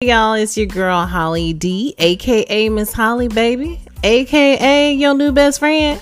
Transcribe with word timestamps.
y'all, 0.00 0.34
it's 0.34 0.56
your 0.56 0.64
girl 0.64 1.06
Holly 1.06 1.52
D, 1.52 1.92
aka 1.98 2.68
Miss 2.68 2.92
Holly 2.92 3.26
Baby, 3.26 3.80
aka 4.04 4.92
your 4.92 5.12
new 5.12 5.32
best 5.32 5.58
friend, 5.58 6.00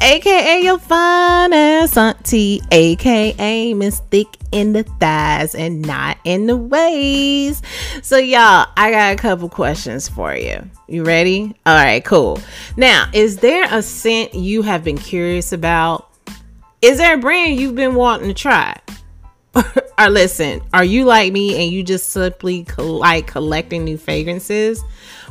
aka 0.00 0.60
your 0.60 0.80
fine 0.80 1.52
ass 1.52 1.96
auntie, 1.96 2.60
aka 2.72 3.74
Miss 3.74 4.00
Thick 4.10 4.26
in 4.50 4.72
the 4.72 4.82
thighs 4.82 5.54
and 5.54 5.82
not 5.82 6.18
in 6.24 6.48
the 6.48 6.56
waist. 6.56 7.64
So, 8.02 8.16
y'all, 8.16 8.66
I 8.76 8.90
got 8.90 9.12
a 9.12 9.16
couple 9.16 9.48
questions 9.48 10.08
for 10.08 10.34
you. 10.34 10.68
You 10.88 11.04
ready? 11.04 11.54
All 11.64 11.76
right, 11.76 12.04
cool. 12.04 12.40
Now, 12.76 13.08
is 13.12 13.36
there 13.36 13.68
a 13.70 13.82
scent 13.82 14.34
you 14.34 14.62
have 14.62 14.82
been 14.82 14.98
curious 14.98 15.52
about? 15.52 16.10
Is 16.82 16.98
there 16.98 17.14
a 17.14 17.18
brand 17.18 17.60
you've 17.60 17.76
been 17.76 17.94
wanting 17.94 18.26
to 18.26 18.34
try? 18.34 18.80
or 19.98 20.08
listen, 20.10 20.62
are 20.72 20.84
you 20.84 21.04
like 21.04 21.32
me 21.32 21.62
and 21.62 21.72
you 21.72 21.82
just 21.82 22.10
simply 22.10 22.66
like 22.76 23.26
collecting 23.26 23.84
new 23.84 23.96
fragrances? 23.96 24.82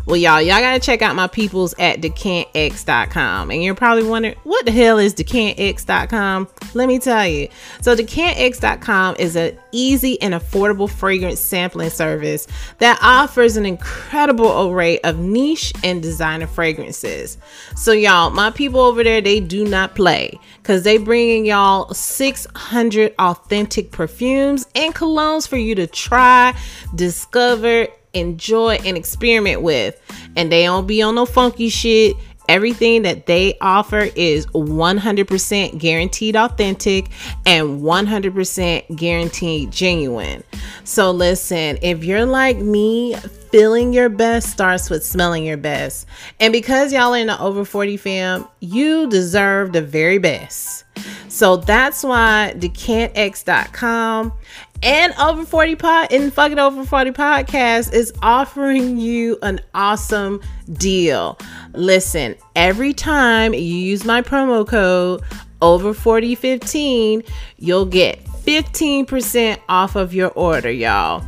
Well, 0.07 0.15
y'all, 0.15 0.41
y'all 0.41 0.61
gotta 0.61 0.79
check 0.79 1.01
out 1.01 1.17
my 1.17 1.27
peoples 1.27 1.75
at 1.77 1.99
decantx.com. 1.99 3.51
And 3.51 3.61
you're 3.61 3.75
probably 3.75 4.05
wondering, 4.05 4.35
what 4.45 4.63
the 4.63 4.71
hell 4.71 4.99
is 4.99 5.13
decantx.com? 5.13 6.47
Let 6.73 6.87
me 6.87 6.97
tell 6.97 7.27
you. 7.27 7.49
So, 7.81 7.93
decantx.com 7.93 9.17
is 9.19 9.35
an 9.35 9.59
easy 9.73 10.19
and 10.21 10.33
affordable 10.33 10.89
fragrance 10.89 11.41
sampling 11.41 11.89
service 11.89 12.47
that 12.77 12.97
offers 13.01 13.57
an 13.57 13.65
incredible 13.65 14.69
array 14.69 14.97
of 15.01 15.19
niche 15.19 15.73
and 15.83 16.01
designer 16.01 16.47
fragrances. 16.47 17.37
So, 17.75 17.91
y'all, 17.91 18.29
my 18.29 18.49
people 18.49 18.79
over 18.79 19.03
there, 19.03 19.19
they 19.19 19.41
do 19.41 19.65
not 19.65 19.93
play 19.93 20.39
because 20.61 20.83
they 20.83 20.97
bringing 20.99 21.45
y'all 21.45 21.93
600 21.93 23.13
authentic 23.19 23.91
perfumes 23.91 24.67
and 24.73 24.95
colognes 24.95 25.49
for 25.49 25.57
you 25.57 25.75
to 25.75 25.85
try, 25.85 26.57
discover, 26.95 27.87
enjoy 28.19 28.75
and 28.85 28.97
experiment 28.97 29.61
with. 29.61 29.99
And 30.35 30.51
they 30.51 30.63
don't 30.63 30.87
be 30.87 31.01
on 31.01 31.15
no 31.15 31.25
funky 31.25 31.69
shit. 31.69 32.15
Everything 32.49 33.01
that 33.01 33.25
they 33.25 33.57
offer 33.59 34.07
is 34.15 34.45
100% 34.47 35.77
guaranteed 35.77 36.35
authentic 36.37 37.09
and 37.45 37.81
100% 37.81 38.95
guaranteed 38.95 39.69
genuine. 39.71 40.43
So, 40.85 41.11
listen, 41.11 41.77
if 41.81 42.05
you're 42.05 42.25
like 42.25 42.57
me, 42.57 43.15
feeling 43.51 43.91
your 43.91 44.07
best 44.07 44.49
starts 44.49 44.89
with 44.89 45.03
smelling 45.05 45.43
your 45.43 45.57
best. 45.57 46.07
And 46.39 46.53
because 46.53 46.93
y'all 46.93 47.13
are 47.13 47.17
in 47.17 47.27
the 47.27 47.39
over 47.41 47.65
40 47.65 47.97
fam, 47.97 48.47
you 48.61 49.07
deserve 49.07 49.73
the 49.73 49.81
very 49.81 50.17
best. 50.17 50.85
So 51.27 51.57
that's 51.57 52.03
why 52.03 52.53
decantx.com 52.57 54.33
and 54.83 55.13
over 55.15 55.45
40 55.45 55.75
pod 55.75 56.11
and 56.11 56.31
fucking 56.31 56.59
over 56.59 56.85
40 56.85 57.11
podcast 57.11 57.93
is 57.93 58.13
offering 58.21 58.97
you 58.97 59.37
an 59.41 59.59
awesome 59.73 60.41
deal. 60.73 61.37
Listen 61.73 62.35
every 62.55 62.93
time 62.93 63.53
you 63.53 63.61
use 63.61 64.05
my 64.05 64.21
promo 64.21 64.67
code 64.67 65.23
over 65.61 65.93
40 65.93 66.35
15 66.35 67.23
you'll 67.57 67.85
get 67.85 68.23
15% 68.23 69.57
off 69.67 69.95
of 69.95 70.13
your 70.13 70.29
order 70.29 70.71
y'all. 70.71 71.25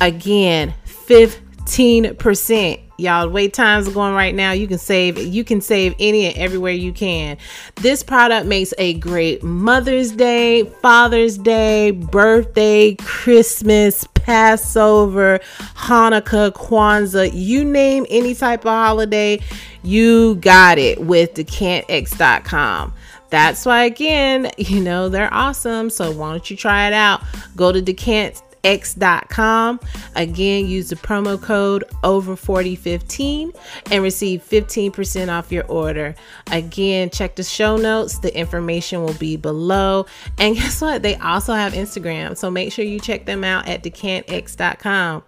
Again 0.00 0.74
15% 0.86 2.87
y'all 2.98 3.28
wait 3.28 3.54
times 3.54 3.86
are 3.86 3.92
going 3.92 4.12
right 4.12 4.34
now 4.34 4.50
you 4.50 4.66
can 4.66 4.76
save 4.76 5.16
you 5.18 5.44
can 5.44 5.60
save 5.60 5.94
any 6.00 6.26
and 6.26 6.36
everywhere 6.36 6.72
you 6.72 6.92
can. 6.92 7.38
This 7.76 8.02
product 8.02 8.46
makes 8.46 8.74
a 8.76 8.94
great 8.94 9.42
mother's 9.42 10.10
day 10.10 10.64
father's 10.82 11.38
day 11.38 11.92
birthday 11.92 12.96
christmas 12.96 14.04
passover 14.14 15.38
hanukkah 15.76 16.50
kwanzaa 16.50 17.30
you 17.32 17.64
name 17.64 18.04
any 18.10 18.34
type 18.34 18.60
of 18.66 18.72
holiday 18.72 19.38
you 19.84 20.34
got 20.36 20.76
it 20.76 21.00
with 21.00 21.34
decantx.com 21.34 22.92
that's 23.30 23.64
why 23.64 23.84
again 23.84 24.50
you 24.56 24.80
know 24.80 25.08
they're 25.08 25.32
awesome 25.32 25.88
so 25.88 26.10
why 26.10 26.30
don't 26.30 26.50
you 26.50 26.56
try 26.56 26.88
it 26.88 26.92
out? 26.92 27.22
Go 27.54 27.72
to 27.72 27.80
decant 27.80 28.42
x.com. 28.64 29.80
Again, 30.14 30.66
use 30.66 30.90
the 30.90 30.96
promo 30.96 31.40
code 31.40 31.84
over4015 32.02 33.56
and 33.90 34.02
receive 34.02 34.42
15% 34.42 35.28
off 35.28 35.52
your 35.52 35.66
order. 35.66 36.14
Again, 36.50 37.10
check 37.10 37.36
the 37.36 37.42
show 37.42 37.76
notes. 37.76 38.18
The 38.18 38.36
information 38.36 39.02
will 39.04 39.14
be 39.14 39.36
below. 39.36 40.06
And 40.38 40.54
guess 40.56 40.80
what? 40.80 41.02
They 41.02 41.16
also 41.16 41.54
have 41.54 41.72
Instagram. 41.72 42.36
So 42.36 42.50
make 42.50 42.72
sure 42.72 42.84
you 42.84 43.00
check 43.00 43.26
them 43.26 43.44
out 43.44 43.68
at 43.68 43.82
decantx.com. 43.82 45.22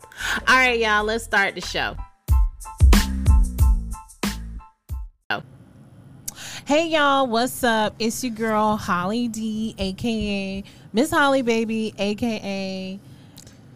All 0.49 0.57
right, 0.57 0.79
y'all, 0.79 1.05
let's 1.05 1.25
start 1.25 1.55
the 1.55 1.61
show. 1.61 1.97
Hey 6.71 6.87
y'all, 6.87 7.27
what's 7.27 7.65
up? 7.65 7.97
It's 7.99 8.23
your 8.23 8.33
girl 8.33 8.77
Holly 8.77 9.27
D, 9.27 9.75
aka 9.77 10.63
Miss 10.93 11.11
Holly 11.11 11.43
Baby, 11.43 11.93
aka 11.99 13.01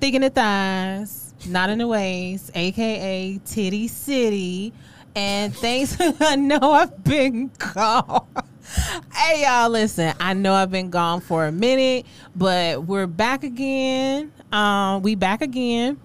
thick 0.01 0.15
in 0.15 0.23
the 0.23 0.31
thighs, 0.31 1.35
not 1.47 1.71
in 1.71 1.79
the 1.79 1.87
waist, 1.87 2.51
aka 2.55 3.41
Titty 3.45 3.89
City. 3.89 4.73
And 5.17 5.55
thanks, 5.55 5.97
I 6.21 6.37
know 6.37 6.73
I've 6.73 7.05
been 7.05 7.51
gone. 7.59 8.27
hey 9.13 9.43
y'all, 9.45 9.71
listen, 9.71 10.15
I 10.19 10.35
know 10.35 10.55
I've 10.55 10.71
been 10.71 10.91
gone 10.91 11.21
for 11.21 11.47
a 11.47 11.53
minute, 11.53 12.07
but 12.35 12.85
we're 12.85 13.07
back 13.07 13.45
again. 13.45 14.33
Um, 14.53 15.03
we 15.03 15.15
back 15.15 15.43
again. 15.43 16.01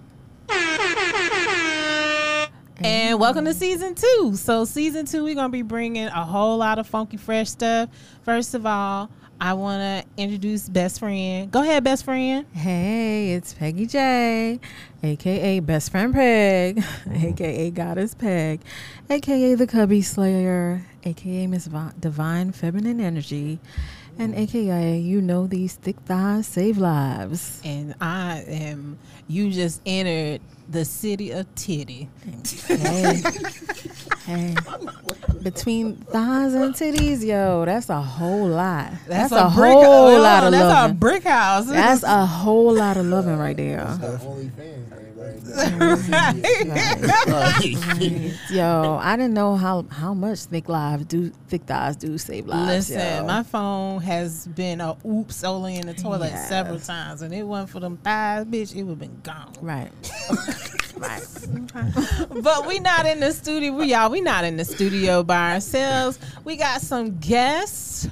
And 2.82 3.20
welcome 3.20 3.44
to 3.44 3.52
season 3.52 3.94
two. 3.94 4.32
So, 4.36 4.64
season 4.64 5.04
two, 5.04 5.22
we're 5.22 5.34
going 5.34 5.48
to 5.48 5.52
be 5.52 5.60
bringing 5.60 6.06
a 6.06 6.24
whole 6.24 6.56
lot 6.56 6.78
of 6.78 6.86
funky, 6.86 7.18
fresh 7.18 7.50
stuff. 7.50 7.90
First 8.22 8.54
of 8.54 8.64
all, 8.64 9.10
I 9.42 9.54
want 9.54 9.80
to 9.80 10.22
introduce 10.22 10.68
best 10.68 10.98
friend. 10.98 11.50
Go 11.50 11.62
ahead, 11.62 11.82
best 11.82 12.04
friend. 12.04 12.44
Hey, 12.52 13.32
it's 13.32 13.54
Peggy 13.54 13.86
J, 13.86 14.60
aka 15.02 15.60
Best 15.60 15.90
Friend 15.90 16.12
Peg, 16.12 16.76
mm-hmm. 16.76 17.26
aka 17.28 17.70
Goddess 17.70 18.14
Peg, 18.14 18.60
aka 19.08 19.54
the 19.54 19.66
Cubby 19.66 20.02
Slayer, 20.02 20.84
aka 21.04 21.46
Miss 21.46 21.70
Divine 21.98 22.52
Feminine 22.52 23.00
Energy, 23.00 23.60
and 24.18 24.34
aka 24.34 24.98
you 24.98 25.20
know 25.20 25.46
these 25.46 25.74
thick 25.74 25.96
thighs 26.00 26.46
save 26.46 26.78
lives. 26.78 27.60
And 27.64 27.94
I 28.00 28.44
am. 28.46 28.98
You 29.28 29.50
just 29.50 29.80
entered 29.86 30.40
the 30.68 30.84
city 30.84 31.30
of 31.32 31.52
titty. 31.54 32.08
Hey, 32.66 33.22
hey. 34.26 34.54
Between 35.42 35.96
thighs 35.96 36.54
and 36.54 36.74
titties, 36.74 37.24
yo, 37.24 37.64
that's 37.64 37.88
a 37.90 38.00
whole 38.00 38.46
lot. 38.46 38.90
That's, 39.06 39.30
that's 39.30 39.32
a, 39.32 39.46
a 39.46 39.48
whole 39.48 39.84
oh, 39.84 40.20
lot 40.20 40.44
of 40.44 40.52
that's 40.52 40.62
loving. 40.62 40.68
That's 40.68 40.90
a 40.90 40.94
brick 40.94 41.22
house. 41.24 41.66
That's 41.66 42.02
a 42.02 42.26
whole 42.26 42.74
lot 42.74 42.96
of 42.96 43.06
loving 43.06 43.36
right 43.36 43.56
there. 43.56 43.98
Yo, 48.50 48.98
I 49.02 49.16
didn't 49.16 49.34
know 49.34 49.56
how 49.56 49.84
how 49.90 50.14
much 50.14 50.40
thick 50.44 50.66
lives 50.68 51.04
do 51.04 51.30
thick 51.48 51.64
thighs 51.64 51.96
do 51.96 52.16
save 52.16 52.46
lives. 52.46 52.90
Listen, 52.90 53.16
yo. 53.16 53.26
my 53.26 53.42
phone 53.42 54.00
has 54.00 54.46
been 54.46 54.80
a 54.80 54.96
oops 55.06 55.44
only 55.44 55.76
in 55.76 55.86
the 55.86 55.92
toilet 55.92 56.30
yes. 56.32 56.48
several 56.48 56.80
times, 56.80 57.20
and 57.20 57.34
it 57.34 57.42
wasn't 57.42 57.68
for 57.68 57.80
them 57.80 57.98
thighs, 57.98 58.46
bitch. 58.46 58.74
It 58.74 58.84
would 58.84 58.92
have 58.92 58.98
been 58.98 59.20
gone. 59.22 59.52
Right. 59.60 59.90
right. 60.96 61.22
but 62.42 62.66
we 62.66 62.78
not 62.78 63.04
in 63.04 63.20
the 63.20 63.32
studio. 63.32 63.72
We 63.74 63.86
y'all. 63.86 64.10
We 64.10 64.22
not 64.22 64.44
in 64.44 64.56
the 64.56 64.64
studio 64.64 65.22
by 65.22 65.52
ourselves. 65.54 66.18
We 66.44 66.56
got 66.56 66.80
some 66.80 67.18
guests 67.18 68.08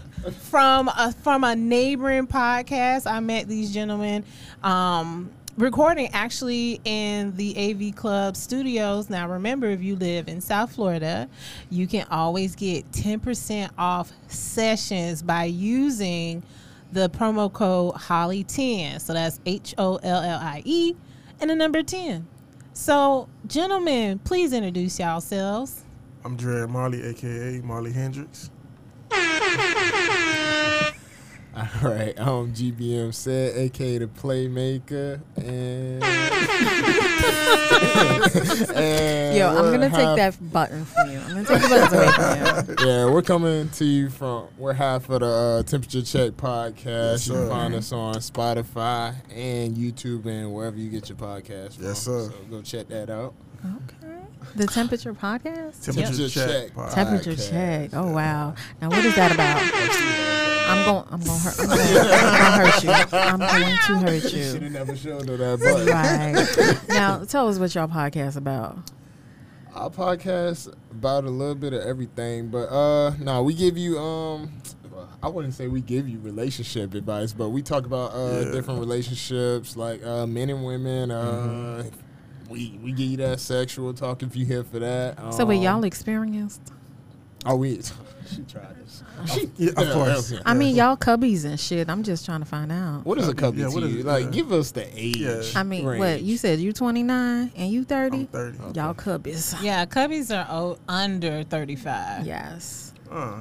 from 0.50 0.88
a 0.88 1.12
from 1.22 1.42
a 1.42 1.56
neighboring 1.56 2.26
podcast. 2.26 3.10
I 3.10 3.20
met 3.20 3.48
these 3.48 3.72
gentlemen. 3.72 4.24
Um, 4.62 5.30
recording 5.58 6.08
actually 6.12 6.80
in 6.84 7.34
the 7.36 7.54
AV 7.56 7.96
Club 7.96 8.36
studios. 8.36 9.10
Now, 9.10 9.28
remember, 9.28 9.66
if 9.66 9.82
you 9.82 9.96
live 9.96 10.28
in 10.28 10.40
South 10.40 10.72
Florida, 10.72 11.28
you 11.68 11.88
can 11.88 12.06
always 12.10 12.54
get 12.54 12.90
10% 12.92 13.70
off 13.76 14.12
sessions 14.28 15.20
by 15.20 15.44
using 15.44 16.44
the 16.92 17.10
promo 17.10 17.52
code 17.52 17.94
Holly10. 17.94 19.00
So 19.00 19.12
that's 19.12 19.40
H 19.44 19.74
O 19.76 19.96
L 19.96 20.22
L 20.22 20.38
I 20.40 20.62
E 20.64 20.94
and 21.40 21.50
the 21.50 21.56
number 21.56 21.82
10. 21.82 22.26
So, 22.72 23.28
gentlemen, 23.48 24.20
please 24.20 24.52
introduce 24.52 25.00
yourselves. 25.00 25.84
I'm 26.24 26.36
Dred 26.36 26.70
Marley, 26.70 27.02
aka 27.02 27.60
Marley 27.62 27.92
Hendrix. 27.92 28.50
All 31.82 31.90
right, 31.90 32.14
I'm 32.18 32.52
GBM 32.52 33.12
said, 33.12 33.56
aka 33.56 33.98
the 33.98 34.06
Playmaker, 34.06 35.20
and, 35.36 36.04
and 38.76 39.36
yo, 39.36 39.52
Yo, 39.52 39.58
I'm 39.58 39.72
gonna 39.72 39.88
half- 39.88 39.98
take 39.98 40.16
that 40.16 40.52
button 40.52 40.84
from 40.84 41.10
you. 41.10 41.18
I'm 41.18 41.28
gonna 41.28 41.44
take 41.44 41.62
the 41.62 41.68
buttons 41.68 41.92
away 41.92 42.12
from 42.12 42.68
you. 42.68 42.74
Yeah, 42.88 43.10
we're 43.10 43.22
coming 43.22 43.68
to 43.70 43.84
you 43.84 44.08
from 44.10 44.46
we're 44.56 44.72
half 44.72 45.08
of 45.10 45.20
the 45.20 45.26
uh, 45.26 45.62
Temperature 45.64 46.02
Check 46.02 46.32
podcast. 46.32 46.84
Yes, 46.84 47.26
you 47.28 47.34
can 47.34 47.48
find 47.48 47.74
us 47.74 47.92
on 47.92 48.14
Spotify 48.16 49.14
and 49.34 49.76
YouTube 49.76 50.26
and 50.26 50.52
wherever 50.54 50.76
you 50.76 50.90
get 50.90 51.08
your 51.08 51.18
podcast. 51.18 51.74
From. 51.76 51.84
Yes, 51.84 52.02
sir. 52.02 52.28
So 52.30 52.34
go 52.50 52.62
check 52.62 52.88
that 52.88 53.10
out. 53.10 53.34
Okay. 53.64 54.07
The 54.56 54.66
temperature 54.66 55.12
podcast. 55.14 55.84
Temperature 55.84 56.28
check. 56.28 56.74
pod. 56.74 56.92
Temperature 56.92 57.36
check. 57.36 57.90
Oh 57.92 58.12
wow. 58.12 58.54
Now 58.80 58.88
what 58.90 59.04
is 59.04 59.14
that 59.16 59.32
about? 59.32 59.62
I'm 60.68 60.84
going. 60.84 61.04
I'm 61.10 61.20
going 61.20 61.40
to 61.40 61.44
hurt. 61.44 61.58
I'm 61.60 61.68
going 61.68 62.60
to 62.60 62.66
hurt 62.70 62.84
you. 62.84 63.18
I'm 63.18 63.38
going 63.38 63.50
to 64.06 64.12
hurt 64.12 64.22
Should 64.22 64.32
you. 64.32 64.60
have 64.60 64.72
never 64.72 64.96
showed 64.96 65.28
her 65.28 65.36
that 65.36 65.60
button. 65.60 65.86
Right. 65.86 66.88
Now 66.88 67.24
tell 67.24 67.48
us 67.48 67.58
what 67.58 67.74
y'all 67.74 67.88
podcast 67.88 68.36
about. 68.36 68.76
Our 69.74 69.90
podcast 69.90 70.74
about 70.90 71.24
a 71.24 71.30
little 71.30 71.54
bit 71.54 71.72
of 71.72 71.82
everything, 71.82 72.48
but 72.48 72.66
uh, 72.68 73.10
no, 73.18 73.42
we 73.44 73.54
give 73.54 73.78
you 73.78 73.98
um, 73.98 74.50
I 75.22 75.28
wouldn't 75.28 75.54
say 75.54 75.68
we 75.68 75.80
give 75.80 76.08
you 76.08 76.18
relationship 76.20 76.94
advice, 76.94 77.32
but 77.32 77.50
we 77.50 77.62
talk 77.62 77.86
about 77.86 78.12
uh 78.12 78.42
Yeah. 78.44 78.50
different 78.50 78.80
relationships, 78.80 79.76
like 79.76 80.04
uh 80.04 80.26
men 80.26 80.50
and 80.50 80.64
women. 80.64 81.10
Uh, 81.10 81.84
we 82.48 82.78
we 82.82 82.92
give 82.92 83.06
you 83.08 83.16
that 83.18 83.40
sexual 83.40 83.92
talk 83.94 84.22
if 84.22 84.34
you 84.36 84.44
here 84.46 84.64
for 84.64 84.78
that. 84.78 85.34
So 85.34 85.44
wait, 85.44 85.58
Um, 85.58 85.62
y'all 85.64 85.84
experienced? 85.84 86.60
Oh, 87.46 87.56
we. 87.56 87.80
She 88.28 88.42
tried 88.42 88.76
this. 88.84 89.02
She, 89.32 89.50
Yeah, 89.56 89.70
of 89.70 89.90
course. 89.90 90.30
yeah. 90.32 90.40
I 90.44 90.52
mean, 90.52 90.76
y'all 90.76 90.98
cubbies 90.98 91.46
and 91.46 91.58
shit. 91.58 91.88
I'm 91.88 92.02
just 92.02 92.26
trying 92.26 92.40
to 92.40 92.44
find 92.46 92.70
out. 92.70 93.06
What 93.06 93.16
is 93.16 93.26
a 93.26 93.34
cubby 93.34 93.60
Yeah, 93.60 93.68
to 93.68 93.72
what 93.72 93.82
is 93.84 93.94
you? 93.94 94.00
it? 94.00 94.04
Like, 94.04 94.24
Yeah. 94.26 94.30
give 94.32 94.52
us 94.52 94.70
the 94.72 94.86
age. 94.94 95.16
Yeah. 95.16 95.40
I 95.56 95.62
mean, 95.62 95.86
what 95.86 96.20
you 96.20 96.36
said? 96.36 96.58
You 96.58 96.74
29 96.74 97.50
and 97.56 97.72
you 97.72 97.84
30? 97.84 98.16
I'm 98.18 98.26
30. 98.26 98.58
Y'all 98.74 98.92
cubbies. 98.92 99.56
Yeah, 99.62 99.86
cubbies 99.86 100.30
are 100.30 100.46
o- 100.54 100.78
under 100.86 101.42
35. 101.44 102.26
Yes. 102.26 102.92
Uh, 103.10 103.40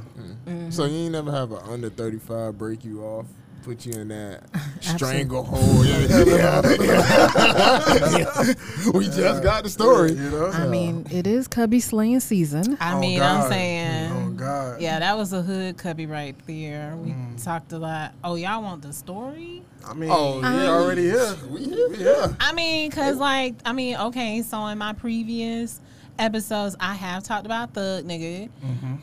So 0.70 0.86
you 0.86 0.96
ain't 1.00 1.12
never 1.12 1.32
have 1.34 1.52
an 1.52 1.60
under 1.68 1.90
thirty 1.90 2.20
five 2.20 2.58
break 2.58 2.86
you 2.86 3.04
off, 3.04 3.26
put 3.68 3.86
you 3.86 3.92
in 4.00 4.08
that 4.08 4.44
Absolutely. 4.54 4.98
stranglehold. 4.98 5.86
Yeah, 5.86 6.00
yeah. 8.18 8.54
we 8.94 9.06
just 9.08 9.44
got 9.44 9.64
the 9.64 9.70
story. 9.70 10.14
You 10.14 10.30
know? 10.30 10.48
I 10.48 10.68
mean, 10.68 11.06
it 11.12 11.28
is 11.28 11.50
cubby 11.50 11.82
slaying 11.82 12.22
season. 12.22 12.78
I 12.80 12.94
Oh, 12.94 13.00
mean, 13.02 13.20
God. 13.20 13.44
I'm 13.44 13.50
saying. 13.52 14.12
Oh, 14.14 14.30
God. 14.32 14.80
Yeah, 14.82 15.00
that 15.00 15.18
was 15.18 15.34
a 15.34 15.42
hood 15.42 15.78
cubby 15.78 16.06
right 16.06 16.34
there. 16.48 16.96
We 16.96 17.10
hmm. 17.12 17.36
talked 17.36 17.74
a 17.74 17.78
lot. 17.78 18.14
Oh, 18.24 18.36
y'all 18.36 18.64
want 18.64 18.84
the 18.84 18.94
story? 18.94 19.64
I 19.86 19.94
mean, 19.94 20.10
Oh, 20.14 20.38
we 20.38 20.42
yeah. 20.44 20.48
Um, 20.48 20.84
already 20.84 21.02
here. 21.04 21.36
We 21.50 21.64
here. 21.66 21.90
We 21.90 21.98
here. 21.98 22.36
I 22.40 22.54
mean, 22.54 22.90
cause 22.90 23.18
like, 23.18 23.56
I 23.66 23.74
mean, 23.74 23.98
okay. 23.98 24.42
So 24.44 24.66
in 24.68 24.78
my 24.78 24.94
previous 24.94 25.82
episodes, 26.18 26.78
I 26.80 26.94
have 26.94 27.24
talked 27.24 27.46
about 27.46 27.74
Thug 27.74 28.06
Nigga. 28.06 28.50
Mm-hmm. 28.66 28.96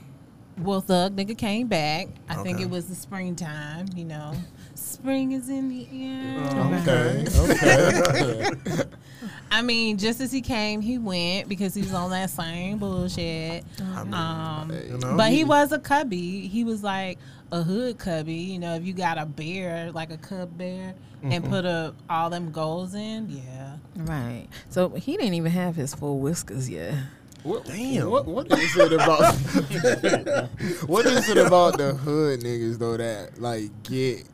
Well, 0.58 0.80
Thug 0.80 1.16
Nigga 1.16 1.36
came 1.36 1.66
back. 1.66 2.08
I 2.28 2.36
think 2.36 2.60
it 2.60 2.70
was 2.70 2.86
the 2.86 2.94
springtime. 2.94 3.86
You 3.94 4.04
know, 4.04 4.34
spring 4.74 5.32
is 5.32 5.48
in 5.48 5.68
the 5.68 5.86
air. 5.92 6.80
Okay. 6.80 7.26
Okay. 7.36 8.84
I 9.50 9.62
mean, 9.62 9.98
just 9.98 10.20
as 10.20 10.32
he 10.32 10.40
came, 10.40 10.80
he 10.80 10.98
went 10.98 11.48
because 11.48 11.74
he 11.74 11.82
was 11.82 11.92
on 11.94 12.10
that 12.10 12.30
same 12.30 12.78
bullshit. 12.78 13.64
Um, 14.12 14.70
You 14.70 14.98
know? 14.98 15.16
but 15.16 15.30
he 15.30 15.44
was 15.44 15.72
a 15.72 15.78
cubby. 15.78 16.46
He 16.48 16.64
was 16.64 16.82
like 16.82 17.18
a 17.52 17.62
hood 17.62 17.98
cubby. 17.98 18.34
You 18.34 18.58
know, 18.58 18.74
if 18.74 18.84
you 18.84 18.92
got 18.92 19.18
a 19.18 19.26
bear, 19.26 19.92
like 19.92 20.10
a 20.10 20.16
cub 20.18 20.56
bear, 20.56 20.94
and 21.22 21.44
put 21.44 21.64
a, 21.64 21.94
all 22.10 22.28
them 22.30 22.50
goals 22.52 22.94
in, 22.94 23.30
yeah. 23.30 23.76
Right. 23.96 24.46
So 24.68 24.90
he 24.90 25.16
didn't 25.16 25.34
even 25.34 25.52
have 25.52 25.74
his 25.76 25.94
full 25.94 26.18
whiskers 26.18 26.68
yet. 26.68 26.94
What, 27.44 27.64
Damn. 27.66 28.10
What, 28.10 28.26
what 28.26 28.50
is 28.52 28.76
it 28.76 28.92
about? 28.92 29.34
what 30.86 31.06
is 31.06 31.28
it 31.28 31.36
about 31.38 31.76
the 31.78 31.94
hood 31.94 32.40
niggas 32.40 32.78
though 32.78 32.96
that 32.96 33.40
like 33.40 33.70
get 33.82 34.24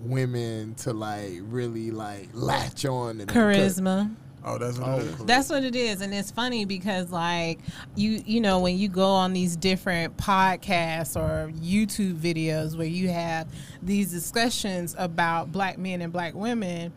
women 0.00 0.74
to 0.76 0.92
like 0.92 1.38
really 1.42 1.90
like 1.90 2.28
latch 2.34 2.84
on 2.84 3.18
to 3.18 3.26
them? 3.26 3.34
'Cause- 3.34 3.80
Charisma. 3.80 4.14
Oh, 4.46 4.58
that's 4.58 4.78
what 4.78 4.88
Oh, 4.90 4.98
it 4.98 5.04
is. 5.06 5.16
That's 5.24 5.48
what 5.48 5.64
it 5.64 5.74
is, 5.74 6.02
and 6.02 6.12
it's 6.12 6.30
funny 6.30 6.66
because 6.66 7.10
like 7.10 7.60
you 7.96 8.22
you 8.26 8.42
know 8.42 8.60
when 8.60 8.76
you 8.76 8.88
go 8.90 9.08
on 9.08 9.32
these 9.32 9.56
different 9.56 10.18
podcasts 10.18 11.16
or 11.16 11.50
YouTube 11.50 12.16
videos 12.18 12.76
where 12.76 12.86
you 12.86 13.08
have 13.08 13.48
these 13.82 14.10
discussions 14.10 14.94
about 14.98 15.50
black 15.50 15.78
men 15.78 16.02
and 16.02 16.12
black 16.12 16.34
women, 16.34 16.92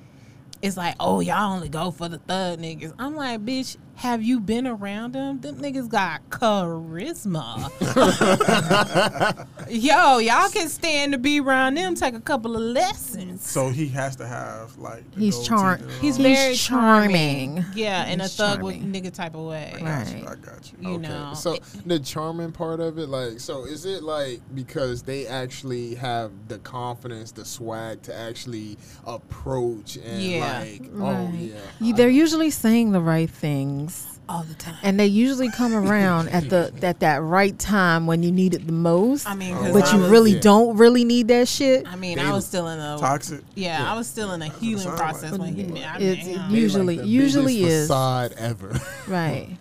it's 0.62 0.76
like 0.76 0.96
oh 1.00 1.22
y'all 1.22 1.54
only 1.54 1.70
go 1.70 1.90
for 1.90 2.10
the 2.10 2.18
thug 2.18 2.60
niggas. 2.60 2.94
I'm 3.00 3.16
like 3.16 3.40
bitch, 3.46 3.78
have 3.98 4.22
you 4.24 4.40
been 4.40 4.68
around 4.68 5.14
them? 5.14 5.42
Them 5.42 5.56
niggas 5.56 5.90
got 5.90 6.22
charisma. 6.30 7.68
Yo, 9.70 10.18
y'all 10.20 10.50
can 10.50 10.70
stand 10.70 11.12
to 11.14 11.18
be 11.18 11.40
around 11.40 11.76
them. 11.76 11.96
Take 11.96 12.14
a 12.14 12.20
couple 12.22 12.56
of 12.56 12.62
lessons. 12.62 13.48
So 13.48 13.70
he 13.70 13.88
has 13.90 14.16
to 14.18 14.28
have 14.28 14.78
like. 14.78 15.10
the 15.12 15.20
He's 15.20 15.36
gold 15.36 15.46
charm- 15.48 15.78
teeth 15.80 15.84
and 15.88 15.92
all 15.96 16.00
He's 16.02 16.18
very 16.18 16.56
charming. 16.56 17.56
charming. 17.64 17.66
Yeah, 17.76 18.06
in 18.08 18.22
a 18.22 18.28
thug 18.28 18.60
charming. 18.62 18.92
with 18.92 19.04
nigga 19.04 19.14
type 19.14 19.34
of 19.36 19.46
way. 19.46 19.74
Right. 19.82 20.24
I 20.28 20.36
got 20.36 20.72
you. 20.72 20.78
You 20.90 20.96
Okay, 20.98 21.08
know. 21.08 21.34
So 21.34 21.58
the 21.86 22.00
charming 22.00 22.52
part 22.52 22.80
of 22.80 22.98
it, 23.00 23.10
like, 23.10 23.40
so 23.40 23.66
is 23.66 23.86
it 23.86 24.04
like 24.04 24.42
because 24.54 25.02
they 25.02 25.26
actually 25.28 25.96
have 25.96 26.32
the 26.50 26.60
confidence, 26.60 27.32
the 27.32 27.46
swag 27.46 28.04
to 28.04 28.16
actually 28.16 28.78
approach 29.08 29.98
and 29.98 30.22
Yeah. 30.22 30.60
like, 30.60 30.82
oh 31.00 31.32
yeah, 31.36 31.56
You, 31.82 31.94
they're 31.96 32.10
usually 32.10 32.52
saying 32.52 32.92
the 32.92 33.02
right 33.02 33.30
things. 33.30 33.87
All 34.30 34.44
the 34.44 34.54
time. 34.56 34.76
And 34.84 35.00
they 35.00 35.06
usually 35.08 35.50
come 35.52 35.74
around 35.74 36.30
at 36.30 36.50
the 36.50 36.74
at 36.82 37.00
that 37.00 37.22
right 37.22 37.58
time 37.58 38.08
when 38.08 38.24
you 38.24 38.32
need 38.32 38.54
it 38.54 38.66
the 38.68 38.74
most. 38.74 39.26
I 39.28 39.34
mean, 39.36 39.56
Oh, 39.58 39.72
but 39.74 39.86
I 39.86 39.96
you 39.96 40.02
was, 40.02 40.12
really 40.12 40.32
Yeah. 40.34 40.40
don't 40.42 40.78
really 40.78 41.04
need 41.06 41.28
that 41.30 41.48
shit. 41.48 41.88
I 41.88 41.96
mean, 41.96 42.18
They 42.18 42.24
I 42.26 42.32
was 42.32 42.46
still 42.46 42.68
in 42.68 42.80
a 42.80 42.98
Toxic. 43.00 43.42
yeah, 43.56 43.90
I 43.92 43.96
was 43.96 44.08
still 44.08 44.32
in 44.34 44.42
a 44.42 44.50
healing 44.50 44.84
sound 44.84 44.98
like. 44.98 45.10
process 45.10 45.38
when 45.38 45.56
he 45.56 45.64
met. 45.64 45.84
I 45.96 46.00
It's- 46.00 46.26
damn. 46.28 46.52
you- 46.52 46.58
Usually- 46.62 46.96
They 46.98 47.02
like 47.04 47.06
the 47.06 47.12
usually 47.12 47.64
is. 47.64 47.88
facade 47.88 48.34
ever. 48.38 48.80
Right. 49.08 49.58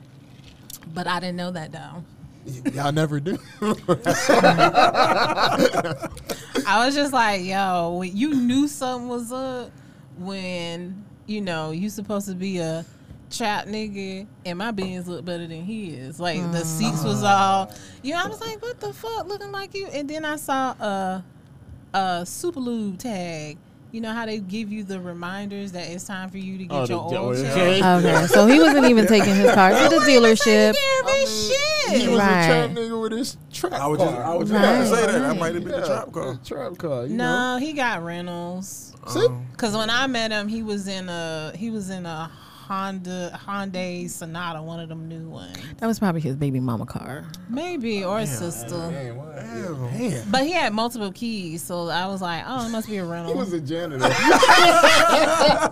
but 0.93 1.07
I 1.07 1.21
didn't 1.21 1.37
know 1.37 1.51
that 1.53 1.71
though. 1.73 2.03
Y'all 2.73 2.93
never 2.93 3.19
do. 3.21 3.39
I 6.67 6.85
was 6.85 6.95
just 6.95 7.13
like, 7.13 7.43
yo, 7.45 8.03
you 8.03 8.35
knew 8.35 8.69
something 8.69 9.09
was 9.09 9.33
up 9.33 9.71
when 10.19 11.05
you 11.27 11.41
know 11.41 11.71
you 11.73 11.89
supposed 11.91 12.29
to 12.29 12.35
be 12.35 12.59
a 12.59 12.85
trap 13.31 13.67
nigga 13.67 14.27
and 14.45 14.59
my 14.59 14.71
beans 14.71 15.09
look 15.09 15.25
better 15.25 15.47
than 15.47 15.63
his. 15.65 16.19
Like 16.21 16.41
the 16.53 16.65
seats 16.65 17.03
was 17.05 17.23
all, 17.23 17.73
you 18.03 18.15
know. 18.15 18.23
I 18.25 18.29
was 18.29 18.41
like, 18.41 18.61
what 18.63 18.81
the 18.81 18.93
fuck, 18.93 19.27
looking 19.27 19.53
like 19.53 19.75
you. 19.75 19.87
And 19.89 20.09
then 20.09 20.25
I 20.25 20.37
saw 20.37 20.71
a 20.73 21.25
a 21.95 22.27
super 22.27 22.61
lube 22.61 22.99
tag. 22.99 23.59
You 23.93 24.01
know 24.03 24.13
how 24.13 24.27
they 24.27 24.41
give 24.41 24.71
you 24.71 24.83
the 24.85 25.01
reminders 25.01 25.73
that 25.73 25.89
it's 25.89 26.05
time 26.05 26.29
for 26.29 26.37
you 26.39 26.59
to 26.59 26.65
get 26.65 26.73
Oh, 26.73 26.85
your 26.87 26.99
oil 26.99 27.29
oh, 27.29 27.35
checked. 27.35 28.05
Okay. 28.05 28.27
So 28.29 28.47
he 28.47 28.59
wasn't 28.59 28.87
even 28.87 29.07
taking 29.07 29.35
his 29.35 29.53
car 29.53 29.71
to 29.71 29.89
the 29.89 29.97
dealership. 30.05 30.75
Yeah, 30.75 31.07
this 31.07 31.51
He 31.89 32.01
shit. 32.01 32.11
was 32.11 32.19
Right. 32.19 32.43
a 32.43 32.47
trap 32.67 32.71
nigga 32.77 33.01
with 33.01 33.13
his 33.13 33.37
trap 33.55 33.73
I 33.75 33.87
was 33.87 33.99
just, 34.01 34.15
I 34.17 34.35
was 34.35 34.51
just 34.51 34.61
Right, 34.61 34.69
about 34.75 34.79
to 34.83 34.87
say 34.97 35.07
that. 35.07 35.13
That 35.13 35.29
right. 35.29 35.39
might 35.39 35.55
have 35.55 35.65
been 35.65 35.73
yeah, 35.73 35.81
the 35.81 35.87
trap 35.87 36.13
car. 36.13 36.33
a 36.33 36.37
trap 36.45 36.77
car. 36.79 37.07
You 37.07 37.17
know? 37.17 37.55
No, 37.55 37.65
he 37.65 37.73
got 37.73 38.03
rentals. 38.05 38.93
See? 39.07 39.25
Um, 39.25 39.47
Cause 39.57 39.75
when 39.75 39.89
I 39.89 40.07
met 40.09 40.31
him, 40.33 40.49
he 40.49 40.63
was 40.63 40.89
in 40.89 41.09
a 41.09 41.53
he 41.57 41.71
was 41.71 41.89
in 41.89 42.05
a 42.05 42.31
Honda 42.67 43.39
Hyundai 43.47 44.11
Sonata, 44.11 44.61
one 44.61 44.81
of 44.81 44.89
them 44.89 45.09
new 45.09 45.29
ones, 45.29 45.57
That 45.79 45.87
was 45.87 45.99
probably 46.01 46.21
his 46.21 46.35
baby 46.35 46.59
mama 46.59 46.85
car. 46.85 47.25
maybe 47.49 48.05
or 48.05 48.19
a 48.19 48.27
sister. 48.27 48.77
Man, 48.77 49.17
what? 49.17 49.37
Damn. 49.37 49.91
Damn. 49.97 50.31
But 50.31 50.43
he 50.45 50.53
had 50.53 50.73
multiple 50.73 51.13
keys, 51.13 51.63
so 51.63 51.89
I 51.89 52.07
was 52.07 52.21
like, 52.21 52.43
oh, 52.47 52.67
it 52.67 52.71
must 52.71 52.89
be 52.89 52.97
a 52.97 53.05
rental. 53.05 53.33
He 53.35 53.39
rental. 53.39 53.45
was 53.45 53.53
a 53.53 53.61
janitor. 53.61 54.09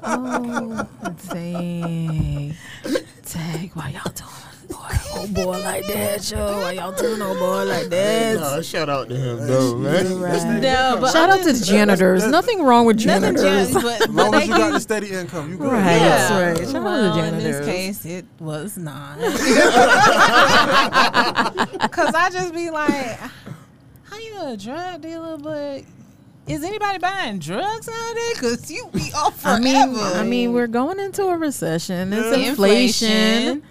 Oh, 0.07 0.87
dang. 1.33 2.55
Dang, 3.33 3.71
why 3.75 3.89
y'all 3.91 4.13
doing 4.13 4.31
boy, 4.69 4.77
oh 5.15 5.27
boy 5.33 5.59
like 5.63 5.87
that, 5.87 6.31
yo? 6.31 6.61
Why 6.61 6.73
y'all 6.73 6.93
doing 6.93 7.21
oh 7.23 7.35
boy 7.39 7.65
like 7.65 7.89
that? 7.89 8.37
no, 8.39 8.61
shout 8.63 8.89
out 8.89 9.09
to 9.09 9.17
him 9.17 9.47
though, 9.47 9.77
man. 9.79 10.21
Right. 10.21 10.61
no, 10.61 10.99
but 11.01 11.13
Shout 11.13 11.31
out 11.31 11.39
to 11.39 11.45
just- 11.45 11.67
janitors. 11.67 12.21
that's- 12.23 12.31
Nothing 12.33 12.63
wrong 12.63 12.85
with 12.87 13.05
nothing 13.05 13.37
janitors. 13.37 13.73
just, 13.73 13.85
but, 13.85 14.01
As 14.03 14.07
but 14.09 14.15
long 14.15 14.35
as 14.35 14.47
you 14.47 14.55
got 14.57 14.73
the 14.73 14.81
steady 14.81 15.11
income, 15.11 15.53
you 15.53 15.57
good. 15.59 15.73
Right. 15.73 15.97
yeah. 15.97 16.29
That's 16.29 16.61
right. 16.61 16.69
Shout 16.69 16.77
out 16.77 16.81
to 16.81 16.85
well, 16.85 17.19
in 17.25 17.39
this 17.39 17.65
case, 17.67 18.05
it 18.05 18.27
was 18.41 18.77
not. 18.77 19.19
Cause 21.91 22.15
I 22.15 22.29
just 22.31 22.53
be 22.55 22.71
like, 22.71 23.19
how 24.05 24.19
you 24.19 24.35
a 24.43 24.57
drug 24.57 25.01
dealer, 25.03 25.37
but 25.39 25.83
is 26.47 26.63
anybody 26.63 26.99
buying 26.99 27.39
drugs 27.39 27.87
nowadays? 27.89 28.41
Cause 28.41 28.71
you 28.71 28.89
be 28.93 29.11
off 29.15 29.41
forever. 29.41 29.57
I 29.57 29.61
mean, 29.61 29.97
I 29.97 30.23
mean, 30.25 30.53
we're 30.53 30.67
going 30.67 30.99
into 31.01 31.25
a 31.27 31.37
recession. 31.37 32.13
It's 32.13 32.37
inflation. 32.49 33.63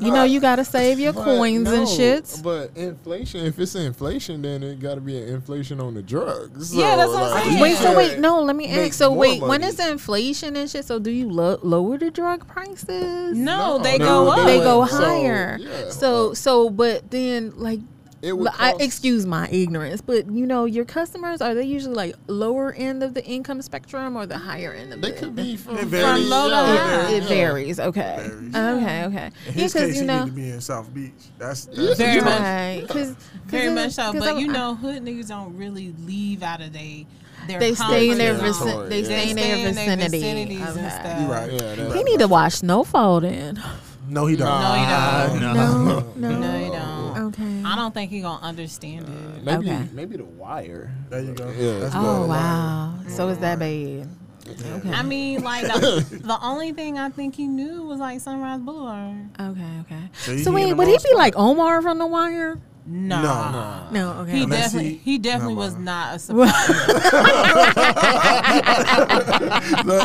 you 0.00 0.10
know 0.10 0.24
you 0.24 0.40
gotta 0.40 0.64
save 0.64 0.98
your 0.98 1.12
But 1.12 1.24
coins 1.24 1.68
and 1.68 1.84
no, 1.84 1.86
shits. 1.86 2.42
But 2.42 2.76
inflation, 2.76 3.44
if 3.46 3.58
it's 3.58 3.74
inflation, 3.74 4.40
then 4.42 4.62
it 4.62 4.80
got 4.80 4.94
to 4.94 5.00
be 5.00 5.16
an 5.18 5.28
inflation 5.28 5.80
on 5.80 5.94
the 5.94 6.02
drugs. 6.02 6.74
Yeah, 6.74 6.96
that's 6.96 7.10
what 7.12 7.22
I'm 7.22 7.42
saying. 7.44 7.60
Wait, 7.60 7.76
so 7.76 7.96
wait, 7.96 8.18
no, 8.18 8.40
let 8.42 8.56
me 8.56 8.68
ask. 8.68 8.94
So 8.94 9.12
wait, 9.12 9.40
when 9.40 9.48
money. 9.48 9.66
it's 9.66 9.78
inflation 9.78 10.56
and 10.56 10.70
shit, 10.70 10.84
so 10.86 10.98
do 10.98 11.10
you 11.10 11.28
lo- 11.28 11.58
lower 11.62 11.98
the 11.98 12.10
drug 12.10 12.46
prices? 12.48 13.36
No, 13.36 13.78
they 13.78 13.98
no, 13.98 14.04
go 14.24 14.30
up. 14.30 14.46
They 14.46 14.58
go 14.58 14.86
So, 14.86 14.96
higher. 14.96 15.58
yeah. 15.60 15.90
So 15.90 16.32
so 16.34 16.70
but 16.70 17.10
then 17.10 17.52
like 17.56 17.80
It 18.24 18.32
would 18.38 18.50
I, 18.58 18.74
excuse 18.80 19.26
my 19.26 19.48
ignorance, 19.50 20.00
but 20.00 20.30
you 20.30 20.46
know 20.46 20.64
your 20.64 20.84
customers 20.86 21.40
are 21.42 21.54
they 21.54 21.64
usually 21.64 21.94
like 21.94 22.16
lower 22.26 22.72
end 22.72 23.02
of 23.02 23.12
the 23.14 23.24
income 23.24 23.60
spectrum 23.62 24.16
or 24.16 24.24
the 24.26 24.38
higher 24.38 24.72
end 24.72 24.92
of 24.94 25.00
They 25.02 25.10
the 25.10 25.16
could 25.18 25.36
be 25.36 25.56
from, 25.58 25.76
It 25.78 25.84
varies. 25.86 26.28
low 26.28 26.48
to 26.48 26.54
Yeah, 26.54 26.76
high. 27.06 27.10
it 27.12 27.22
yeah. 27.24 27.28
varies. 27.28 27.78
Okay. 27.80 28.16
Varies. 28.26 28.54
Okay. 28.56 29.04
Okay. 29.04 29.30
In 29.46 29.52
his 29.52 29.56
Yeah, 29.56 29.62
'cause, 29.62 29.72
case, 29.90 29.94
you 29.96 30.00
he 30.00 30.06
know. 30.06 30.24
need 30.24 30.30
to 30.30 30.36
be 30.36 30.50
in 30.50 30.60
South 30.60 30.94
Beach. 30.94 31.12
That's, 31.38 31.66
that's 31.66 31.98
Very 31.98 32.20
much. 32.22 32.40
Right. 32.40 32.84
Cause, 32.88 33.14
Very 33.46 33.74
much 33.74 33.92
so. 33.92 34.12
But 34.14 34.38
you 34.38 34.48
know, 34.48 34.74
hood 34.74 35.02
niggas 35.04 35.28
don't 35.28 35.56
really 35.56 35.94
leave 36.06 36.42
out 36.42 36.60
of 36.62 36.72
they 36.72 37.06
their 37.46 37.60
they 37.60 37.74
stay 37.74 38.08
in 38.08 38.16
their 38.16 38.38
comfort 38.38 38.52
vicin- 38.52 38.70
zone. 38.72 38.88
they 38.88 39.04
stay 39.04 39.30
in 39.30 39.36
their 39.36 39.56
vicinity. 39.68 40.18
vicinities 40.18 40.60
and 40.60 40.78
Okay. 40.78 40.88
stuff. 40.88 41.20
You 41.20 41.26
right. 41.26 41.52
Yeah, 41.52 41.58
that's- 41.74 41.94
He 41.94 42.02
need 42.04 42.18
to 42.20 42.28
watch 42.28 42.54
Snowfall 42.54 43.20
then. 43.20 43.62
No, 44.08 44.26
he 44.26 44.36
don't. 44.36 44.46
No, 44.48 44.72
he 44.74 45.40
don't. 45.40 45.40
Nah, 45.40 45.64
No, 46.16 46.28
no, 46.28 46.38
No, 46.38 46.58
you 46.58 46.72
don't. 46.72 46.93
Okay. 47.34 47.62
I 47.64 47.76
don't 47.76 47.92
think 47.92 48.10
he 48.10 48.20
gonna 48.20 48.42
understand 48.42 49.06
uh, 49.08 49.36
it. 49.38 49.44
Maybe 49.44 49.70
Okay. 49.70 49.88
maybe 49.92 50.16
the 50.16 50.24
wire. 50.24 50.92
There 51.10 51.20
you 51.20 51.32
go. 51.34 51.50
Yeah. 51.58 51.78
That's 51.80 51.94
Oh 51.94 52.20
good. 52.22 52.28
wow. 52.30 52.94
Mm-hmm. 52.98 53.10
So 53.10 53.28
is 53.28 53.38
that 53.38 53.58
bad? 53.58 54.08
Okay. 54.46 54.90
I 54.92 55.02
mean, 55.02 55.42
like 55.42 55.64
the, 55.66 56.20
the 56.22 56.38
only 56.42 56.72
thing 56.72 56.98
I 56.98 57.08
think 57.08 57.34
he 57.34 57.48
knew 57.48 57.82
was 57.82 57.98
like 57.98 58.20
Sunrise 58.20 58.60
Boulevard. 58.60 59.30
Okay. 59.40 59.70
Okay. 59.80 60.02
So 60.14 60.36
So 60.36 60.50
hit 60.50 60.54
wait, 60.54 60.68
him 60.70 60.76
would 60.76 60.86
on 60.86 60.90
he 60.92 60.96
the 60.98 61.08
be 61.10 61.14
like 61.16 61.34
Omar 61.36 61.80
from 61.82 61.98
The 61.98 62.06
Wire? 62.06 62.58
No, 62.86 63.22
No. 63.22 63.88
No. 63.92 64.20
Okay. 64.22 64.32
he 64.32 64.42
Unless 64.44 64.72
definitely 64.72 64.90
he- 64.98 65.12
he, 65.12 65.18
definitely 65.18 65.54
no, 65.54 65.60
was 65.60 65.76
not 65.76 66.16
a 66.16 66.18
supplier. 66.18 66.50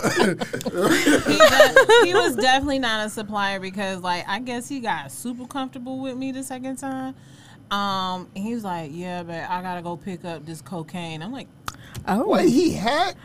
he, 0.09 1.37
de- 1.37 2.05
he 2.05 2.13
was 2.13 2.35
definitely 2.35 2.79
not 2.79 3.05
a 3.05 3.09
supplier 3.09 3.59
because 3.59 4.01
like 4.01 4.25
I 4.27 4.39
guess 4.39 4.67
he 4.69 4.79
got 4.79 5.11
super 5.11 5.45
comfortable 5.45 5.99
with 5.99 6.15
me 6.17 6.31
the 6.31 6.43
second 6.43 6.77
time. 6.77 7.15
Um, 7.71 8.29
he 8.35 8.53
was 8.55 8.63
like, 8.63 8.91
"Yeah, 8.93 9.23
but 9.23 9.43
I 9.49 9.61
gotta 9.61 9.81
go 9.81 9.95
pick 9.97 10.25
up 10.25 10.45
this 10.45 10.61
cocaine." 10.61 11.21
I'm 11.21 11.31
like, 11.31 11.47
oh. 12.07 12.27
Wait, 12.29 12.49
he 12.49 12.73
had? 12.73 13.15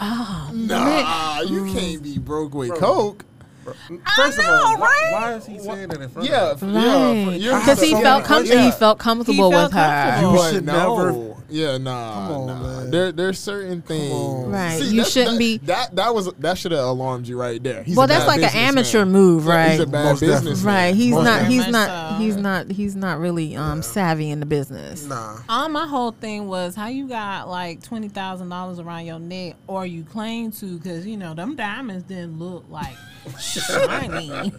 oh. 0.00 0.50
Nah, 0.54 1.40
you 1.42 1.72
can't 1.72 2.02
be 2.02 2.18
broke 2.18 2.54
with 2.54 2.74
coke. 2.76 3.24
First 3.64 4.38
of 4.38 4.44
know, 4.44 4.50
all, 4.52 4.78
why, 4.78 4.86
right? 4.86 5.10
why 5.12 5.34
is 5.34 5.46
he 5.46 5.58
saying 5.58 5.88
that 5.88 6.00
in 6.00 6.08
front 6.08 6.28
Yeah, 6.28 6.50
of 6.50 6.62
f- 6.62 6.68
yeah. 6.68 7.24
Right. 7.28 7.40
you're- 7.40 7.58
Because 7.60 7.80
he 7.80 7.90
so 7.92 8.00
felt 8.02 8.04
many 8.22 8.26
com- 8.26 8.36
questions. 8.46 8.64
he 8.64 8.70
felt 8.72 8.98
comfortable 8.98 9.50
felt 9.50 9.72
with 9.72 9.78
her. 9.80 10.18
You 10.22 10.36
But 10.36 10.50
should 10.52 10.66
no, 10.66 10.96
never- 11.06 11.34
yeah, 11.48 11.78
nah, 11.78 12.26
Come 12.28 12.32
on, 12.32 12.46
nah. 12.46 12.62
man. 12.80 12.90
There, 12.90 13.12
there's 13.12 13.38
certain 13.38 13.82
things. 13.82 14.46
Right, 14.48 14.78
See, 14.80 14.94
you 14.94 15.04
shouldn't 15.04 15.32
that, 15.34 15.38
be- 15.38 15.56
That 15.58 15.96
that 15.96 16.14
was 16.14 16.30
that 16.38 16.58
should 16.58 16.72
have 16.72 16.84
alarmed 16.84 17.28
you 17.28 17.38
right 17.38 17.62
there. 17.62 17.82
He's 17.82 17.96
Well, 17.96 18.06
that's 18.06 18.26
like 18.26 18.38
an 18.42 18.48
businessman. 18.52 18.68
amateur 18.68 19.04
move, 19.04 19.44
Yeah, 19.46 19.68
He's 19.70 19.80
a 19.80 19.82
right? 19.84 19.92
bad 19.92 20.04
Most 20.04 20.20
definitely. 20.20 20.62
Right. 20.64 20.94
He's 20.94 21.12
Most 21.14 21.24
not. 21.24 21.46
He's 21.46 21.68
not. 21.68 21.88
so. 21.88 22.16
He's 22.18 22.36
not. 22.36 22.70
He's 22.70 22.96
not 22.96 23.18
really 23.20 23.54
um 23.56 23.82
savvy 23.82 24.30
in 24.30 24.40
the 24.40 24.46
business. 24.46 25.04
Nah. 25.04 25.36
all 25.48 25.68
my 25.68 25.86
whole 25.86 26.12
thing 26.12 26.48
was 26.48 26.74
how 26.74 26.86
you 26.88 27.06
got 27.08 27.48
like 27.48 27.82
twenty 27.82 28.08
thousand 28.08 28.48
dollars 28.48 28.78
around 28.78 29.04
your 29.06 29.18
neck, 29.18 29.56
or 29.66 29.84
you 29.86 30.04
claim 30.04 30.50
to, 30.52 30.78
because 30.78 31.06
you 31.06 31.16
know 31.16 31.34
them 31.34 31.54
diamonds 31.56 32.04
didn't 32.04 32.38
look 32.38 32.64
like 32.70 32.96
shiny. 33.38 34.28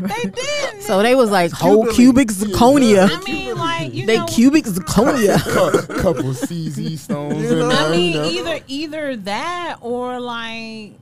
they 0.00 0.22
didn't. 0.30 0.82
So 0.82 1.02
they 1.02 1.14
was 1.14 1.30
like 1.30 1.50
whole 1.52 1.84
Cuban 1.86 1.94
cubic 1.94 2.28
zirconia. 2.28 3.08
I 3.10 3.20
mean, 3.24 3.56
like 3.56 3.94
you 3.94 4.06
They 4.06 4.16
know, 4.18 4.26
cubic 4.26 4.64
zirconia. 4.64 5.38
Cou- 5.42 6.00
couple 6.02 6.30
CZ 6.30 6.98
stones 6.98 7.50
in 7.50 7.68
there. 7.68 7.70
I 7.70 7.90
mean, 7.90 8.16
either 8.16 8.60
either 8.66 9.16
that 9.16 9.78
or 9.80 10.20
like 10.20 10.92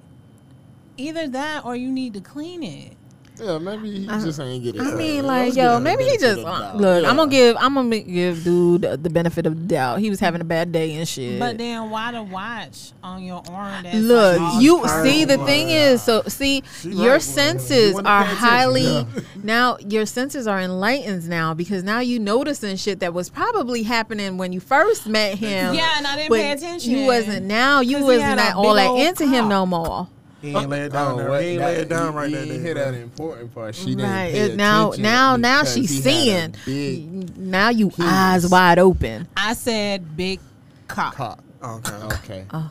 either 0.96 1.28
that 1.28 1.64
or 1.64 1.76
you 1.76 1.90
need 1.90 2.14
to 2.14 2.20
clean 2.20 2.62
it. 2.62 2.95
Yeah, 3.38 3.58
maybe 3.58 3.90
he 4.00 4.06
just 4.06 4.40
ain't 4.40 4.64
get 4.64 4.76
it. 4.76 4.80
I 4.80 4.84
done. 4.84 4.98
mean, 4.98 5.26
like, 5.26 5.54
yo, 5.54 5.78
maybe 5.78 6.04
he 6.04 6.16
just 6.16 6.40
uh, 6.40 6.72
look. 6.74 7.02
Yeah. 7.02 7.10
I'm 7.10 7.16
gonna 7.16 7.30
give. 7.30 7.56
I'm 7.58 7.74
gonna 7.74 8.00
give 8.00 8.44
dude 8.44 8.82
the, 8.82 8.96
the 8.96 9.10
benefit 9.10 9.46
of 9.46 9.56
the 9.56 9.66
doubt. 9.66 9.98
He 9.98 10.10
was 10.10 10.20
having 10.20 10.40
a 10.40 10.44
bad 10.44 10.72
day 10.72 10.94
and 10.94 11.06
shit. 11.06 11.38
But 11.38 11.58
then 11.58 11.90
why 11.90 12.12
the 12.12 12.22
watch 12.22 12.92
on 13.02 13.22
your 13.22 13.42
arm? 13.50 13.82
That's 13.82 13.98
Look, 13.98 14.40
like, 14.40 14.62
you 14.62 14.86
see 15.02 15.24
the 15.24 15.38
thing 15.38 15.70
is, 15.70 16.02
so 16.02 16.22
see 16.22 16.62
She 16.80 16.90
your 16.90 17.14
right, 17.14 17.22
senses 17.22 17.92
You 17.92 18.02
are 18.04 18.24
highly 18.24 18.82
yeah. 18.82 19.04
now. 19.42 19.76
Your 19.86 20.06
senses 20.06 20.46
are 20.46 20.60
enlightened 20.60 21.28
now 21.28 21.54
because 21.54 21.82
now 21.82 22.00
you 22.00 22.18
noticing 22.18 22.76
shit 22.76 23.00
that 23.00 23.12
was 23.12 23.28
probably 23.28 23.82
happening 23.82 24.38
when 24.38 24.52
you 24.52 24.60
first 24.60 25.06
met 25.06 25.38
him. 25.38 25.74
yeah, 25.74 25.94
and 25.98 26.06
I 26.06 26.16
didn't 26.16 26.30
but 26.30 26.40
pay 26.40 26.52
attention. 26.52 26.90
You 26.90 27.06
wasn't 27.06 27.46
now. 27.46 27.80
You 27.80 28.02
wasn't 28.02 28.22
had 28.22 28.34
a 28.34 28.36
that 28.36 28.56
all 28.56 28.74
that 28.74 28.88
old 28.88 29.00
into 29.00 29.26
him 29.26 29.48
no 29.48 29.66
more. 29.66 30.08
Oh, 30.44 30.48
oh, 30.48 30.48
he 30.48 30.56
ain't 30.56 30.68
lay 30.70 30.80
it 30.82 30.92
down 30.92 31.20
Oh, 31.20 31.38
He 31.38 31.46
ain't 31.46 31.58
that- 31.60 31.66
lay 31.66 31.76
it 31.76 31.88
down 31.88 32.12
you- 32.12 32.18
right 32.18 32.30
you 32.30 32.36
there. 32.36 32.44
ain't 32.52 32.62
hear 32.64 32.74
that 32.74 32.94
important 32.94 33.54
part. 33.54 33.74
She 33.74 33.94
didn't 33.94 34.02
right 34.10 34.32
pay 34.32 34.38
it, 34.50 34.56
now, 34.56 34.92
now, 34.98 35.36
now 35.36 35.64
she's 35.64 36.04
he 36.04 36.28
had 36.30 36.54
a 36.56 36.58
seeing. 36.64 37.20
big 37.24 37.38
Now 37.38 37.68
you 37.70 37.90
penis. 37.90 38.10
eyes 38.12 38.46
wide 38.48 38.78
open. 38.78 39.26
I 39.36 39.54
said 39.54 40.16
big 40.16 40.40
cock. 40.88 41.14
cock. 41.14 41.38
Okay. 41.62 41.92
Okay, 42.16 42.44
oh. 42.52 42.70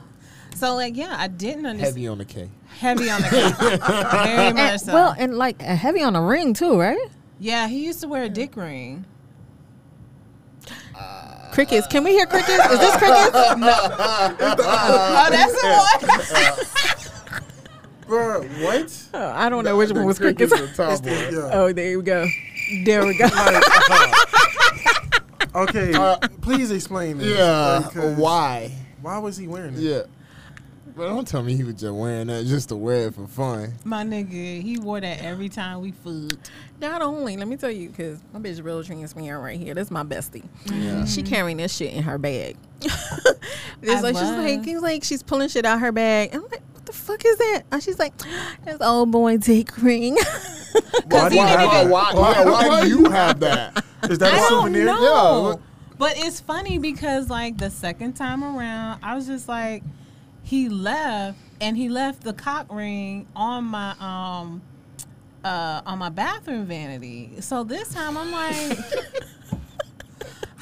So 0.55 0.75
like, 0.75 0.95
yeah, 0.95 1.15
I 1.17 1.27
didn't 1.27 1.65
understand. 1.65 1.95
heavy 1.95 2.07
on 2.07 2.17
the 2.19 2.25
K. 2.25 2.49
Heavy 2.79 3.09
on 3.09 3.21
the 3.21 3.27
K. 3.29 3.39
Very 4.25 4.53
much 4.53 4.59
And, 4.61 4.81
so. 4.81 4.93
well, 4.93 5.15
and 5.17 5.37
like 5.37 5.61
uh, 5.61 5.75
heavy 5.75 6.01
on 6.03 6.13
the 6.13 6.21
ring 6.21 6.53
too, 6.53 6.79
right? 6.79 7.07
yeah, 7.39 7.67
he 7.67 7.83
used 7.85 7.99
to 8.01 8.07
wear 8.07 8.23
a 8.23 8.29
dick 8.29 8.55
ring. 8.55 9.03
Uh, 10.97 11.51
crickets. 11.51 11.87
Can 11.87 12.03
we 12.05 12.11
hear 12.11 12.25
crickets? 12.25 12.51
Is 12.71 12.79
this 12.79 12.95
crickets? 12.97 13.31
No. 13.57 13.75
oh, 14.39 15.27
that's 15.29 15.53
the 15.61 15.67
one. 15.67 16.94
Bro, 18.07 18.43
what? 18.61 19.03
Oh, 19.13 19.29
I 19.35 19.49
don't 19.49 19.63
know 19.63 19.77
which 19.77 19.91
one 19.91 20.05
was 20.05 20.19
Crickets 20.19 20.51
crickets. 20.53 20.79
are 20.79 20.95
top 20.95 21.03
boy. 21.03 21.09
Yeah. 21.31 21.49
Oh, 21.53 21.73
there 21.73 21.97
we 21.97 22.03
go. 22.03 22.27
There 22.83 23.05
we 23.05 23.17
go. 23.17 23.27
Okay, 25.55 25.93
Uh, 25.93 26.17
please 26.41 26.69
explain 26.71 27.17
this. 27.17 27.37
Yeah, 27.37 27.81
because 27.87 28.17
why? 28.17 28.71
Why 29.01 29.17
was 29.19 29.37
he 29.37 29.47
wearing 29.47 29.73
it? 29.75 29.79
Yeah. 29.79 30.01
But 30.97 31.07
don't 31.07 31.27
tell 31.27 31.43
me 31.43 31.55
he 31.55 31.63
was 31.63 31.75
just 31.75 31.93
wearing 31.93 32.27
that 32.27 32.45
just 32.45 32.69
to 32.69 32.75
wear 32.75 33.07
it 33.07 33.15
for 33.15 33.25
fun. 33.27 33.73
My 33.85 34.03
nigga, 34.03 34.61
he 34.61 34.77
wore 34.77 34.99
that 35.01 35.21
every 35.21 35.47
time 35.49 35.81
we 35.81 35.91
fucked. 35.91 36.51
Not 36.79 37.01
only, 37.01 37.35
let 37.37 37.47
me 37.47 37.55
tell 37.57 37.71
you, 37.71 37.89
because 37.89 38.19
my 38.33 38.39
bitch 38.39 38.63
real 38.63 38.83
transparent 38.83 39.43
right 39.43 39.59
here. 39.59 39.73
That's 39.73 39.91
my 39.91 40.03
bestie. 40.03 40.43
Yeah. 40.65 41.05
She 41.05 41.21
carrying 41.23 41.57
this 41.57 41.73
shit 41.75 41.93
in 41.93 42.03
her 42.03 42.17
bag. 42.17 42.57
it's 42.81 42.91
I 43.91 43.99
like 44.01 44.15
she's 44.15 44.29
like, 44.31 44.65
he's 44.65 44.81
like 44.81 45.03
she's 45.03 45.23
pulling 45.23 45.47
shit 45.49 45.65
out 45.65 45.79
her 45.79 45.91
bag. 45.93 46.33
I'm 46.35 46.41
like, 46.43 46.61
what 46.73 46.74
the 46.85 46.93
fuck 46.93 47.23
is 47.25 47.37
that? 47.37 47.63
And 47.71 47.81
she's 47.83 47.99
like, 47.99 48.13
that's 48.63 48.81
old 48.81 49.11
boy 49.11 49.37
dick 49.37 49.75
ring. 49.81 50.17
Why 51.05 51.29
do 51.29 51.35
you 51.35 51.41
Why, 51.41 51.47
have 51.47 51.67
why, 51.67 51.83
that? 51.83 51.89
why, 51.89 52.13
why, 52.43 52.67
why 52.67 52.81
do 52.83 52.89
you 52.89 53.05
have 53.09 53.39
that? 53.39 53.83
Is 54.09 54.17
that 54.19 54.33
a 54.33 54.35
I 54.35 54.39
don't 54.39 54.49
souvenir? 54.63 54.85
know. 54.85 55.51
Yeah. 55.51 55.65
But 55.97 56.13
it's 56.17 56.41
funny 56.41 56.77
because 56.79 57.29
like 57.29 57.57
the 57.57 57.69
second 57.69 58.13
time 58.13 58.43
around, 58.43 58.99
I 59.01 59.15
was 59.15 59.25
just 59.25 59.47
like, 59.47 59.83
he 60.43 60.67
left 60.67 61.37
and 61.61 61.77
he 61.77 61.87
left 61.89 62.21
the 62.23 62.33
cock 62.33 62.67
ring 62.71 63.25
on 63.35 63.63
my 63.65 63.95
um 63.99 64.61
uh 65.45 65.81
on 65.85 65.97
my 65.99 66.09
bathroom 66.09 66.65
vanity. 66.65 67.31
So 67.39 67.63
this 67.63 67.93
time 67.93 68.17
I'm 68.17 68.31
like 68.31 68.77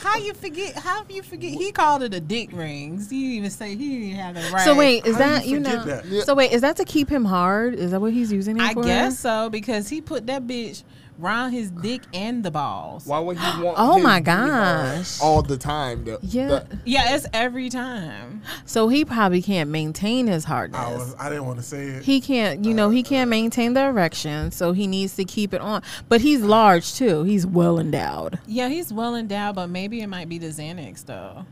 How 0.04 0.18
you 0.18 0.34
forget? 0.34 0.76
How 0.76 1.04
you 1.10 1.24
forget? 1.24 1.52
He 1.54 1.72
called 1.72 2.04
it 2.04 2.14
a 2.14 2.20
dick 2.20 2.50
rings. 2.52 3.10
He 3.10 3.22
didn't 3.22 3.38
even 3.38 3.50
say 3.50 3.76
he 3.76 4.10
didn't 4.10 4.20
have 4.20 4.36
the 4.36 4.42
right. 4.52 4.66
So 4.66 4.76
wait, 4.76 5.06
is 5.06 5.14
How 5.16 5.20
that 5.20 5.46
you 5.46 5.54
you 5.54 5.60
know? 5.62 5.84
that? 5.86 6.06
Yeah. 6.06 6.24
So 6.24 6.36
wait, 6.36 6.52
is 6.52 6.62
that 6.62 6.76
to 6.78 6.86
keep 6.86 7.10
him 7.10 7.26
hard? 7.26 7.74
Is 7.76 7.92
that 7.92 8.02
what 8.02 8.14
he's 8.14 8.32
using 8.32 8.58
it 8.58 8.62
I 8.64 8.74
for? 8.74 8.84
guess 8.84 9.18
so 9.20 9.50
because 9.50 9.88
he 9.88 10.02
put 10.02 10.28
that 10.28 10.46
bitch 10.46 10.84
round 11.18 11.54
his 11.54 11.70
dick 11.72 12.02
and 12.14 12.44
the 12.44 12.52
balls. 12.52 13.06
Why 13.06 13.20
would 13.20 13.38
he 13.38 13.44
want? 13.64 13.76
Oh 13.80 14.00
my 14.00 14.20
gosh. 14.20 15.20
All 15.22 15.42
the 15.42 15.58
time. 15.58 16.06
though? 16.06 16.20
Yeah. 16.22 16.48
The- 16.48 16.80
Yeah, 16.86 17.16
it's 17.16 17.26
every 17.34 17.70
time. 17.70 18.42
So 18.66 18.88
he 18.88 19.06
probably 19.06 19.42
can't 19.42 19.70
maintain 19.70 20.28
his 20.28 20.46
I 20.46 20.50
hardness. 20.50 20.90
was. 21.00 21.16
I 21.20 21.30
didn't 21.30 21.46
want 21.46 21.60
to 21.60 21.64
say 21.64 21.86
it. 21.88 22.04
He 22.04 22.20
can't, 22.22 22.66
you 22.66 22.74
know, 22.74 22.90
he 22.90 23.04
can't 23.04 23.30
maintain 23.30 23.74
the 23.74 23.86
erection, 23.86 24.52
so 24.52 24.72
he 24.74 24.88
needs 24.88 25.16
to 25.16 25.26
keep 25.26 25.54
it 25.54 25.62
on. 25.62 25.82
But 26.10 26.22
he's 26.22 26.42
large 26.42 26.94
too. 26.96 27.24
He's 27.24 27.46
well 27.46 27.80
endowed. 27.80 28.40
Yeah, 28.48 28.70
he's 28.70 28.92
well 28.92 29.16
endowed, 29.16 29.56
but 29.56 29.68
maybe 29.68 30.02
it 30.02 30.08
might 30.08 30.30
be 30.30 30.38
the 30.38 30.48
Xanax 30.48 31.06
though. 31.06 31.46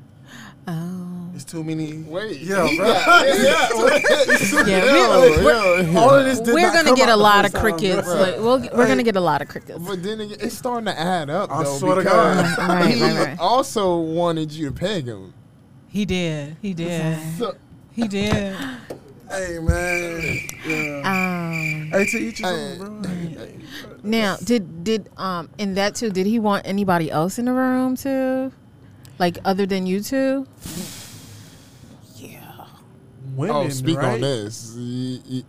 Oh. 0.67 1.29
It's 1.33 1.43
too 1.43 1.63
many. 1.63 1.97
Wait. 2.03 2.39
Yeah, 2.41 2.67
bro. 2.77 2.87
got- 2.87 3.27
yeah, 3.27 3.33
yeah. 3.35 4.67
Yeah, 4.67 5.19
we're, 5.43 5.81
yo. 5.81 5.99
All 5.99 6.09
of 6.11 6.25
this. 6.25 6.39
Did 6.39 6.53
we're 6.53 6.71
gonna 6.71 6.93
get 6.95 7.09
a 7.09 7.15
lot 7.15 7.45
of 7.45 7.51
first 7.51 7.63
time, 7.63 7.79
crickets. 7.79 8.07
Like, 8.07 8.35
we'll, 8.37 8.59
we're 8.77 8.87
gonna 8.87 9.03
get 9.03 9.15
a 9.15 9.21
lot 9.21 9.41
of 9.41 9.47
crickets. 9.47 9.79
But 9.79 10.03
then 10.03 10.21
again, 10.21 10.37
it's 10.39 10.57
starting 10.57 10.85
to 10.85 10.99
add 10.99 11.29
up. 11.29 11.51
I 11.51 11.63
though, 11.63 11.77
swear 11.77 11.95
to 11.95 12.03
God. 12.03 12.57
Right, 12.57 12.93
he 12.93 13.01
right, 13.01 13.27
right. 13.29 13.39
also 13.39 13.97
wanted 13.97 14.51
you 14.51 14.67
to 14.67 14.75
peg 14.75 15.05
him. 15.05 15.33
He 15.87 16.05
did. 16.05 16.57
He 16.61 16.73
did. 16.73 17.17
So, 17.37 17.55
He 17.91 18.07
did. 18.07 18.55
Hey 19.31 19.59
man. 19.59 20.39
Yeah. 20.67 21.01
Um, 21.05 21.89
hey, 21.91 22.05
to 22.05 22.17
each 22.17 22.39
his 22.39 22.81
own, 22.81 23.01
bro. 23.01 23.47
Now, 24.03 24.35
did 24.35 24.83
did 24.83 25.09
um 25.15 25.49
in 25.57 25.75
that 25.75 25.95
too? 25.95 26.09
Did 26.09 26.25
he 26.25 26.37
want 26.37 26.67
anybody 26.67 27.09
else 27.09 27.39
in 27.39 27.45
the 27.45 27.53
room 27.53 27.95
too? 27.95 28.51
Like 29.21 29.37
other 29.45 29.67
than 29.67 29.85
you 29.85 29.99
two? 30.01 30.47
Oh, 32.23 32.67
women, 33.35 33.55
Oh, 33.55 33.69
speak 33.69 33.99
right? 33.99 34.13
on 34.15 34.21
this. 34.21 34.73
He, 34.75 35.21
he, 35.27 35.45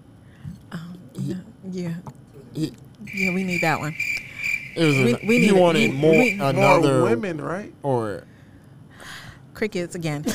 um, 0.72 0.98
Yeah. 1.64 1.94
Yeah, 2.52 3.32
we 3.32 3.44
need 3.44 3.62
that 3.62 3.80
one. 3.80 3.96
it 4.76 4.84
was 4.84 4.94
We- 4.94 5.14
a, 5.14 5.20
we 5.26 5.38
he 5.40 5.46
need- 5.52 5.58
wanted 5.58 5.90
we- 5.90 5.96
more 5.96 6.10
we- 6.12 6.34
More 6.36 6.50
another 6.50 7.02
women, 7.02 7.40
right? 7.40 7.72
or 7.82 8.24
Crickets 9.54 9.94
again. 9.94 10.26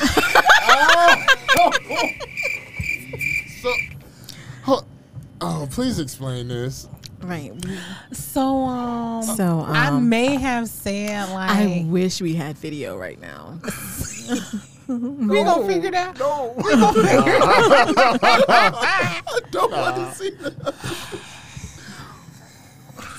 Oh. 0.70 1.72
so. 3.62 3.72
Ho- 4.64 4.84
Oh, 5.40 5.68
please 5.70 6.00
explain 6.00 6.48
this. 6.48 6.88
Right. 7.22 7.52
So 8.12 8.64
um, 8.64 9.22
So 9.22 9.60
um, 9.60 9.70
I 9.70 9.90
may 9.90 10.36
have 10.36 10.68
said 10.68 11.28
like 11.30 11.50
I 11.50 11.84
wish 11.86 12.20
we 12.20 12.34
had 12.34 12.56
video 12.58 12.96
right 12.96 13.20
now. 13.20 13.58
we 14.88 15.44
gonna 15.44 15.66
figure 15.66 15.88
it 15.88 15.94
out. 15.94 16.18
No. 16.18 16.54
We 16.56 16.62
gonna 16.74 16.92
figure 16.94 17.34
it 17.34 17.42
out. 17.42 18.20
I 18.48 19.40
don't 19.50 19.70
want 19.70 19.96
to 19.96 20.14
see 20.14 20.30
that. 20.30 20.74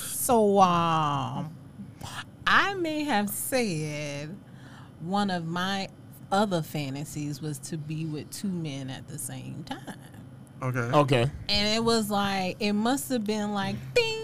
So 0.07 0.59
um, 0.59 1.55
I 2.47 2.73
may 2.73 3.03
have 3.03 3.29
said 3.29 4.35
one 5.01 5.29
of 5.29 5.45
my 5.45 5.89
other 6.31 6.63
fantasies 6.63 7.39
was 7.39 7.59
to 7.59 7.77
be 7.77 8.05
with 8.05 8.31
two 8.31 8.47
men 8.47 8.89
at 8.89 9.07
the 9.07 9.19
same 9.19 9.63
time. 9.63 10.18
Okay. 10.61 10.79
Okay. 10.79 11.31
And 11.47 11.75
it 11.75 11.83
was 11.83 12.09
like 12.09 12.57
it 12.59 12.73
must 12.73 13.09
have 13.09 13.23
been 13.25 13.53
like 13.53 13.75
ding. 13.93 14.15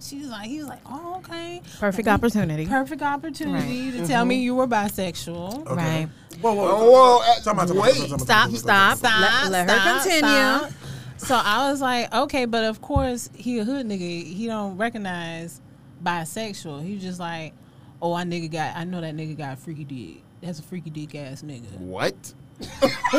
She 0.00 0.18
was 0.18 0.28
like, 0.28 0.48
he 0.48 0.58
was 0.58 0.66
like, 0.66 0.80
oh 0.86 1.16
okay, 1.18 1.60
Perfect 1.78 2.06
Like, 2.06 2.14
opportunity. 2.14 2.66
perfect 2.66 3.02
opportunity 3.02 3.90
to 3.92 3.98
mm-hmm. 3.98 4.06
tell 4.06 4.24
me 4.24 4.36
you 4.40 4.54
were 4.54 4.66
bisexual. 4.66 5.66
Okay. 5.66 5.74
Right. 5.74 6.08
Whoa, 6.40 6.54
whoa, 6.54 6.68
Oh, 6.70 7.20
whoa, 7.20 7.42
Time 7.42 7.58
out, 7.60 7.68
wait. 7.70 7.94
time 7.94 8.02
out, 8.04 8.08
time 8.08 8.12
out, 8.14 8.20
Stop, 8.20 8.50
stop. 8.52 8.98
Stop. 8.98 9.50
Let- 9.50 9.66
let 9.68 9.70
her 9.70 10.00
continue. 10.00 10.20
stop. 10.20 10.70
So 11.18 11.34
I 11.34 11.70
was 11.70 11.82
like, 11.82 12.12
okay, 12.14 12.46
but 12.46 12.64
of 12.64 12.80
course 12.80 13.28
he 13.34 13.58
a 13.58 13.64
hood 13.64 13.86
nigga. 13.86 14.24
He 14.24 14.46
don't 14.46 14.78
recognize 14.78 15.60
bisexual. 16.02 16.82
He 16.82 16.98
just 16.98 17.20
like, 17.20 17.52
oh, 18.00 18.14
I 18.14 18.24
nigga 18.24 18.50
got. 18.50 18.74
I 18.76 18.84
know 18.84 19.02
that 19.02 19.14
nigga 19.14 19.36
got 19.36 19.52
a 19.54 19.56
freaky 19.56 19.84
dick. 19.84 20.22
That's 20.40 20.58
a 20.60 20.62
freaky 20.62 20.88
dick 20.88 21.14
ass 21.14 21.42
nigga. 21.42 21.70
What? 21.76 22.32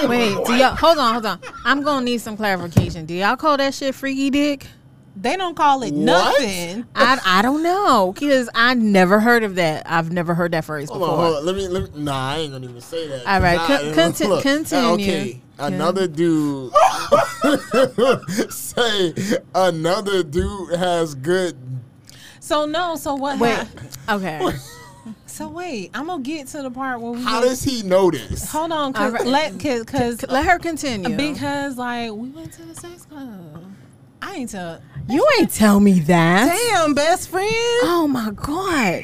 Wait, 0.07 0.37
do 0.45 0.53
y'all 0.55 0.75
hold 0.75 0.97
on, 0.97 1.13
hold 1.13 1.25
on. 1.25 1.39
I'm 1.65 1.81
gonna 1.83 2.05
need 2.05 2.19
some 2.21 2.37
clarification. 2.37 3.05
Do 3.05 3.13
y'all 3.13 3.35
call 3.35 3.57
that 3.57 3.73
shit 3.73 3.95
freaky 3.95 4.29
dick? 4.29 4.67
They 5.15 5.35
don't 5.35 5.55
call 5.55 5.83
it 5.83 5.93
What? 5.93 6.01
nothing. 6.03 6.85
I 6.95 7.19
I 7.25 7.41
don't 7.41 7.61
know 7.63 8.13
because 8.13 8.49
I 8.55 8.73
never 8.75 9.19
heard 9.19 9.43
of 9.43 9.55
that. 9.55 9.83
I've 9.85 10.11
never 10.11 10.33
heard 10.33 10.53
that 10.53 10.63
phrase 10.63 10.87
Hold 10.89 11.01
before. 11.01 11.15
on, 11.15 11.19
hold 11.23 11.35
on. 11.37 11.45
Let 11.45 11.55
me, 11.55 11.67
let 11.67 11.93
me. 11.93 12.03
Nah, 12.03 12.31
I 12.31 12.37
ain't 12.37 12.53
gonna 12.53 12.67
even 12.69 12.79
say 12.81 13.07
that. 13.09 13.27
All 13.27 13.41
right, 13.41 13.55
Nah, 13.57 13.67
con- 13.67 13.93
conti- 13.93 14.27
look, 14.27 14.41
continue. 14.43 14.85
Uh, 14.87 14.93
okay, 14.93 15.41
another 15.59 16.07
dude. 16.07 16.71
say 18.51 19.13
another 19.53 20.23
dude 20.23 20.75
has 20.79 21.13
good. 21.15 21.57
So 22.39 22.65
no. 22.65 22.95
So 22.95 23.15
what? 23.15 23.37
Wait, 23.37 23.51
hap- 23.53 23.67
okay. 24.09 24.39
So 25.25 25.47
wait. 25.47 25.91
I'm 25.93 26.07
gonna 26.07 26.21
get 26.21 26.47
to 26.47 26.61
the 26.61 26.69
part 26.71 27.01
where 27.01 27.11
we. 27.11 27.21
How 27.23 27.41
get- 27.41 27.49
does 27.49 27.63
he 27.63 27.83
know 27.83 28.11
this? 28.11 28.49
Hold 28.51 28.71
on, 28.71 28.93
cause 28.93 29.03
All 29.13 29.19
right. 29.19 29.25
let 29.25 29.59
cause, 29.59 29.83
cause 29.85 30.23
Let 30.29 30.45
her 30.45 30.59
continue. 30.59 31.15
because 31.15 31.77
like 31.77 32.11
we 32.11 32.29
went 32.29 32.51
to 32.53 32.63
the 32.63 32.75
sex 32.75 33.05
club. 33.05 33.65
I 34.21 34.35
ain't 34.35 34.51
tell. 34.51 34.79
you 35.09 35.27
ain't 35.39 35.51
tell 35.51 35.79
me 35.79 35.99
that. 36.01 36.55
Damn, 36.71 36.93
best 36.93 37.29
friend. 37.29 37.49
Oh 37.83 38.07
my 38.09 38.31
god. 38.31 39.03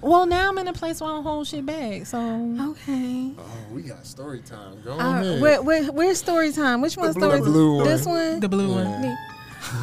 Well, 0.00 0.26
now 0.26 0.48
I'm 0.48 0.58
in 0.58 0.66
a 0.66 0.72
place 0.72 1.00
where 1.00 1.10
I 1.10 1.14
don't 1.14 1.22
hold 1.22 1.46
shit 1.46 1.64
back. 1.64 2.06
So 2.06 2.18
Okay. 2.70 3.32
Oh, 3.38 3.44
we 3.72 3.82
got 3.82 4.04
story 4.06 4.40
time. 4.40 4.80
Go 4.82 4.92
All 4.92 4.98
right, 4.98 5.20
ahead. 5.20 5.40
where, 5.40 5.62
where, 5.62 5.84
where's 5.92 6.18
story 6.18 6.50
time? 6.52 6.80
Which 6.80 6.96
one's 6.96 7.14
story 7.14 7.38
the 7.38 7.44
blue 7.44 7.76
one. 7.76 7.84
This 7.86 8.04
one? 8.06 8.40
the 8.40 8.48
blue 8.48 8.74
one. 8.74 9.16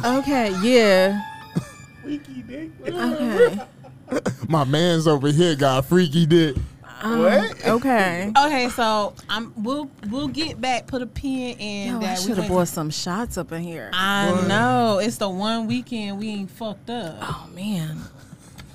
Okay, 0.04 0.52
yeah. 0.62 1.22
Freaky 2.02 2.42
dick. 2.42 2.70
Okay. 2.86 3.60
My 4.48 4.64
man's 4.64 5.06
over 5.06 5.28
here 5.28 5.54
got 5.56 5.84
freaky 5.86 6.26
dick. 6.26 6.56
Um, 7.02 7.20
What? 7.20 7.66
Okay. 7.66 8.30
Okay, 8.36 8.68
so 8.68 9.14
I'm 9.28 9.52
we'll 9.56 9.90
we'll 10.10 10.28
get 10.28 10.60
back. 10.60 10.86
Put 10.86 11.00
a 11.02 11.06
pin 11.06 11.58
in 11.58 11.94
Yo, 11.94 12.00
that. 12.00 12.18
we 12.18 12.22
should 12.24 12.30
have 12.36 12.38
went 12.40 12.50
bought 12.50 12.68
some 12.68 12.90
shots 12.90 13.38
up 13.38 13.52
in 13.52 13.62
here. 13.62 13.90
I 13.94 14.32
What? 14.32 14.46
know 14.48 14.98
it's 14.98 15.16
the 15.16 15.28
one 15.30 15.66
weekend 15.66 16.18
we 16.18 16.28
ain't 16.28 16.50
fucked 16.50 16.90
up. 16.90 17.16
Oh 17.22 17.48
man. 17.54 18.00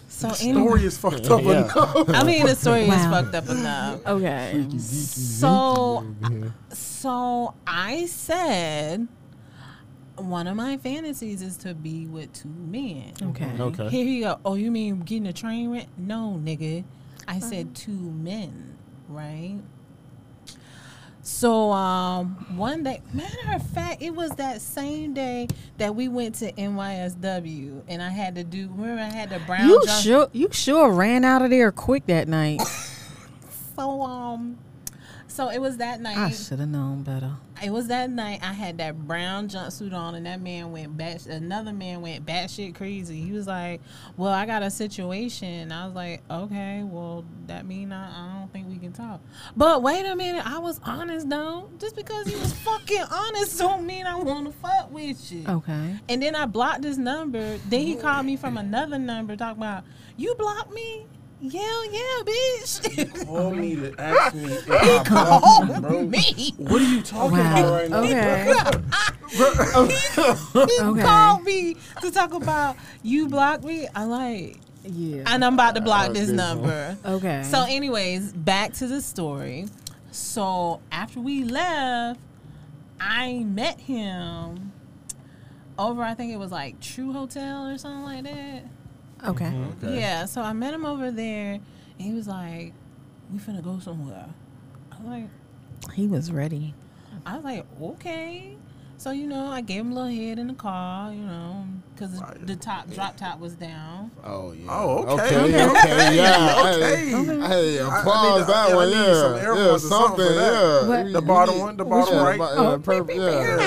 So 0.08 0.30
Story 0.30 0.50
anyway, 0.50 0.83
is 0.86 0.98
fucked 0.98 1.29
up 1.29 1.44
Yeah. 1.44 1.51
enough. 1.66 2.10
I 2.10 2.24
mean 2.24 2.46
the 2.46 2.55
story 2.55 2.83
is 2.83 3.05
fucked 3.05 3.36
up 3.36 3.50
enough. 3.50 4.07
Okay. 4.07 4.66
So 4.79 6.05
so 6.72 7.53
I 7.68 8.05
said 8.07 9.07
one 10.18 10.48
of 10.48 10.56
my 10.56 10.78
fantasies 10.78 11.42
is 11.42 11.58
to 11.58 11.74
be 11.74 12.08
with 12.08 12.32
two 12.34 12.48
men. 12.50 13.14
Okay. 13.22 13.51
Okay. 13.60 13.90
Here 13.90 14.06
you 14.06 14.24
go. 14.24 14.40
Oh, 14.46 14.56
you 14.56 14.72
mean 14.72 15.00
getting 15.01 15.28
a 15.28 15.34
train 15.34 15.72
wreck? 15.72 15.88
No, 15.98 16.40
nigga. 16.44 16.84
I 17.28 17.40
said 17.40 17.75
two 17.75 17.92
men, 17.92 18.78
right? 19.10 19.60
So 21.22 21.72
um 21.72 22.36
one 22.56 22.84
day 22.84 23.01
matter 23.12 23.54
of 23.56 23.68
fact, 23.72 24.04
it 24.04 24.14
was 24.14 24.30
that 24.34 24.62
same 24.62 25.16
day 25.16 25.48
that 25.80 25.96
we 25.96 26.08
went 26.08 26.36
to 26.36 26.51
NYSW 26.51 27.82
and 27.88 28.01
I 28.04 28.10
had 28.10 28.36
to 28.36 28.44
do 28.44 28.70
remember 28.75 29.01
I 29.01 29.06
had 29.12 29.32
the 29.32 29.40
brown 29.40 29.68
You 29.68 29.82
jump- 29.86 30.04
sure 30.04 30.30
you 30.34 30.50
sure 30.51 30.92
ran 30.92 31.25
out 31.25 31.42
of 31.42 31.50
there 31.50 31.72
quick 31.72 32.06
that 32.08 32.28
night. 32.28 32.62
so 33.75 34.04
um 34.04 34.60
so 35.36 35.50
it 35.50 35.60
was 35.60 35.78
that 35.78 36.00
night 36.00 36.18
I 36.18 36.30
should 36.32 36.60
have 36.60 36.70
known 36.70 37.04
better. 37.04 37.34
it 37.62 37.70
was 37.70 37.88
that 37.88 38.10
night 38.10 38.40
I 38.42 38.54
had 38.54 38.78
that 38.78 38.98
brown 39.06 39.50
jumpsuit 39.50 39.94
on 39.94 40.16
and 40.16 40.26
that 40.26 40.40
man 40.42 40.72
went 40.72 40.96
bat 40.96 41.26
another 41.26 41.74
man 41.74 42.02
went 42.02 42.26
batshit 42.26 42.74
crazy. 42.76 43.22
He 43.22 43.32
was 43.34 43.46
like, 43.46 43.82
Well, 44.16 44.32
I 44.32 44.46
got 44.46 44.64
a 44.64 44.72
situation. 44.72 45.72
I 45.74 45.86
was 45.86 45.94
like, 45.94 46.22
Okay, 46.32 46.84
well 46.84 47.26
that 47.48 47.66
mean 47.66 47.92
I, 47.92 48.06
I 48.08 48.40
don't 48.40 48.52
think 48.54 48.70
we 48.70 48.78
can 48.78 48.94
talk. 48.94 49.20
But 49.58 49.84
wait 49.84 50.06
a 50.06 50.16
minute, 50.16 50.46
I 50.46 50.60
was 50.60 50.80
honest 50.84 51.30
though. 51.30 51.70
Just 51.80 51.98
because 51.98 52.28
he 52.28 52.36
was 52.36 52.54
fucking 52.54 53.04
honest 53.12 53.60
don't 53.60 53.86
mean 53.86 54.08
I 54.08 54.16
wanna 54.16 54.54
fuck 54.54 54.90
with 54.92 55.32
you. 55.34 55.44
Okay. 55.48 55.96
And 56.08 56.24
then 56.24 56.34
I 56.36 56.46
blocked 56.46 56.84
his 56.86 56.98
number. 56.98 57.58
Then 57.70 57.82
he 57.82 57.96
called 57.96 58.26
me 58.26 58.38
from 58.38 58.58
another 58.58 58.98
number 58.98 59.36
talking 59.36 59.62
about, 59.62 59.84
You 60.16 60.34
blocked 60.36 60.74
me? 60.74 61.08
Yeah, 61.42 61.62
yeah, 61.92 62.24
bitch. 62.24 63.26
Call 63.28 63.52
me 63.52 63.76
to 63.76 63.94
ask 64.00 64.34
me 64.36 64.44
if 64.54 64.70
I 64.72 65.04
blocked 65.10 65.70
you, 65.70 65.82
bro. 65.82 66.02
me. 66.08 66.54
What 66.58 66.82
are 66.82 66.86
you 66.86 67.02
talking 67.02 67.40
about 67.40 67.64
Wow. 67.64 67.74
right 67.74 67.90
now? 67.90 68.00
Okay. 68.00 68.54
He 69.36 70.80
Okay. 70.82 71.02
called 71.02 71.44
me 71.44 71.76
to 72.02 72.10
talk 72.12 72.34
about 72.34 72.78
you 73.04 73.28
blocked 73.28 73.64
me. 73.64 73.88
I 73.94 74.06
like, 74.06 74.58
Yeah. 74.84 75.24
and 75.28 75.44
I'm 75.44 75.56
about 75.56 75.76
to 75.76 75.82
block 75.82 76.14
this 76.14 76.28
this 76.28 76.30
number. 76.32 76.98
Okay. 77.06 77.44
So, 77.44 77.64
anyways, 77.68 78.32
back 78.32 78.74
to 78.76 78.88
the 78.88 79.02
story. 79.02 79.68
So 80.12 80.80
after 80.92 81.20
we 81.20 81.44
left, 81.44 82.20
I 83.00 83.40
met 83.44 83.80
him 83.82 84.72
over. 85.78 86.02
I 86.02 86.14
think 86.14 86.32
it 86.32 86.38
was 86.38 86.52
like 86.52 86.80
True 86.80 87.12
Hotel 87.12 87.68
or 87.68 87.78
something 87.78 88.04
like 88.04 88.24
that. 88.24 88.64
Okay. 89.29 89.46
Mm-hmm. 89.46 89.85
Okay. 89.88 90.00
Yeah. 90.00 90.25
So 90.25 90.42
I 90.42 90.53
met 90.53 90.74
him 90.74 90.85
over 90.85 91.11
there, 91.11 91.53
and 91.53 91.61
he 91.98 92.14
was 92.14 92.27
like, 92.27 92.74
"We 93.31 93.40
finna 93.40 93.64
go 93.64 93.79
somewhere." 93.79 94.25
I 94.92 94.96
was 94.98 95.05
like, 95.07 95.29
He 95.94 96.07
was 96.07 96.31
ready. 96.31 96.74
I 97.25 97.35
was 97.35 97.44
like, 97.44 97.66
okay. 97.81 98.55
So 98.98 99.11
you 99.11 99.27
know, 99.27 99.48
I 99.48 99.59
gave 99.61 99.81
him 99.81 99.92
a 99.92 99.96
little 99.96 100.09
head 100.09 100.40
in 100.40 100.48
the 100.48 100.53
car, 100.53 101.11
you 101.11 101.20
know, 101.22 101.66
because 101.94 102.22
Right. 102.22 102.48
the 102.48 102.55
top 102.55 102.90
drop 102.92 103.18
top 103.18 103.40
was 103.40 103.53
down. 103.55 104.09
Oh 104.24 104.53
yeah. 104.53 104.68
Oh, 104.70 105.03
okay. 105.20 105.35
Okay. 105.35 105.66
Okay. 105.66 105.66
okay, 105.66 106.16
Yeah. 106.16 106.64
Okay. 106.66 107.09
Hey, 107.09 107.09
hey, 107.48 107.79
I- 107.81 107.88
I 107.88 108.00
applause 108.00 108.40
need 108.40 108.48
that 108.53 108.75
one. 108.75 108.88
need 108.88 108.96
Yeah. 108.96 109.14
some 109.14 109.35
yeah. 109.35 109.77
Something 109.77 109.90
Something. 109.90 110.27
for 110.27 110.33
that. 110.33 110.53
Yeah. 110.53 110.88
What? 110.88 111.14
The 111.14 111.22
bottom 111.22 111.59
one, 111.59 111.75
the 111.77 111.83
bottom 111.85 112.14
yeah, 112.16 112.24
right. 112.24 112.38
bo- 112.38 112.55
Oh, 112.55 112.79
perfect. 112.79 113.20
Yeah. 113.20 113.59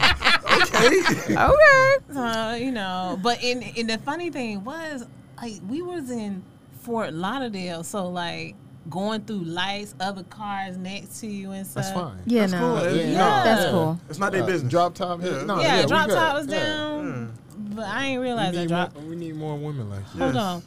okay. 1.09 1.35
Okay. 1.37 1.95
So 2.13 2.53
you 2.55 2.71
know, 2.71 3.19
but 3.21 3.43
in 3.43 3.61
in 3.61 3.87
the 3.87 3.97
funny 3.99 4.29
thing 4.29 4.63
was, 4.63 5.05
like 5.41 5.55
we 5.67 5.81
was 5.81 6.09
in 6.11 6.43
Fort 6.81 7.13
Lauderdale, 7.13 7.83
so 7.83 8.07
like 8.07 8.55
going 8.89 9.21
through 9.21 9.43
lights, 9.43 9.93
other 9.99 10.23
cars 10.23 10.75
next 10.77 11.19
to 11.21 11.27
you 11.27 11.51
and 11.51 11.65
stuff. 11.67 11.83
That's 11.85 11.95
fine. 11.95 12.17
Yeah, 12.25 12.41
That's 12.41 12.51
no. 12.53 12.59
cool. 12.59 12.95
Yeah, 12.95 13.03
Yeah. 13.03 13.11
no, 13.11 13.43
That's 13.43 13.63
yeah. 13.65 13.71
cool. 13.71 13.99
It's 14.09 14.19
not 14.19 14.31
their 14.31 14.43
Uh, 14.43 14.47
business. 14.47 14.71
Drop 14.71 14.95
top. 14.95 15.21
Yeah. 15.21 15.29
Yeah. 15.29 15.43
No, 15.43 15.59
yeah, 15.61 15.79
yeah, 15.81 15.85
drop 15.85 16.09
top 16.09 16.35
was 16.35 16.47
Yeah. 16.47 16.63
down, 16.63 17.03
mm. 17.59 17.75
but 17.75 17.85
I 17.85 18.07
didn't 18.07 18.21
realize 18.21 18.55
that 18.55 18.67
drop. 18.67 18.95
more, 18.95 19.03
we 19.05 19.15
need 19.15 19.35
more 19.35 19.55
women 19.55 19.89
like 19.89 20.01
you. 20.15 20.21
Hold 20.21 20.33
Yes. 20.35 20.43
on. 20.43 20.63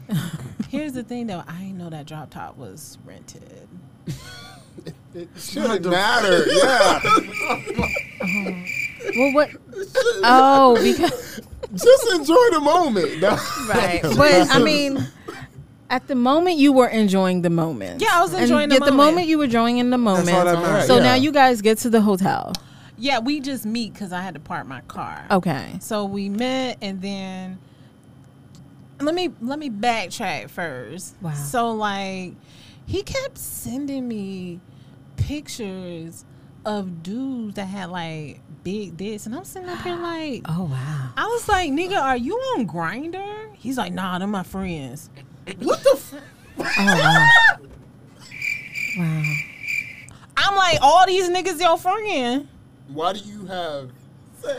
Here's 0.71 0.93
the 0.93 1.03
thing, 1.03 1.27
though. 1.27 1.43
I 1.47 1.59
didn't 1.59 1.79
know 1.79 1.91
that 1.91 2.07
drop 2.07 2.31
top 2.31 2.57
was 2.57 2.99
rented. 3.05 3.69
It 5.15 5.29
shouldn't 5.39 5.85
matter. 5.87 6.45
Yeah. 6.49 7.01
Uh-huh. 8.21 8.53
Well, 9.17 9.33
what? 9.35 9.51
Oh, 10.25 10.79
because 10.83 11.41
Just 11.75 12.13
enjoy 12.15 12.51
the 12.53 12.61
moment. 12.61 13.21
No. 13.21 13.31
right. 13.69 14.01
But 14.17 14.51
I 14.51 14.59
mean, 14.63 15.07
at 15.91 16.07
the 16.07 16.15
moment 16.15 16.57
you 16.57 16.73
were 16.73 16.89
enjoying 16.89 17.43
the 17.43 17.51
moment. 17.51 18.01
Yeah, 18.01 18.09
I 18.13 18.23
was 18.23 18.33
enjoying 18.35 18.65
and 18.65 18.73
the 18.73 18.77
at 18.77 18.81
the 18.85 18.91
moment. 18.93 19.11
moment 19.17 19.27
you 19.29 19.39
were 19.39 19.45
enjoying 19.45 19.79
in 19.79 19.91
the 19.91 19.99
moment. 19.99 20.31
all 20.31 20.45
that 20.45 20.55
matters. 20.63 20.87
So 20.87 20.97
Yeah. 20.97 21.03
now 21.03 21.15
you 21.15 21.33
guys 21.33 21.61
get 21.63 21.79
to 21.79 21.91
the 21.91 22.01
hotel. 22.01 22.53
Yeah, 22.97 23.19
we 23.19 23.41
just 23.41 23.67
meet 23.67 23.93
because 23.93 24.13
I 24.13 24.23
had 24.23 24.35
to 24.35 24.41
park 24.41 24.67
my 24.67 24.81
car. 24.83 25.27
Okay. 25.31 25.77
So 25.81 26.05
we 26.05 26.29
met, 26.29 26.79
and 26.81 27.03
then 27.03 27.59
let 29.01 29.15
me 29.15 29.31
let 29.41 29.59
me 29.59 29.69
backtrack 29.69 30.49
first. 30.51 31.17
Wow. 31.21 31.33
So 31.35 31.73
like, 31.73 32.35
he 32.87 33.03
kept 33.03 33.37
sending 33.37 34.07
me 34.07 34.61
pictures 35.17 36.25
of 36.65 37.03
dudes 37.03 37.55
that 37.55 37.67
had 37.67 37.91
like 37.91 38.41
big 38.63 38.97
dicks, 38.97 39.27
and 39.27 39.35
I'm 39.35 39.45
sitting 39.45 39.69
up 39.69 39.83
here 39.83 39.97
like, 40.01 40.43
Oh 40.49 40.65
wow. 40.65 41.11
I 41.17 41.27
was 41.27 41.49
like, 41.49 41.71
nigga, 41.71 42.01
are 42.01 42.17
you 42.17 42.35
on 42.37 42.67
Grindr? 42.67 43.55
He's 43.55 43.77
like, 43.79 43.93
nah, 43.93 44.19
they're 44.19 44.29
my 44.29 44.43
friends. 44.43 45.11
What 45.59 45.83
the? 45.83 45.91
F- 45.95 46.15
Oh 46.59 46.85
wow. 46.87 47.29
Wow. 48.97 49.35
I'm 50.37 50.57
like, 50.57 50.79
all 50.83 51.07
these 51.07 51.29
niggas 51.29 51.61
your 51.61 51.77
friend. 51.79 52.49
Why 52.89 53.13
do 53.13 53.21
you 53.21 53.47
have? 53.47 53.91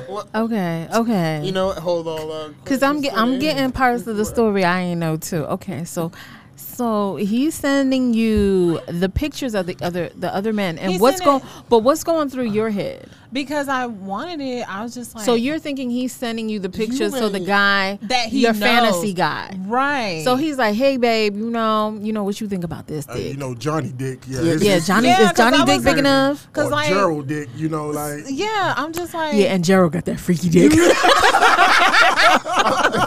What? 0.08 0.28
Okay. 0.34 0.88
Okay. 0.94 1.41
You 1.46 1.52
know, 1.52 1.68
what? 1.68 1.78
hold 1.78 2.08
on. 2.08 2.32
Uh, 2.32 2.54
Cause 2.65 2.82
I'm 2.82 3.02
get, 3.02 3.15
I'm 3.15 3.39
getting 3.39 3.72
parts 3.72 4.08
of 4.08 4.18
the 4.18 4.26
story 4.26 4.63
I 4.65 4.82
ain't 4.82 5.00
know 5.00 5.15
too. 5.18 5.46
Okay, 5.46 5.84
so 5.86 6.12
so 6.56 7.18
he's 7.18 7.56
sending 7.56 8.13
you 8.13 8.80
the 8.88 9.10
pictures 9.10 9.56
of 9.56 9.65
the 9.68 9.78
other 9.82 10.10
the 10.15 10.34
other 10.34 10.54
man, 10.54 10.78
and 10.78 10.94
He 10.94 10.98
what's 10.98 11.22
going? 11.22 11.41
But 11.70 11.80
what's 11.80 12.04
going 12.04 12.30
through 12.30 12.46
your 12.50 12.70
head? 12.70 13.10
Because 13.34 13.68
I 13.68 13.88
wanted 13.88 14.39
it. 14.39 14.70
I 14.70 14.82
was 14.82 14.94
just 14.94 15.13
like, 15.13 15.26
So 15.26 15.34
you're 15.34 15.60
thinking 15.60 15.89
he's 15.89 16.13
sending 16.13 16.48
you 16.48 16.60
the 16.60 16.70
pictures 16.70 17.12
so 17.12 17.28
the 17.28 17.41
guy 17.41 18.00
That 18.04 18.30
he 18.30 18.44
your 18.44 18.54
knows. 18.54 18.62
fantasy 18.62 19.13
guy. 19.13 19.58
right. 19.65 20.22
So 20.24 20.38
he's 20.38 20.58
like, 20.58 20.76
hey 20.76 20.96
babe, 20.96 21.36
you 21.36 21.50
know, 21.50 22.00
you 22.02 22.13
know 22.13 22.24
what 22.24 22.39
you 22.39 22.48
think 22.48 22.63
about 22.63 22.88
this 22.88 23.06
Uh, 23.10 23.15
dick? 23.15 23.34
you 23.34 23.38
know 23.38 23.54
Johnny 23.54 23.91
Dick. 23.91 24.20
Yeah. 24.28 24.41
Yeah, 24.41 24.54
yeah, 24.62 24.80
Johnny 24.80 25.08
Yeah, 25.10 25.22
is 25.22 25.28
'cause 25.30 25.38
Johnny 25.38 25.58
dick 25.65 25.80
big 25.80 25.86
like- 25.86 25.98
enough? 25.98 26.48
Cause 26.54 26.72
like, 26.72 26.88
Gerald 26.88 27.28
Dick. 27.28 27.50
You 27.58 27.68
know, 27.68 27.88
like 27.88 28.24
yeah, 28.30 28.74
I'm 28.78 28.94
just 28.94 29.13
like, 29.13 29.34
Yeah, 29.36 29.54
and 29.54 29.65
Gerald 29.65 29.91
got 29.91 30.06
that 30.06 30.20
freaky 30.20 30.50
dick. 30.50 30.72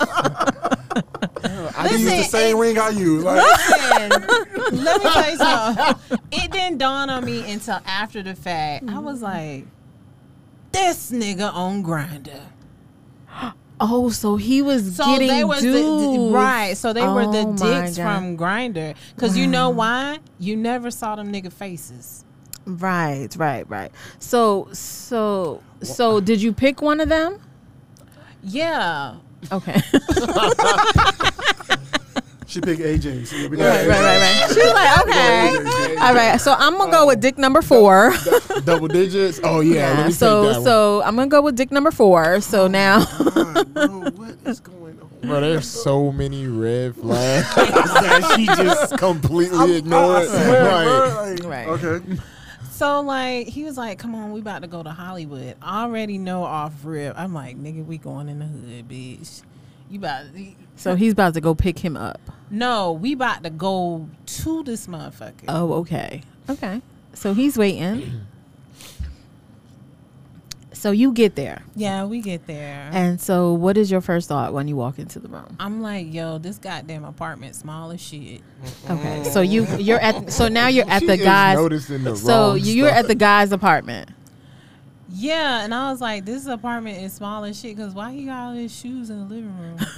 I 1.89 1.93
use 1.93 2.01
the 2.05 2.11
Listen, 2.17 2.31
same 2.31 2.59
ring 2.59 2.79
I 2.79 2.89
use. 2.91 3.25
Like, 3.25 3.43
Listen, 3.43 4.11
let 4.85 5.03
me 5.03 5.11
tell 5.11 5.31
you 5.31 5.37
something. 5.37 6.19
It 6.33 6.51
didn't 6.53 6.79
dawn 6.79 7.11
on 7.11 7.25
me 7.25 7.51
until 7.51 7.81
after 7.87 8.23
the 8.23 8.35
fact. 8.35 8.85
I 8.89 8.99
was 8.99 9.23
like, 9.23 9.65
this 10.73 11.11
nigga 11.11 11.53
on 11.53 11.83
Grindr. 11.83 12.41
oh, 13.81 14.11
so 14.11 14.37
he 14.37 14.61
was 14.63 14.97
So 14.97 15.05
getting 15.07 15.29
they 15.29 15.45
was 15.45 15.63
the, 15.63 16.31
right. 16.33 16.77
So 16.77 16.93
they 16.93 17.07
were 17.07 17.27
the 17.27 17.45
Oh 17.47 17.53
dicks 17.57 17.97
God. 17.97 18.03
from 18.05 18.37
Grindr. 18.37 18.95
Cause 19.17 19.37
you 19.37 19.47
know 19.47 19.71
why? 19.71 20.19
You 20.39 20.57
never 20.57 20.91
saw 20.91 21.17
them 21.17 21.33
nigga 21.33 21.53
faces. 21.53 22.25
Right, 22.67 23.29
right, 23.37 23.69
right. 23.71 23.91
So, 24.19 24.69
so, 24.73 25.63
so, 25.83 26.21
did 26.21 26.43
you 26.43 26.53
pick 26.53 26.83
one 26.83 27.01
of 27.01 27.09
them? 27.09 27.41
Yeah. 28.43 29.15
Okay. 29.51 29.81
she 32.59 32.77
picked 32.77 32.81
AJ. 32.81 33.27
So 33.27 33.37
we 33.49 33.57
right, 33.57 33.87
right, 33.87 33.89
right, 33.89 34.41
right. 34.41 34.49
She's 34.49 34.73
like, 34.73 35.01
okay. 35.07 35.97
All 35.97 36.15
right. 36.15 36.41
So 36.41 36.55
I'm 36.59 36.77
gonna 36.77 36.91
go 36.91 37.07
with 37.07 37.21
dick 37.21 37.39
number 37.39 37.63
four. 37.63 38.13
double 38.65 38.89
digits. 38.89 39.41
Oh 39.45 39.61
yeah. 39.61 39.93
let 39.99 40.07
me 40.07 40.13
so, 40.13 40.53
that 40.53 40.63
so 40.63 41.03
I'm 41.03 41.17
gonna 41.17 41.29
go 41.29 41.43
with 41.43 41.57
dick 41.57 41.71
number 41.71 41.91
four. 41.91 42.41
So 42.41 42.65
oh 42.65 42.69
now, 42.69 43.05
God, 43.05 43.75
bro, 43.75 43.89
what 44.11 44.37
is 44.47 44.61
going 44.61 45.01
on? 45.01 45.09
Bro, 45.21 45.41
there's 45.43 45.69
so 45.69 46.11
many 46.13 46.47
red 46.47 46.95
flags 46.97 47.55
that 47.55 48.33
she 48.37 48.47
just 48.47 48.97
completely 48.99 49.77
ignored. 49.77 50.23
I 50.23 50.27
swear, 50.27 50.65
Right. 50.65 50.85
bro, 50.85 51.23
like, 51.23 51.45
Right. 51.45 51.85
Okay. 51.85 52.21
So 52.73 53.01
like 53.01 53.49
he 53.49 53.65
was 53.65 53.77
like, 53.77 53.99
"Come 53.99 54.15
on, 54.15 54.33
we 54.33 54.41
about 54.41 54.63
to 54.63 54.69
go 54.69 54.83
to 54.83 54.91
Hollywood." 54.91 55.57
I 55.61 55.83
already 55.83 56.19
know 56.19 56.45
off 56.45 56.73
rip. 56.85 57.19
I'm 57.19 57.35
like, 57.35 57.57
"Nigga, 57.57 57.85
we 57.85 57.99
going 57.99 58.29
in 58.29 58.39
the 58.39 58.45
hood, 58.47 58.89
bitch." 58.89 59.43
You 59.91 59.99
about 59.99 60.27
so 60.77 60.95
he's 60.95 61.13
about 61.13 61.35
to 61.35 61.41
go 61.41 61.55
pick 61.55 61.79
him 61.79 61.97
up. 61.97 62.21
no, 62.51 62.93
we 62.93 63.13
about 63.15 63.43
to 63.45 63.51
go 63.51 64.09
to 64.27 64.63
this 64.63 64.87
motherfucker. 64.87 65.45
Oh, 65.49 65.73
okay, 65.75 66.23
okay. 66.49 66.81
So 67.15 67.35
he's 67.35 67.57
waiting. 67.59 68.23
So 70.71 70.93
you 70.93 71.13
get 71.13 71.35
there, 71.35 71.63
yeah, 71.75 72.05
we 72.05 72.21
get 72.21 72.47
there. 72.47 72.89
and 72.93 73.21
so 73.21 73.53
what 73.53 73.77
is 73.77 73.91
your 73.91 74.01
first 74.01 74.29
thought 74.29 74.53
when 74.53 74.69
you 74.69 74.77
walk 74.77 75.01
into 75.01 75.19
the 75.19 75.27
room? 75.27 75.57
I'm 75.59 75.83
like, 75.83 76.13
"Yo, 76.15 76.39
this 76.39 76.59
goddamn 76.59 77.05
apartment 77.05 77.57
small 77.57 77.91
as 77.91 78.01
shit." 78.01 78.43
Okay, 78.89 79.25
so 79.25 79.41
you 79.41 79.67
you're 79.79 79.99
at 79.99 80.31
so 80.33 80.47
now 80.47 80.69
you're 80.69 80.89
at 80.89 81.01
She 81.01 81.07
the 81.09 81.17
guy's. 81.17 81.57
noticing 81.57 82.05
the 82.05 82.15
So 82.15 82.51
wrong 82.51 82.59
you're 82.63 82.89
stuff. 82.91 82.99
at 83.01 83.09
the 83.09 83.15
guy's 83.17 83.51
apartment. 83.51 84.11
Yeah, 85.11 85.65
and 85.65 85.75
I 85.75 85.91
was 85.91 86.01
like, 86.01 86.25
"This 86.25 86.47
apartment 86.47 87.03
is 87.03 87.13
small 87.13 87.45
as 87.45 87.59
shit." 87.59 87.77
Cause 87.77 87.95
why 87.95 88.13
he 88.13 88.25
got 88.25 88.49
all 88.49 88.53
his 88.53 88.75
shoes 88.75 89.11
in 89.11 89.19
the 89.21 89.35
living 89.35 89.59
room? 89.59 89.79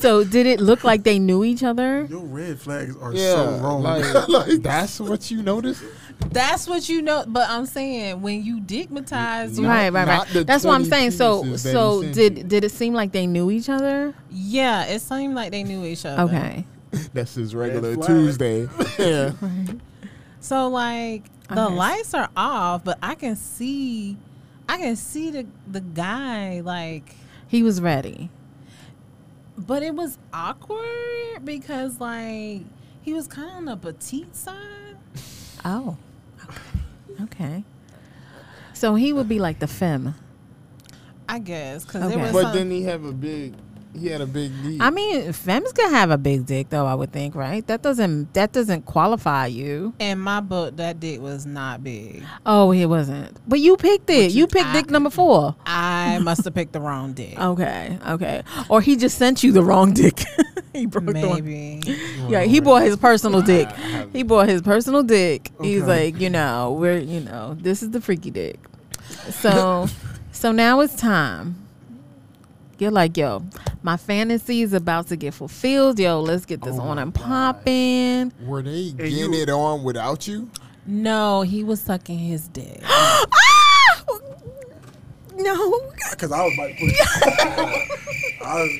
So 0.00 0.24
did 0.24 0.46
it 0.46 0.60
look 0.60 0.84
like 0.84 1.02
they 1.02 1.18
knew 1.18 1.44
each 1.44 1.62
other? 1.62 2.06
Your 2.08 2.24
red 2.24 2.58
flags 2.58 2.96
are 2.96 3.12
yeah, 3.12 3.34
so 3.34 3.58
wrong. 3.58 3.82
Like, 3.82 4.28
like, 4.28 4.62
that's 4.62 4.98
what 4.98 5.30
you 5.30 5.42
noticed. 5.42 5.82
That's 6.30 6.66
what 6.66 6.88
you 6.88 7.02
know. 7.02 7.24
But 7.26 7.50
I'm 7.50 7.66
saying 7.66 8.22
when 8.22 8.42
you 8.42 8.60
digmatize, 8.60 9.58
you 9.58 9.66
Right, 9.66 9.90
right, 9.90 10.08
right. 10.08 10.46
That's 10.46 10.64
what 10.64 10.74
I'm 10.74 10.84
saying. 10.84 11.12
So, 11.12 11.56
so 11.56 12.02
did 12.02 12.38
you. 12.38 12.44
did 12.44 12.64
it 12.64 12.70
seem 12.70 12.94
like 12.94 13.12
they 13.12 13.26
knew 13.26 13.50
each 13.50 13.68
other? 13.68 14.14
yeah, 14.30 14.84
it 14.86 15.00
seemed 15.00 15.34
like 15.34 15.50
they 15.50 15.62
knew 15.62 15.84
each 15.84 16.06
other. 16.06 16.22
Okay. 16.22 16.64
That's 17.12 17.34
his 17.34 17.54
regular. 17.54 17.96
Tuesday. 17.96 18.68
Yeah. 18.98 19.32
So 20.40 20.68
like 20.68 21.24
the 21.54 21.66
Okay. 21.66 21.74
lights 21.74 22.14
are 22.14 22.28
off, 22.36 22.84
but 22.84 22.98
I 23.02 23.14
can 23.14 23.36
see, 23.36 24.16
I 24.68 24.76
can 24.78 24.96
see 24.96 25.30
the 25.30 25.46
the 25.66 25.80
guy 25.80 26.60
like, 26.60 27.14
He 27.48 27.62
was 27.62 27.80
ready. 27.80 28.30
but 29.58 29.82
it 29.82 29.94
was 29.94 30.18
awkward 30.32 31.44
because 31.44 32.00
like 32.00 32.62
he 33.02 33.12
was 33.12 33.26
kind 33.26 33.50
of 33.50 33.56
on 33.56 33.64
the 33.66 33.76
petite 33.76 34.34
side. 34.36 34.96
Oh. 35.64 35.96
Okay. 36.44 37.22
Okay. 37.22 37.64
So 38.72 38.94
he 38.94 39.12
would 39.12 39.28
be 39.28 39.38
like 39.38 39.58
the 39.58 39.66
femme. 39.66 40.14
I 41.28 41.38
guess 41.38 41.84
because 41.84 42.12
Okay. 42.12 42.32
But 42.32 42.42
some- 42.42 42.52
didn't 42.52 42.70
he 42.72 42.82
have 42.84 43.04
a 43.04 43.12
big? 43.12 43.54
He 43.98 44.06
had 44.06 44.20
a 44.20 44.26
big 44.26 44.52
knee. 44.64 44.78
I 44.80 44.90
mean, 44.90 45.32
femmes 45.32 45.72
can 45.72 45.90
have 45.90 46.10
a 46.10 46.18
big 46.18 46.46
dick 46.46 46.70
though, 46.70 46.86
I 46.86 46.94
would 46.94 47.12
think, 47.12 47.34
right? 47.34 47.66
That 47.66 47.82
doesn't 47.82 48.32
that 48.34 48.52
doesn't 48.52 48.86
qualify 48.86 49.46
you. 49.46 49.92
in 49.98 50.18
my 50.20 50.40
book, 50.40 50.76
that 50.76 51.00
dick 51.00 51.20
was 51.20 51.44
not 51.46 51.82
big. 51.82 52.22
Oh, 52.46 52.72
it 52.72 52.86
wasn't. 52.86 53.36
But 53.48 53.60
you 53.60 53.76
picked 53.76 54.08
it. 54.10 54.32
You, 54.32 54.46
picked 54.46 54.66
I- 54.66 54.72
dick 54.72 54.90
number 54.90 55.10
4. 55.10 55.56
I 55.66 56.18
must 56.22 56.44
have 56.44 56.54
picked 56.54 56.72
the 56.72 56.80
wrong 56.80 57.12
dick. 57.14 57.38
Okay. 57.38 57.98
Okay. 58.06 58.42
Or 58.68 58.80
he 58.80 58.96
just 58.96 59.18
sent 59.18 59.42
you 59.42 59.50
the 59.52 59.62
wrong 59.62 59.92
dick. 59.92 60.20
he 60.72 60.86
broke 60.86 61.06
the 61.06 61.12
Maybe. 61.12 61.80
Yeah, 62.28 62.42
he 62.42 62.60
bought 62.60 62.82
his 62.82 62.96
personal 62.96 63.42
dick. 63.42 63.68
He 64.12 64.22
bought 64.22 64.48
his 64.48 64.62
personal 64.62 65.02
dick. 65.02 65.50
He's 65.60 65.82
like, 65.82 66.20
you 66.20 66.30
know, 66.30 66.76
we're, 66.78 66.98
you 66.98 67.20
know, 67.20 67.54
this 67.60 67.82
is 67.82 67.90
the 67.90 68.00
freaky 68.00 68.30
dick. 68.30 68.58
So, 69.30 69.88
so 70.32 70.52
now 70.52 70.80
it's 70.80 70.94
time. 70.94 71.56
You're 72.80 72.90
like, 72.90 73.16
yo, 73.16 73.42
my 73.82 73.96
fantasy 73.96 74.62
is 74.62 74.72
about 74.72 75.08
to 75.08 75.16
get 75.16 75.34
fulfilled. 75.34 75.98
Yo, 75.98 76.20
let's 76.20 76.44
get 76.46 76.62
this 76.62 76.76
Oh 76.78 76.82
on 76.82 76.98
and 76.98 77.12
God. 77.12 77.22
popping. 77.22 78.32
Were 78.46 78.62
they 78.62 78.84
Hey, 78.84 78.92
getting 78.92 79.32
you- 79.34 79.40
it 79.42 79.50
on 79.50 79.82
without 79.84 80.26
you? 80.26 80.50
No, 80.86 81.42
he 81.42 81.62
was 81.62 81.80
sucking 81.80 82.18
his 82.18 82.48
dick. 82.48 82.80
ah! 82.84 83.26
No. 85.36 85.80
Because 86.10 86.32
I 86.32 86.42
was 86.44 86.52
about 86.54 86.70
like, 86.70 86.80
I 88.42 88.54
was, 88.54 88.70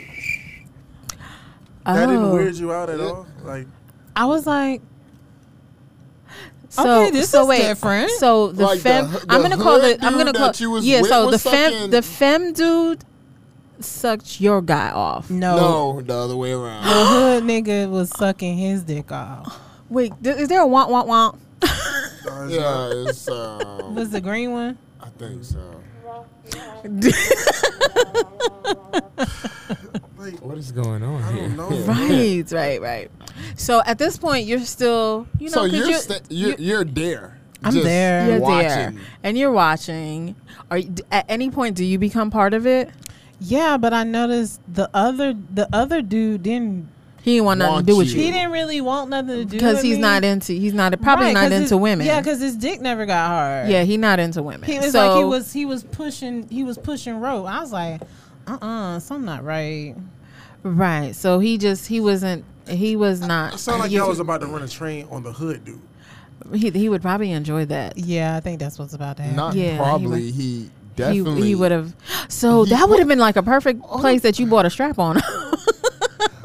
that 1.87 2.07
didn't 2.07 2.25
Oh. 2.25 2.35
weird 2.35 2.55
you 2.57 2.73
out 2.73 2.91
at 2.91 3.01
all. 3.01 3.27
Like, 3.45 3.67
I 4.17 4.25
was 4.27 4.47
like, 4.47 4.83
So, 6.69 7.03
Okay, 7.03 7.11
this 7.11 7.31
so 7.31 7.43
is 7.43 7.49
wait. 7.49 7.63
different. 7.63 8.11
So 8.13 8.49
the 8.53 8.63
Like 8.65 8.79
the 8.79 8.83
femme, 8.83 9.15
h- 9.15 9.23
I'm 9.29 9.43
gonna 9.43 9.57
call 9.57 9.77
it. 9.83 10.03
I'm 10.05 10.15
gonna 10.15 10.33
call. 10.33 10.53
you 10.57 10.79
yeah. 10.81 11.03
So 11.03 11.31
the 11.31 11.39
fem, 11.39 11.91
the 11.91 12.01
fem 12.03 12.53
dude, 12.53 13.05
sucked 13.85 14.41
your 14.41 14.63
guy 14.63 14.91
off. 14.91 15.31
no. 15.31 15.57
No, 15.57 16.01
the 16.01 16.15
other 16.15 16.37
way 16.37 16.53
around. 16.53 16.85
The 16.85 17.05
hood 17.07 17.45
nigga 17.45 17.91
was 17.91 18.11
sucking 18.11 18.57
his 18.59 18.83
dick 18.85 19.11
off. 19.13 19.59
Wait, 19.89 20.13
th- 20.23 20.37
is 20.37 20.49
there 20.49 20.61
a 20.63 20.67
want 20.67 20.91
want 20.91 21.09
want? 21.09 21.39
uh, 21.63 22.47
yeah, 22.49 22.91
it's. 23.09 23.29
Um, 23.29 23.95
Was 23.95 24.11
the 24.11 24.21
green 24.21 24.53
one? 24.53 24.79
I 25.01 25.09
think 25.11 25.43
so. 25.45 25.83
like, 30.19 30.41
What 30.43 30.59
is 30.59 30.73
going 30.73 31.03
on 31.03 31.23
I 31.23 31.33
here? 31.33 31.49
don't 31.49 31.57
know. 31.57 31.71
Right, 31.87 32.53
right, 32.53 32.81
right. 32.81 33.11
So 33.57 33.83
at 33.87 33.99
this 33.99 34.17
point, 34.19 34.47
you're 34.47 34.61
still, 34.61 35.27
you 35.39 35.47
know, 35.47 35.53
so 35.53 35.61
'cause 35.63 35.73
you're, 35.73 35.89
you're, 35.89 35.99
sta- 35.99 36.21
you're, 36.29 36.55
you're 36.57 36.85
there. 36.85 37.39
I'm 37.63 37.73
just 37.73 37.85
there. 37.85 38.27
you're 38.31 38.41
watching. 38.41 38.69
there 38.69 38.95
and 39.23 39.37
you're 39.39 39.53
watching. 39.53 40.35
Are 40.71 40.79
you, 40.79 40.95
at 41.11 41.27
any 41.29 41.51
point 41.51 41.77
do 41.77 41.85
you 41.85 41.99
become 41.99 42.31
part 42.31 42.55
of 42.55 42.67
it? 42.67 42.91
Yeah, 43.41 43.77
but 43.79 43.93
I 43.95 44.05
noticed 44.05 44.61
the 44.73 44.89
other 44.95 45.35
the 45.35 45.69
other 45.73 46.03
dude 46.03 46.43
didn't. 46.43 46.89
He 47.23 47.33
didn't 47.33 47.45
want 47.47 47.59
nothing 47.59 47.81
to 47.81 47.93
do 47.93 47.97
with 47.99 48.09
you. 48.09 48.21
He 48.21 48.31
didn't 48.31 48.51
really 48.51 48.81
want 48.81 49.11
nothing 49.11 49.29
to 49.37 49.45
do 49.45 49.51
because 49.51 49.83
he's 49.83 49.97
me. 49.97 50.03
not 50.03 50.25
into. 50.25 50.53
He's 50.55 50.73
not 50.73 50.99
probably 51.03 51.27
Right, 51.27 51.35
not 51.35 51.43
'cause 51.45 51.53
into 51.53 51.63
his- 51.63 51.75
women. 51.75 52.07
Yeah, 52.07 52.21
because 52.21 52.41
his 52.41 52.57
dick 52.57 52.81
never 52.81 53.05
got 53.05 53.29
hard. 53.29 53.69
yeah, 53.69 53.83
he 53.85 53.97
not 53.99 54.19
into 54.19 54.43
women. 54.43 54.63
he 54.63 54.79
was 54.79 54.93
so, 54.93 55.07
like 55.09 55.19
he 55.19 55.25
was 55.25 55.53
he 55.53 55.65
was 55.67 55.83
pushing 55.85 56.49
he 56.49 56.65
was 56.65 56.79
pushing 56.79 57.21
rope. 57.21 57.47
I 57.47 57.61
was 57.61 57.73
like, 57.73 58.01
uh 58.47 58.57
uh 58.63 58.99
something 59.01 59.27
not 59.27 59.45
right. 59.45 59.95
right. 60.63 61.15
So 61.15 61.39
he 61.41 61.59
just 61.59 61.87
he 61.87 62.01
wasn't. 62.01 62.45
He 62.69 62.97
was 62.97 63.21
not. 63.21 63.55
It 63.55 63.59
sounded 63.59 63.83
like 63.83 63.91
he, 63.91 63.97
y'all 63.97 64.09
was 64.09 64.21
about 64.21 64.41
to 64.43 64.47
run 64.47 64.63
a 64.63 64.69
train 64.69 65.07
on 65.11 65.23
the 65.23 65.33
hood, 65.33 65.65
dude. 65.65 65.81
he, 66.55 66.71
he 66.71 66.89
would 66.89 67.03
probably 67.03 67.33
enjoy 67.33 67.65
that. 67.67 67.99
Yeah, 67.99 68.37
I 68.37 68.41
think 68.41 68.61
that's 68.61 68.79
what's 68.79 68.95
about 68.95 69.17
to 69.19 69.23
happen. 69.25 69.37
Not 69.37 69.55
Yeah, 69.55 69.73
he 69.73 69.77
probably. 69.77 70.31
He, 70.31 70.71
definitely. 70.97 71.43
He, 71.43 71.49
he 71.49 71.55
would 71.55 71.73
have. 71.73 71.95
So 72.29 72.65
He 72.65 72.71
that 72.71 72.81
would 72.83 72.91
would- 72.91 72.99
have 73.01 73.09
been 73.09 73.19
like 73.19 73.37
a 73.37 73.43
perfect 73.43 73.83
place 73.83 74.23
that 74.23 74.39
you 74.39 74.47
bought 74.47 74.67
a 74.67 74.71
strap 74.71 74.99
on. 74.99 75.21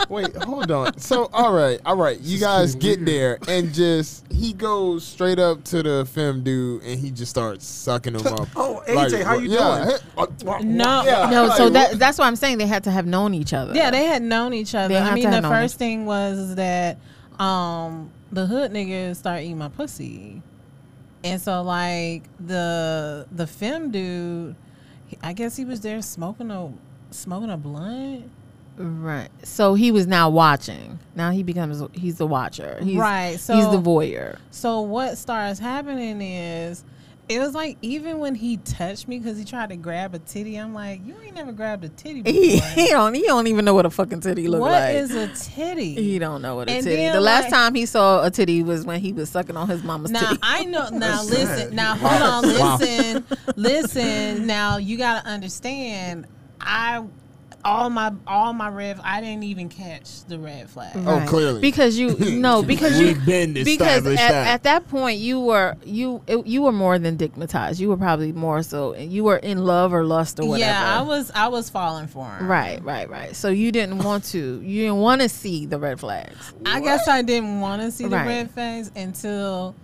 Wait, 0.07 0.35
hold 0.43 0.69
on. 0.69 0.95
So, 0.99 1.29
all 1.33 1.51
right, 1.51 1.81
all 1.83 1.95
right. 1.95 2.19
You 2.21 2.39
guys 2.39 2.75
get 2.75 3.03
there 3.03 3.39
and 3.47 3.73
just 3.73 4.23
he 4.31 4.53
goes 4.53 5.03
straight 5.03 5.39
up 5.39 5.63
to 5.65 5.81
the 5.81 6.05
fem 6.05 6.43
dude 6.43 6.83
and 6.83 6.99
he 6.99 7.09
just 7.09 7.31
starts 7.31 7.65
sucking 7.65 8.13
him 8.13 8.27
up. 8.33 8.47
Oh, 8.55 8.83
AJ, 8.87 9.23
how 9.23 9.39
you 9.39 9.49
yeah, 9.49 9.97
doing? 10.43 10.77
No, 10.77 11.03
Yeah. 11.03 11.29
no, 11.31 11.49
so 11.49 11.69
that 11.69 11.97
that's 11.97 12.19
why 12.19 12.27
I'm 12.27 12.35
saying. 12.35 12.59
They 12.59 12.67
had 12.67 12.83
to 12.83 12.91
have 12.91 13.07
known 13.07 13.33
each 13.33 13.51
other. 13.51 13.73
Yeah, 13.73 13.89
they 13.89 14.05
had 14.05 14.21
known 14.21 14.53
each 14.53 14.75
other. 14.75 14.93
They 14.93 14.99
I 14.99 15.15
mean, 15.15 15.31
the 15.31 15.41
first 15.41 15.79
thing 15.79 16.05
was 16.05 16.53
that 16.55 16.99
um 17.39 18.11
the 18.31 18.45
hood 18.45 18.71
niggas 18.71 19.15
start 19.15 19.41
eating 19.41 19.57
my 19.57 19.69
pussy, 19.69 20.43
and 21.25 21.41
so 21.41 21.61
like 21.63 22.23
the 22.39 23.27
the 23.31 23.47
femme 23.47 23.91
dude, 23.91 24.55
I 25.21 25.33
guess 25.33 25.57
he 25.57 25.65
was 25.65 25.81
there 25.81 26.01
smoking 26.01 26.51
a 26.51 26.71
smoking 27.09 27.49
a 27.49 27.57
blunt. 27.57 28.29
Right. 28.77 29.29
So 29.43 29.73
he 29.73 29.91
was 29.91 30.05
now 30.05 30.29
watching. 30.29 30.99
Now 31.15 31.31
he 31.31 31.43
becomes 31.43 31.81
he's 31.93 32.17
the 32.17 32.27
watcher. 32.27 32.79
He's, 32.83 32.97
Right, 32.97 33.31
he's 33.31 33.47
the 33.47 33.81
voyeur. 33.81 34.37
So 34.51 34.81
what 34.81 35.17
starts 35.17 35.59
happening 35.59 36.21
is. 36.21 36.83
It 37.27 37.39
was 37.39 37.55
like 37.55 37.77
even 37.81 38.19
when 38.19 38.35
he 38.35 38.57
touched 38.57 39.07
me 39.07 39.17
because 39.17 39.37
he 39.37 39.45
tried 39.45 39.69
to 39.69 39.75
grab 39.75 40.13
a 40.13 40.19
titty, 40.19 40.57
I'm 40.57 40.73
like, 40.73 41.05
you 41.05 41.15
ain't 41.23 41.33
never 41.35 41.51
grabbed 41.51 41.83
a 41.83 41.89
titty 41.89 42.21
He, 42.25 42.55
before. 42.57 42.69
he 42.69 42.87
don't 42.89 43.13
he 43.15 43.23
don't 43.23 43.47
even 43.47 43.65
know 43.65 43.73
what 43.73 43.85
a 43.85 43.89
fucking 43.89 44.19
titty 44.19 44.47
look 44.47 44.61
What 44.61 44.71
like. 44.71 44.95
is 44.95 45.15
a 45.15 45.27
titty? 45.29 45.95
he 45.95 46.19
don't 46.19 46.41
know 46.43 46.55
what 46.55 46.67
a 46.69 46.71
And 46.73 46.83
titty. 46.83 46.95
then, 46.97 47.13
The 47.13 47.21
last 47.21 47.49
time 47.49 47.73
he 47.73 47.85
saw 47.87 48.23
a 48.23 48.29
titty 48.29 48.61
was 48.61 48.85
when 48.85 48.99
he 49.01 49.11
was 49.11 49.29
sucking 49.29 49.57
on 49.57 49.67
his 49.67 49.83
mama's 49.83 50.11
Now 50.11 50.19
titty. 50.29 50.39
I 50.43 50.65
know. 50.65 50.89
Now 50.91 51.23
listen. 51.23 51.75
Now 51.75 51.95
hold 51.95 52.21
on. 52.21 52.43
Listen. 52.79 53.25
Listen. 53.55 54.45
Now 54.47 54.77
you 54.77 54.97
gotta 54.97 55.27
understand. 55.27 56.27
I 56.61 57.03
all 57.65 57.89
my 57.89 58.13
all 58.27 58.53
my 58.53 58.69
red. 58.69 58.99
I 59.03 59.19
didn't 59.19 59.43
even 59.43 59.67
catch 59.69 60.23
the 60.25 60.37
red 60.39 60.69
flag. 60.69 60.91
Oh, 60.95 61.25
clearly. 61.27 61.59
because 61.59 61.97
you 61.97 62.15
no 62.39 62.61
because 62.63 62.99
you 62.99 63.07
We've 63.07 63.25
been 63.25 63.53
because 63.53 64.05
at, 64.05 64.15
that. 64.15 64.47
at 64.47 64.63
that 64.63 64.87
point 64.87 65.19
you 65.19 65.39
were 65.41 65.75
you 65.83 66.21
it, 66.27 66.45
you 66.45 66.61
were 66.61 66.71
more 66.71 66.99
than 66.99 67.17
digmatized. 67.17 67.79
You 67.79 67.89
were 67.89 67.97
probably 67.97 68.31
more 68.31 68.61
so 68.63 68.95
you 68.95 69.23
were 69.23 69.37
in 69.37 69.65
love 69.65 69.93
or 69.93 70.05
lust 70.05 70.39
or 70.39 70.47
whatever. 70.47 70.69
Yeah, 70.71 70.99
I 70.99 71.01
was. 71.01 71.31
I 71.31 71.47
was 71.47 71.69
falling 71.69 72.07
for 72.07 72.25
him. 72.29 72.47
Right, 72.47 72.81
right, 72.83 73.09
right. 73.09 73.35
So 73.35 73.49
you 73.49 73.71
didn't 73.71 73.97
want 73.97 74.23
to. 74.25 74.61
You 74.61 74.83
didn't 74.83 74.97
want 74.99 75.21
to 75.21 75.29
see 75.29 75.65
the 75.65 75.79
red 75.79 75.99
flags. 75.99 76.53
I 76.65 76.79
guess 76.79 77.07
I 77.07 77.23
didn't 77.23 77.59
want 77.59 77.81
to 77.81 77.91
see 77.91 78.03
the 78.05 78.15
Right. 78.15 78.27
red 78.27 78.51
flags 78.51 78.91
until 78.95 79.75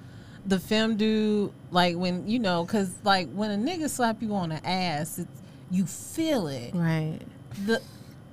the 0.45 0.59
film 0.59 0.97
dude, 0.97 1.51
like 1.71 1.95
when 1.95 2.27
you 2.27 2.39
know, 2.39 2.65
cause 2.65 2.91
like 3.03 3.31
when 3.33 3.51
a 3.51 3.57
nigga 3.57 3.89
slap 3.89 4.21
you 4.21 4.33
on 4.35 4.49
the 4.49 4.67
ass, 4.67 5.19
it's, 5.19 5.41
you 5.69 5.85
feel 5.85 6.47
it. 6.47 6.73
Right. 6.75 7.19
The 7.65 7.81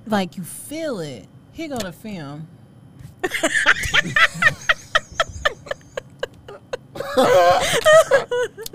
like 0.05 0.37
you 0.37 0.43
feel 0.43 0.99
it. 0.99 1.27
Here 1.51 1.67
go 1.69 1.77
the 1.77 1.91
film. 1.91 2.47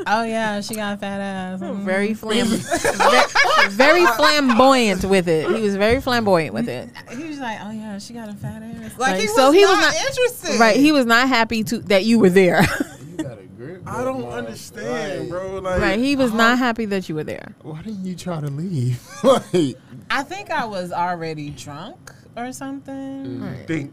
oh 0.06 0.24
yeah, 0.26 0.60
she 0.60 0.74
got 0.74 0.94
a 0.94 0.96
fat 0.96 1.20
ass. 1.20 1.60
Mhm. 1.60 1.84
Very 1.84 2.14
flam, 2.14 2.46
ve- 2.48 3.68
very 3.70 4.04
flamboyant 4.06 5.04
with 5.04 5.28
it. 5.28 5.46
He 5.50 5.60
was 5.62 5.76
very 5.76 6.00
flamboyant 6.00 6.54
with 6.54 6.68
it. 6.68 6.88
He 7.10 7.24
was 7.24 7.38
like, 7.38 7.58
"Oh 7.62 7.70
yeah, 7.70 7.98
she 7.98 8.12
got 8.12 8.28
a 8.28 8.34
fat 8.34 8.62
ass." 8.62 8.92
Like, 8.98 9.12
Like, 9.12 9.20
he 9.20 9.26
so 9.28 9.46
was 9.48 9.54
he 9.54 9.64
was 9.64 9.76
not 9.76 9.94
not- 9.94 10.06
interested. 10.06 10.60
Right. 10.60 10.76
He 10.76 10.92
was 10.92 11.06
not 11.06 11.28
happy 11.28 11.64
to 11.64 11.78
that 11.80 12.04
you 12.04 12.18
were 12.18 12.30
there. 12.30 12.62
You 12.62 13.24
got 13.24 13.38
a 13.38 13.42
grip, 13.56 13.82
I 13.86 14.04
don't 14.04 14.22
bro. 14.22 14.30
understand, 14.30 15.20
Like, 15.20 15.28
bro. 15.30 15.58
Like, 15.60 15.80
right. 15.80 15.98
He 15.98 16.16
was 16.16 16.32
not 16.32 16.58
happy 16.58 16.86
that 16.86 17.08
you 17.08 17.14
were 17.14 17.24
there. 17.24 17.54
Why 17.62 17.82
didn't 17.82 18.04
you 18.04 18.14
try 18.16 18.40
to 18.40 18.48
leave? 18.48 19.00
like, 19.22 19.76
I 20.14 20.22
think 20.22 20.50
I 20.50 20.64
was 20.64 20.92
already 20.92 21.50
drunk 21.50 22.12
or 22.36 22.52
something. 22.52 22.94
Mm. 22.94 23.42
Right. 23.58 23.66
think 23.66 23.92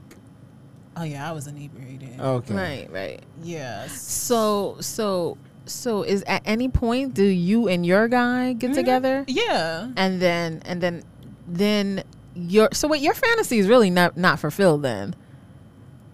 Oh 0.95 1.03
yeah, 1.03 1.27
I 1.27 1.31
was 1.31 1.47
inebriated. 1.47 2.19
okay. 2.19 2.53
Right. 2.53 2.91
Right. 2.91 3.23
Yes. 3.41 3.99
So 4.01 4.77
so 4.81 5.37
so 5.65 6.03
is 6.03 6.23
at 6.27 6.41
any 6.45 6.69
point 6.69 7.13
do 7.13 7.23
you 7.23 7.67
and 7.67 7.85
your 7.85 8.07
guy 8.07 8.53
get 8.53 8.71
mm-hmm. 8.71 8.75
together 8.75 9.25
Yeah. 9.27 9.91
and 9.95 10.21
then 10.21 10.61
and 10.65 10.81
then 10.81 11.03
then 11.47 12.03
your 12.35 12.69
so 12.73 12.87
wait 12.87 13.01
your 13.01 13.13
fantasy 13.13 13.59
is 13.59 13.67
really 13.67 13.89
not 13.89 14.17
not 14.17 14.39
fulfilled 14.39 14.83
then 14.83 15.15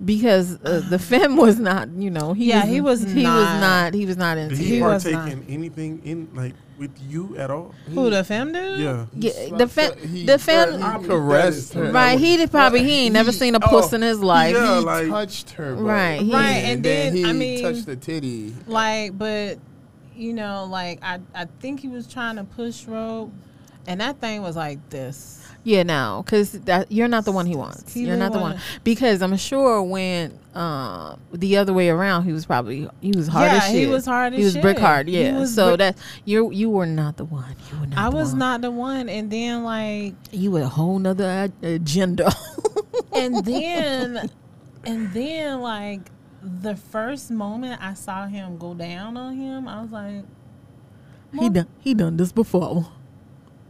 because 0.04 0.58
uh, 0.64 0.82
the 0.90 1.00
femme 1.10 1.38
was 1.38 1.60
not 1.60 1.90
you 1.90 2.10
know 2.10 2.34
he 2.34 2.46
Yeah, 2.50 2.66
he 2.66 2.82
was 2.82 3.02
he 3.04 3.24
was 3.24 3.24
not- 3.24 3.60
not 3.62 3.94
he 3.94 4.06
was 4.06 4.18
not 4.18 4.38
into 4.38 4.56
did 4.56 4.64
He 4.64 4.70
he, 4.70 4.78
you. 4.78 4.84
was 4.84 5.04
partake 5.04 5.20
not. 5.20 5.32
in 5.32 5.46
anything 5.50 6.02
in 6.06 6.30
like 6.34 6.54
with 6.78 6.92
you 7.10 7.36
at 7.38 7.50
all? 7.50 7.74
Who 7.88 8.12
the 8.12 8.24
femme 8.24 8.54
dude? 8.54 8.80
Yeah. 8.80 9.06
Yeah, 9.16 9.56
the 9.58 9.68
femme 9.68 10.26
the 10.28 10.38
femme 10.38 10.84
I 10.84 10.98
mean, 11.00 11.08
caressed 11.08 11.74
that 11.74 11.80
is- 11.80 11.88
her. 11.88 11.92
right 11.92 12.20
he 12.20 12.38
did 12.38 12.52
probably 12.52 12.84
he 12.84 13.06
ain't 13.06 13.14
never 13.14 13.32
He- 13.32 13.38
seen 13.38 13.56
a 13.56 13.60
puss 13.60 13.94
oh, 13.94 13.96
in 13.96 14.04
his 14.04 14.20
life 14.20 14.56
yeah. 14.56 14.80
he 14.80 14.86
like- 14.86 15.08
touched 15.10 15.50
her, 15.52 15.74
bro. 15.76 15.84
Right, 15.86 16.22
he- 16.22 16.32
Right, 16.32 16.52
and 16.66 16.84
then, 16.84 17.16
he 17.16 17.26
I 17.26 17.34
mean- 17.34 17.62
touched 17.64 17.88
the 17.88 17.96
titty. 17.96 18.54
Like, 18.68 19.18
but 19.18 19.58
you 20.16 20.34
know, 20.34 20.68
like 20.70 21.00
I, 21.04 21.20
I 21.34 21.46
think 21.60 21.80
he 21.80 21.88
was 21.88 22.06
trying 22.06 22.36
to 22.36 22.44
push 22.44 22.86
rope, 22.86 23.32
and 23.88 24.00
that 24.02 24.20
thing 24.22 24.44
was 24.44 24.56
like 24.56 24.88
this. 24.92 25.37
Yeah, 25.68 25.84
no, 25.84 26.22
because 26.24 26.54
that 26.54 26.90
you're 26.90 27.10
not 27.10 27.26
the 27.26 27.34
one 27.34 27.46
he 27.46 27.54
wants. 27.58 27.94
He 27.94 28.06
you're 28.06 28.16
didn't 28.16 28.32
the 28.32 28.40
one 28.40 28.52
wanna- 28.54 28.62
because 28.86 29.22
I'm 29.22 29.36
sure 29.36 29.84
when 29.84 30.40
uh, 30.56 31.18
the 31.34 31.58
other 31.58 31.74
way 31.74 31.90
around, 31.90 32.24
he 32.24 32.32
was 32.32 32.46
probably 32.46 32.88
he 33.02 33.12
was 33.12 33.28
hard 33.28 33.52
Yeah, 33.52 33.58
as 33.58 33.64
shit. 33.66 33.76
he 33.76 33.88
was 33.88 34.06
hard 34.06 34.32
as 34.32 34.40
He 34.40 34.46
was 34.46 34.58
brick 34.58 34.80
hard. 34.80 35.10
Yeah, 35.10 35.44
so 35.44 35.72
brick- 35.72 35.80
that 35.80 35.98
you 36.24 36.52
you 36.52 36.70
were 36.70 36.86
not 36.86 37.18
the 37.18 37.26
one. 37.26 37.54
You 37.70 37.80
were 37.82 37.86
not. 37.88 38.00
I 38.00 38.08
was 38.08 38.30
one. 38.30 38.40
not 38.40 38.62
the 38.62 38.72
one, 38.72 39.10
and 39.10 39.30
then 39.30 39.66
like, 39.66 40.16
You 40.32 40.52
were 40.52 40.62
a 40.62 40.68
whole 40.70 41.00
nother 41.00 41.52
agenda. 41.62 42.32
and 43.14 43.44
then, 43.44 44.30
and 44.86 45.12
then 45.14 45.60
like, 45.60 46.00
the 46.42 46.78
first 46.78 47.30
moment 47.30 47.82
I 47.84 47.94
saw 47.94 48.26
him 48.28 48.58
go 48.58 48.74
down 48.74 49.18
on 49.18 49.36
him, 49.36 49.68
I 49.68 49.82
was 49.82 49.92
like, 49.92 50.24
he 51.38 51.50
done 51.50 51.68
he 51.80 51.94
done 51.94 52.16
this 52.16 52.32
before. 52.32 52.88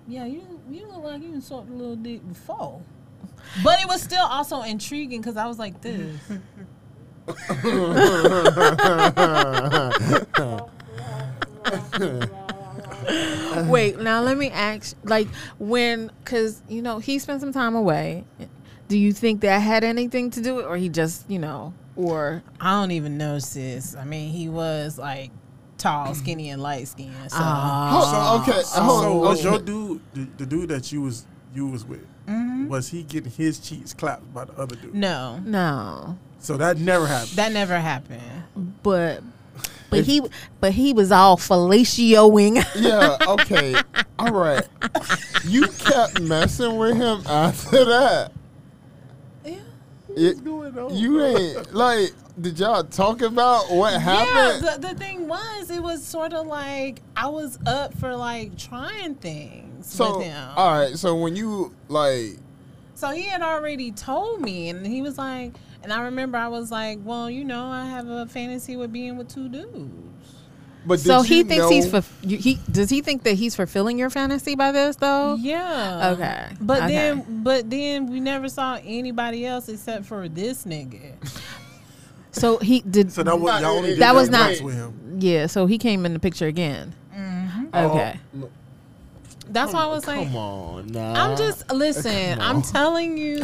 Yeah, 0.08 0.26
you 0.26 0.57
you 0.70 0.88
look 0.88 1.04
like 1.04 1.22
you 1.22 1.40
sucked 1.42 1.70
a 1.70 1.74
little 1.74 1.96
dick 1.96 2.28
before. 2.28 2.82
But 3.64 3.80
it 3.82 3.88
was 3.88 4.02
still 4.02 4.26
also 4.26 4.62
intriguing 4.62 5.22
because 5.22 5.38
I 5.38 5.48
was 5.48 5.58
like 5.60 5.82
this. 5.82 6.20
Wait, 13.70 14.00
now 14.00 14.22
let 14.22 14.38
me 14.38 14.50
ask, 14.50 14.96
like 15.04 15.28
when, 15.60 16.12
because 16.24 16.62
you 16.68 16.82
know 16.82 17.00
he 17.00 17.20
spent 17.20 17.42
some 17.42 17.52
time 17.52 17.76
away. 17.76 18.26
Do 18.88 18.98
you 18.98 19.12
think 19.12 19.42
that 19.42 19.60
had 19.60 19.84
anything 19.84 20.30
to 20.32 20.42
do 20.42 20.56
with, 20.56 20.66
or 20.66 20.78
he 20.78 20.90
just 20.90 21.30
you 21.30 21.40
know, 21.40 21.74
or 21.96 22.44
I 22.60 22.72
don't 22.80 22.92
even 22.92 23.18
know, 23.18 23.40
sis. 23.40 23.96
I 23.96 24.06
mean, 24.06 24.32
he 24.32 24.50
was 24.50 24.98
like 24.98 25.32
tall, 25.78 26.14
skinny, 26.16 26.50
and 26.50 26.62
light 26.62 26.88
skinned. 26.88 27.14
So. 27.32 27.38
Hold- 27.38 28.42
okay, 28.50 28.62
So, 28.64 28.82
hold- 28.82 29.04
so 29.04 29.16
was 29.18 29.40
okay. 29.46 29.50
your 29.50 29.60
dude 29.60 30.02
the, 30.14 30.28
the 30.38 30.46
dude 30.46 30.70
that 30.70 30.92
you 30.92 31.02
was 31.02 31.26
you 31.54 31.68
was 31.68 31.86
with? 31.86 32.06
Mm-hmm. 32.28 32.68
Was 32.68 32.90
he 32.90 33.04
getting 33.04 33.32
his 33.32 33.58
cheeks 33.60 33.94
clapped 33.94 34.34
by 34.34 34.46
the 34.46 34.54
other 34.60 34.76
dude? 34.76 34.94
no, 34.94 35.40
no? 35.46 36.18
So 36.40 36.56
that 36.58 36.78
never 36.78 37.08
happened. 37.08 37.32
that 37.38 37.52
never 37.52 37.80
happened. 37.80 38.22
but 38.84 39.24
but 39.90 40.04
he 40.04 40.22
but 40.60 40.72
he 40.74 40.94
was 40.94 41.12
all 41.12 41.38
fellatioing. 41.38 42.64
yeah, 42.76 43.18
okay. 43.28 43.76
All 44.20 44.32
right. 44.32 44.68
You 45.46 45.68
kept 45.68 46.20
messing 46.22 46.78
with 46.78 46.98
him 46.98 47.22
after 47.28 47.86
that. 47.86 48.32
Yeah. 50.18 50.30
It- 50.32 50.38
you 50.94 51.24
ain't 51.24 51.74
like 51.74 52.14
did 52.40 52.60
y'all 52.60 52.84
talk 52.84 53.22
about 53.22 53.72
what 53.72 53.94
Yeah, 53.94 54.00
happened? 54.00 54.84
the, 54.84 54.88
the 54.90 54.96
thing 54.96 55.28
was, 55.28 55.72
it 55.72 55.82
was 55.82 56.04
sort 56.04 56.34
of 56.34 56.46
like 56.46 57.02
I 57.16 57.28
was 57.28 57.58
up 57.66 57.94
for 57.98 58.16
like 58.16 58.58
trying 58.58 59.16
things 59.16 59.88
so 59.88 60.18
with 60.20 60.28
him. 60.28 60.50
all 60.56 60.72
right, 60.72 60.96
so 60.98 61.16
when 61.16 61.36
you 61.36 61.74
like 61.88 62.38
So 62.96 63.10
he 63.12 63.24
had 63.24 63.42
already 63.42 63.92
told 63.92 64.42
me, 64.42 64.70
and 64.70 64.86
he 64.86 65.02
was 65.02 65.18
like, 65.18 65.54
And 65.84 65.92
I 65.94 66.02
remember 66.04 66.38
I 66.38 66.48
was 66.48 66.70
like, 66.72 67.00
well, 67.04 67.30
you 67.30 67.44
know, 67.44 67.66
I 67.66 67.86
have 67.86 68.08
a 68.08 68.26
fantasy 68.28 68.76
with 68.76 68.92
being 68.92 69.18
with 69.18 69.30
two 69.34 69.50
dudes. 69.50 70.34
But 70.86 71.00
So 71.02 71.22
he 71.22 71.40
you 71.40 71.44
thinks 71.44 71.68
he's 71.70 71.92
know- 71.92 72.02
for 72.02 72.26
you- 72.26 72.38
he 72.38 72.60
does 72.72 72.90
he 72.90 73.02
think 73.02 73.24
that 73.24 73.34
he's 73.34 73.56
fulfilling 73.56 73.98
your 74.00 74.10
fantasy 74.10 74.56
by 74.56 74.72
this 74.72 74.96
though? 74.96 75.36
Yeah. 75.36 76.12
Okay. 76.14 76.46
But 76.62 76.84
Okay. 76.84 76.94
then 76.94 77.26
but 77.44 77.70
then 77.70 78.10
we 78.10 78.20
never 78.22 78.48
saw 78.48 78.78
anybody 78.86 79.46
else 79.46 79.68
except 79.68 80.06
for 80.06 80.30
this 80.30 80.64
nigga. 80.66 81.14
So 82.32 82.58
he 82.58 82.82
did. 82.82 83.12
So 83.12 83.24
that 83.24 83.40
was 83.40 83.62
y'all 83.62 83.78
only 83.78 83.90
did 83.92 84.00
That 84.00 84.16
was 84.16 84.30
not- 84.30 84.62
with 84.62 84.76
him. 84.76 85.18
yeah. 85.20 85.48
So 85.48 85.66
he 85.66 85.78
came 85.78 86.06
in 86.06 86.14
the 86.14 86.20
picture 86.20 86.48
again. 86.48 86.94
Mm-hmm. 87.18 87.66
Okay. 87.76 88.20
Oh, 88.42 88.50
That's 89.50 89.74
why 89.74 89.84
I 89.84 89.88
was 89.88 90.06
like 90.08 90.28
Come 90.28 90.36
on, 90.36 90.88
nah. 90.88 91.14
I'm 91.32 91.38
just 91.38 91.72
listen, 91.74 92.40
I'm 92.42 92.62
telling 92.62 93.18
you 93.18 93.40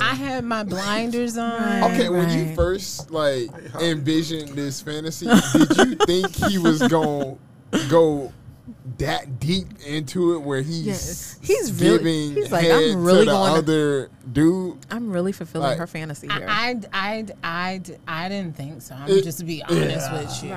I 0.00 0.14
had 0.14 0.44
my 0.44 0.62
blinders 0.64 1.36
on. 1.38 1.60
Right. 1.62 1.92
Okay, 1.92 2.08
when 2.08 2.30
you 2.30 2.54
first 2.54 3.10
like 3.10 3.50
envisioned 3.80 4.50
this 4.50 4.80
fantasy, 4.80 5.26
did 5.52 5.76
you 5.76 5.94
think 5.96 6.34
he 6.34 6.58
was 6.58 6.80
going 6.88 7.38
to 7.72 7.88
go 7.88 8.32
that 8.98 9.40
deep 9.40 9.66
into 9.86 10.34
it 10.34 10.38
where 10.38 10.62
he's 10.62 10.86
Yes. 10.86 11.38
He's 11.42 11.72
really- 11.82 11.98
giving 11.98 12.34
he's 12.42 12.52
like, 12.52 12.64
head 12.64 12.92
I'm 12.92 13.04
really 13.04 13.20
to 13.20 13.24
the 13.24 13.32
going 13.32 13.52
to- 13.52 13.58
other 13.58 14.10
dude? 14.32 14.78
I'm 14.90 15.10
really 15.10 15.32
fulfilling 15.32 15.68
Like- 15.70 15.78
her 15.78 15.86
fantasy 15.86 16.28
here. 16.28 16.46
I, 16.48 16.80
I, 16.92 17.26
I, 17.42 17.42
I, 17.42 17.80
I 18.06 18.28
didn't 18.28 18.56
think 18.56 18.80
so. 18.82 18.94
I'm 18.94 19.08
It- 19.10 19.24
just 19.24 19.38
to 19.38 19.44
be 19.44 19.62
honest 19.64 20.12
with 20.12 20.44
you. 20.44 20.50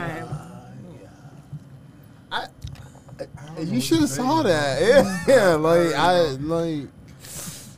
You 3.60 3.82
should 3.82 4.00
have 4.02 4.10
saw 4.10 4.44
that. 4.44 4.82
Yeah, 4.82 5.24
yeah, 5.28 5.54
like 5.56 5.94
I 5.94 6.20
like. 6.40 6.88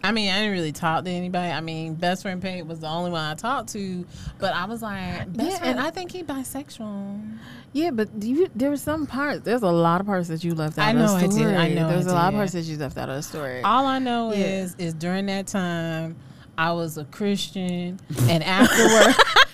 I 0.01 0.13
mean, 0.13 0.31
I 0.31 0.37
didn't 0.39 0.53
really 0.53 0.71
talk 0.71 1.03
to 1.03 1.09
anybody. 1.09 1.51
I 1.51 1.59
mean, 1.59 1.93
best 1.95 2.21
friend 2.21 2.41
Pate 2.41 2.65
was 2.65 2.79
the 2.79 2.87
only 2.87 3.11
one 3.11 3.21
I 3.21 3.35
talked 3.35 3.69
to, 3.73 4.05
but 4.37 4.53
I 4.53 4.63
was 4.63 4.81
like, 4.81 5.31
best 5.33 5.49
Yeah, 5.51 5.57
friend, 5.57 5.77
and- 5.77 5.85
I 5.85 5.91
think 5.91 6.11
he 6.13 6.23
bisexual. 6.23 7.37
yeah, 7.73 7.91
but 7.91 8.07
you, 8.23 8.47
there 8.55 8.69
were 8.69 8.77
some 8.77 9.05
parts. 9.07 9.41
There's 9.43 9.61
a 9.61 9.67
lot 9.69 9.99
of 9.99 10.07
parts 10.07 10.29
that 10.29 10.41
you 10.41 10.55
left 10.55 10.77
out 10.79 10.87
I 10.87 10.93
know 10.93 11.13
I 11.13 11.27
the 11.27 11.31
story. 11.33 11.53
I 11.53 11.73
know 11.73 11.87
I 11.87 11.91
There's 11.91 12.05
a 12.05 12.13
lot 12.13 12.29
of 12.33 12.37
parts 12.37 12.53
that 12.53 12.61
you 12.61 12.77
left 12.77 12.97
out 12.97 13.09
of 13.09 13.15
the 13.17 13.23
story. 13.23 13.61
All 13.61 13.85
I 13.85 13.99
know 13.99 14.31
Yeah. 14.31 14.37
is, 14.45 14.75
is 14.77 14.93
during 14.93 15.25
that 15.25 15.47
time, 15.47 16.15
I 16.57 16.71
was 16.71 16.97
a 16.97 17.03
Christian, 17.03 17.99
and 18.29 18.41
afterward, 18.43 19.15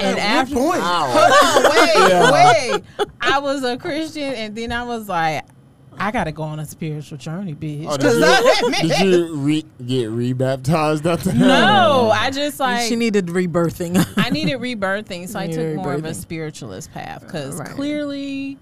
and 0.00 0.18
At 0.18 0.38
after, 0.40 0.54
what 0.56 0.80
point? 0.80 0.82
hold 0.82 1.64
on, 1.64 1.70
wait, 1.76 2.08
Yeah. 2.08 2.32
wait, 2.32 2.84
I 3.20 3.38
was 3.38 3.62
a 3.62 3.76
Christian, 3.76 4.34
and 4.34 4.56
then 4.56 4.72
I 4.72 4.82
was 4.84 5.08
like, 5.08 5.44
I 5.98 6.10
gotta 6.10 6.32
go 6.32 6.44
on 6.44 6.58
a 6.60 6.64
spiritual 6.66 7.18
journey, 7.18 7.54
bitch. 7.54 7.86
Oh, 7.86 7.98
'Cause 7.98 8.14
did 8.18 8.22
you, 8.22 8.88
did 8.88 8.98
you 9.00 9.34
re, 9.36 9.64
get 9.86 10.10
rebaptized 10.10 11.04
after 11.06 11.30
that? 11.30 11.36
no, 11.38 12.10
I 12.14 12.30
just 12.30 12.58
like 12.58 12.88
she 12.88 12.96
needed 12.96 13.26
rebirthing. 13.26 14.02
I 14.16 14.30
needed 14.30 14.58
rebirthing, 14.60 15.28
so 15.28 15.38
I 15.38 15.46
took 15.46 15.58
needed 15.58 15.76
more 15.76 15.92
of 15.94 16.04
a 16.04 16.14
spiritualist 16.14 16.90
path 16.92 17.20
because 17.22 17.56
Right. 17.56 17.68
clearly, 17.68 18.56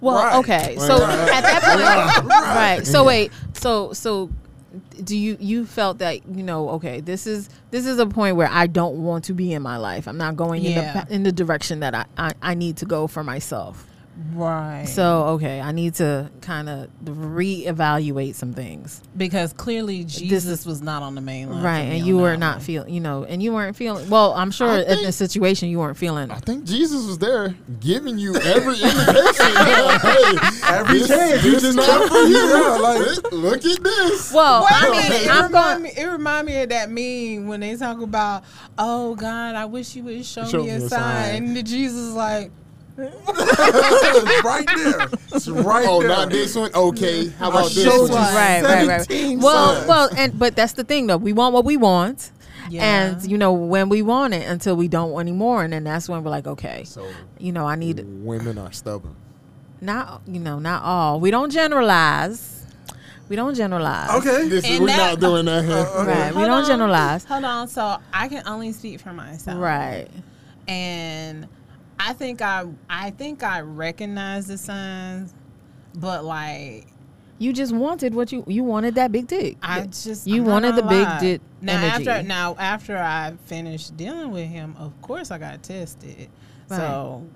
Well, 0.00 0.16
Right. 0.16 0.34
okay. 0.36 0.76
So 0.78 0.94
at 1.04 1.42
that 1.42 2.16
point, 2.16 2.30
right. 2.32 2.86
So 2.86 3.04
wait. 3.04 3.32
So 3.54 3.92
so 3.92 4.30
do 5.02 5.16
you 5.16 5.36
you 5.40 5.66
felt 5.66 5.98
that 5.98 6.26
you 6.28 6.42
know 6.42 6.70
okay 6.70 7.00
this 7.00 7.26
is 7.26 7.48
this 7.70 7.86
is 7.86 7.98
a 7.98 8.06
point 8.06 8.36
where 8.36 8.48
I 8.48 8.66
don't 8.66 9.02
want 9.02 9.24
to 9.24 9.32
be 9.32 9.52
in 9.52 9.62
my 9.62 9.76
life. 9.76 10.06
I'm 10.06 10.18
not 10.18 10.36
going 10.36 10.64
in 10.64 10.74
the 10.74 11.06
in 11.10 11.22
the 11.22 11.32
direction 11.32 11.80
that 11.80 11.94
I, 11.94 12.04
I 12.16 12.32
I 12.42 12.54
need 12.54 12.76
to 12.78 12.86
go 12.86 13.06
for 13.06 13.24
myself. 13.24 13.86
Right? 14.34 14.84
So 14.88 15.24
okay, 15.34 15.60
I 15.60 15.72
need 15.72 15.94
to 15.94 16.30
kind 16.40 16.68
of 16.68 16.88
reevaluate 17.04 18.34
some 18.34 18.52
things. 18.52 19.02
because 19.16 19.52
clearly 19.52 20.04
Jesus 20.04 20.64
was 20.66 20.82
not 20.82 21.02
on 21.02 21.14
the 21.14 21.20
main 21.20 21.50
line, 21.50 21.62
right, 21.62 21.80
and 21.80 22.06
you 22.06 22.18
were 22.18 22.36
not 22.36 22.62
feeling, 22.62 22.92
you 22.92 23.00
know, 23.00 23.24
and 23.24 23.42
you 23.42 23.52
weren't 23.52 23.76
feeling. 23.76 24.08
Well, 24.10 24.32
I'm 24.34 24.50
sure 24.50 24.68
I 24.68 24.80
in 24.80 24.86
think- 24.86 25.02
this 25.02 25.16
situation 25.16 25.68
you 25.68 25.78
weren't 25.78 25.96
feeling. 25.96 26.30
I 26.30 26.38
think 26.38 26.64
Jesus 26.64 27.06
was 27.06 27.18
there 27.18 27.54
giving 27.80 28.18
you 28.18 28.34
every 28.36 28.74
indication. 28.80 29.56
hey, 30.00 30.38
Every 30.68 30.98
this- 31.00 31.08
chance, 31.08 31.44
you 31.44 31.52
this 31.52 31.62
just 31.62 31.76
not 31.76 32.08
for 32.08 32.18
you. 32.22 32.36
Yeah, 32.36 32.78
like- 32.80 32.98
look, 32.98 33.32
look 33.32 33.64
at 33.64 33.82
this. 33.82 34.32
Well, 34.32 34.66
I 34.68 34.90
mean, 34.90 35.12
it, 35.12 35.28
I'm 35.30 35.44
remind 35.46 35.52
going. 35.52 35.82
me, 35.82 35.92
it 35.96 36.06
remind 36.06 36.46
me 36.46 36.62
of 36.62 36.68
that 36.70 36.90
meme 36.90 37.48
when 37.48 37.60
they 37.60 37.76
talk 37.76 38.00
about, 38.00 38.44
oh 38.78 39.14
God, 39.14 39.54
I 39.54 39.64
wish 39.66 39.94
you 39.96 40.04
would 40.04 40.24
show, 40.24 40.44
Show 40.46 40.62
me 40.64 40.70
a, 40.70 40.78
me 40.78 40.84
a 40.84 40.88
sign. 40.88 40.98
sign. 41.42 41.56
and 41.56 41.66
Jesus 41.66 41.96
is 41.98 42.14
like, 42.14 42.50
it's 43.02 44.44
right 44.44 44.66
there. 44.76 45.08
It's 45.34 45.48
right 45.48 45.86
oh, 45.88 46.00
there. 46.00 46.08
not 46.08 46.30
this 46.30 46.54
one. 46.56 46.70
Okay, 46.74 47.28
how 47.30 47.50
about 47.50 47.70
this 47.70 47.86
one? 47.86 48.10
right, 48.10 48.62
right, 48.62 48.86
right. 48.88 49.00
17 49.02 49.40
Well, 49.40 49.74
signs. 49.74 49.88
well, 49.88 50.08
and 50.16 50.38
but 50.38 50.56
that's 50.56 50.72
the 50.74 50.84
thing 50.84 51.06
though. 51.06 51.16
We 51.16 51.32
want 51.32 51.54
what 51.54 51.64
we 51.64 51.76
want, 51.76 52.30
yeah. 52.68 53.08
and 53.12 53.24
you 53.30 53.38
know 53.38 53.52
when 53.52 53.88
we 53.88 54.02
want 54.02 54.34
it 54.34 54.48
until 54.48 54.76
we 54.76 54.88
don't 54.88 55.18
anymore, 55.20 55.62
and 55.64 55.72
then 55.72 55.84
that's 55.84 56.08
when 56.08 56.22
we're 56.24 56.30
like, 56.30 56.46
okay, 56.46 56.84
So 56.84 57.06
you 57.38 57.52
know, 57.52 57.66
I 57.66 57.76
need 57.76 58.04
women 58.24 58.58
are 58.58 58.72
stubborn. 58.72 59.16
not, 59.80 60.22
you 60.26 60.40
know, 60.40 60.58
not 60.58 60.82
all. 60.82 61.20
We 61.20 61.30
don't 61.30 61.50
generalize. 61.50 62.56
We 63.28 63.36
don't 63.36 63.54
generalize. 63.54 64.10
Okay. 64.18 64.48
This 64.48 64.68
is, 64.68 64.80
we're 64.80 64.88
that- 64.88 64.96
not 64.96 65.20
doing 65.20 65.44
that 65.46 65.64
here. 65.64 65.72
Uh, 65.76 66.02
okay. 66.02 66.10
Right. 66.10 66.30
We 66.30 66.34
Hold 66.38 66.46
don't 66.48 66.62
on, 66.62 66.66
generalize. 66.66 67.24
Hold 67.24 67.44
on. 67.44 67.68
So 67.68 67.96
I 68.12 68.26
can 68.26 68.42
only 68.48 68.72
speak 68.72 68.98
for 69.00 69.12
myself. 69.12 69.56
Right. 69.60 70.08
and 70.66 71.46
I 72.00 72.12
think 72.14 72.40
I 72.40 72.66
I 72.88 73.10
think 73.10 73.42
I 73.42 73.60
recognize 73.60 74.46
the 74.46 74.56
signs, 74.56 75.34
but 75.94 76.24
like 76.24 76.86
You 77.38 77.52
just 77.52 77.74
wanted 77.74 78.14
what 78.14 78.32
you 78.32 78.42
you 78.46 78.64
wanted 78.64 78.94
that 78.94 79.12
big 79.12 79.26
dick. 79.26 79.58
I 79.62 79.82
just 79.86 80.26
You 80.26 80.42
I'm 80.42 80.48
wanted 80.48 80.76
the 80.76 80.82
gonna 80.82 81.20
big 81.20 81.20
dick 81.20 81.40
Now 81.60 81.72
energy. 81.74 82.08
after 82.08 82.22
now 82.26 82.56
after 82.58 82.96
I 82.96 83.34
finished 83.44 83.96
dealing 83.96 84.30
with 84.30 84.48
him, 84.48 84.74
of 84.78 84.98
course 85.02 85.30
I 85.30 85.38
got 85.38 85.62
tested. 85.62 86.28
So 86.68 87.26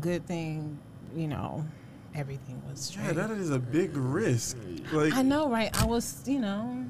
good 0.00 0.26
thing, 0.26 0.78
you 1.14 1.28
know, 1.28 1.66
everything 2.14 2.62
was 2.68 2.96
Yeah, 2.96 3.12
that 3.12 3.30
is 3.32 3.50
a 3.50 3.58
big 3.58 3.96
risk. 3.96 4.56
Like, 4.92 5.12
I 5.14 5.22
know, 5.22 5.50
right? 5.50 5.70
I 5.78 5.84
was, 5.86 6.22
you 6.26 6.38
know, 6.38 6.84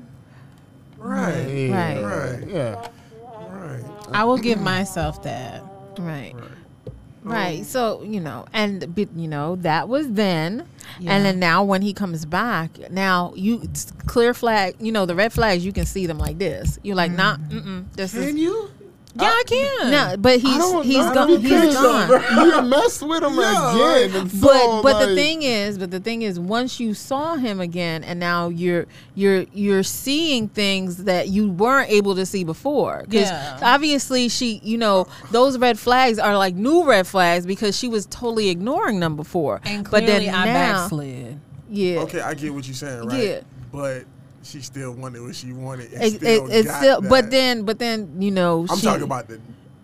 right, 0.98 1.68
Right. 1.70 2.02
Right. 2.02 2.48
Yeah. 2.48 2.88
right. 3.48 3.84
I 4.12 4.24
will 4.24 4.38
give 4.38 4.60
myself 4.60 5.22
that. 5.22 5.62
Right. 5.98 6.34
Right. 6.34 6.42
Right. 7.26 7.60
Mm. 7.60 7.64
So, 7.64 8.02
you 8.02 8.20
know, 8.20 8.46
and 8.52 8.94
you 9.16 9.28
know, 9.28 9.56
that 9.56 9.88
was 9.88 10.12
then. 10.12 10.68
Yeah. 11.00 11.12
And 11.12 11.24
then 11.24 11.40
now 11.40 11.64
when 11.64 11.82
he 11.82 11.92
comes 11.92 12.24
back, 12.24 12.90
now 12.90 13.32
you 13.34 13.68
clear 14.06 14.32
flag, 14.32 14.76
you 14.78 14.92
know, 14.92 15.04
the 15.04 15.14
red 15.14 15.32
flags 15.32 15.64
you 15.66 15.72
can 15.72 15.84
see 15.84 16.06
them 16.06 16.18
like 16.18 16.38
this. 16.38 16.78
You're 16.82 16.96
like, 16.96 17.10
nah, 17.10 17.36
mm. 17.36 17.50
mm-mm, 17.50 17.92
this 17.94 18.14
is 18.14 18.26
Can 18.26 18.36
you? 18.38 18.70
Yeah, 19.20 19.26
I 19.28 19.42
can. 19.46 19.90
no, 19.90 20.16
but 20.18 20.32
I 20.34 20.36
he's 20.36 20.56
don't 20.58 20.84
he's 20.84 20.96
know 20.98 21.14
gone. 21.14 21.42
because 21.42 21.64
He's 21.64 21.74
gone. 21.74 22.10
You 22.46 22.62
messed 22.68 23.02
with 23.02 23.22
him 23.22 23.34
Yeah, 23.34 23.72
again. 23.74 24.12
like- 24.12 24.22
and 24.22 24.30
so, 24.30 24.46
But 24.46 24.82
but 24.82 25.06
the 25.06 25.14
thing 25.14 25.42
is, 25.42 25.78
but 25.78 25.90
the 25.90 26.00
thing 26.00 26.22
is, 26.22 26.38
once 26.38 26.78
you 26.80 26.94
saw 26.94 27.36
him 27.36 27.60
again, 27.60 28.04
and 28.04 28.20
now 28.20 28.48
you're 28.48 28.86
you're 29.14 29.46
you're 29.52 29.82
seeing 29.82 30.48
things 30.48 31.04
that 31.04 31.28
you 31.28 31.50
weren't 31.50 31.90
able 31.90 32.14
to 32.14 32.26
see 32.26 32.44
before. 32.44 33.02
Because 33.08 33.30
Yeah. 33.30 33.58
obviously, 33.62 34.28
she, 34.28 34.60
you 34.62 34.78
know, 34.78 35.06
those 35.30 35.58
red 35.58 35.78
flags 35.78 36.18
are 36.18 36.36
like 36.36 36.54
new 36.54 36.84
red 36.84 37.06
flags 37.06 37.46
because 37.46 37.76
she 37.78 37.88
was 37.88 38.06
totally 38.06 38.48
ignoring 38.50 39.00
them 39.00 39.16
before. 39.16 39.60
And 39.64 39.84
but 39.84 40.04
clearly 40.04 40.26
then 40.26 40.34
I 40.34 40.44
now, 40.46 40.52
backslid. 40.82 41.40
yeah, 41.70 42.00
Okay, 42.00 42.20
I 42.20 42.34
get 42.34 42.52
what 42.54 42.66
you're 42.66 42.74
saying, 42.74 43.06
right? 43.06 43.22
Yeah. 43.22 43.40
But 43.72 44.04
she 44.46 44.60
still 44.60 44.92
wanted 44.92 45.22
what 45.22 45.34
she 45.34 45.52
wanted. 45.52 45.92
And 45.92 46.02
it, 46.02 46.12
still 46.14 46.46
it, 46.50 46.54
it's 46.54 46.68
got 46.68 46.78
still. 46.78 47.00
But 47.02 47.30
then, 47.30 47.64
but 47.64 47.78
then, 47.78 48.20
you 48.20 48.30
know, 48.30 48.66
I'm 48.68 48.76
she, 48.78 48.86
talking 48.86 49.02
about 49.02 49.28
the 49.28 49.40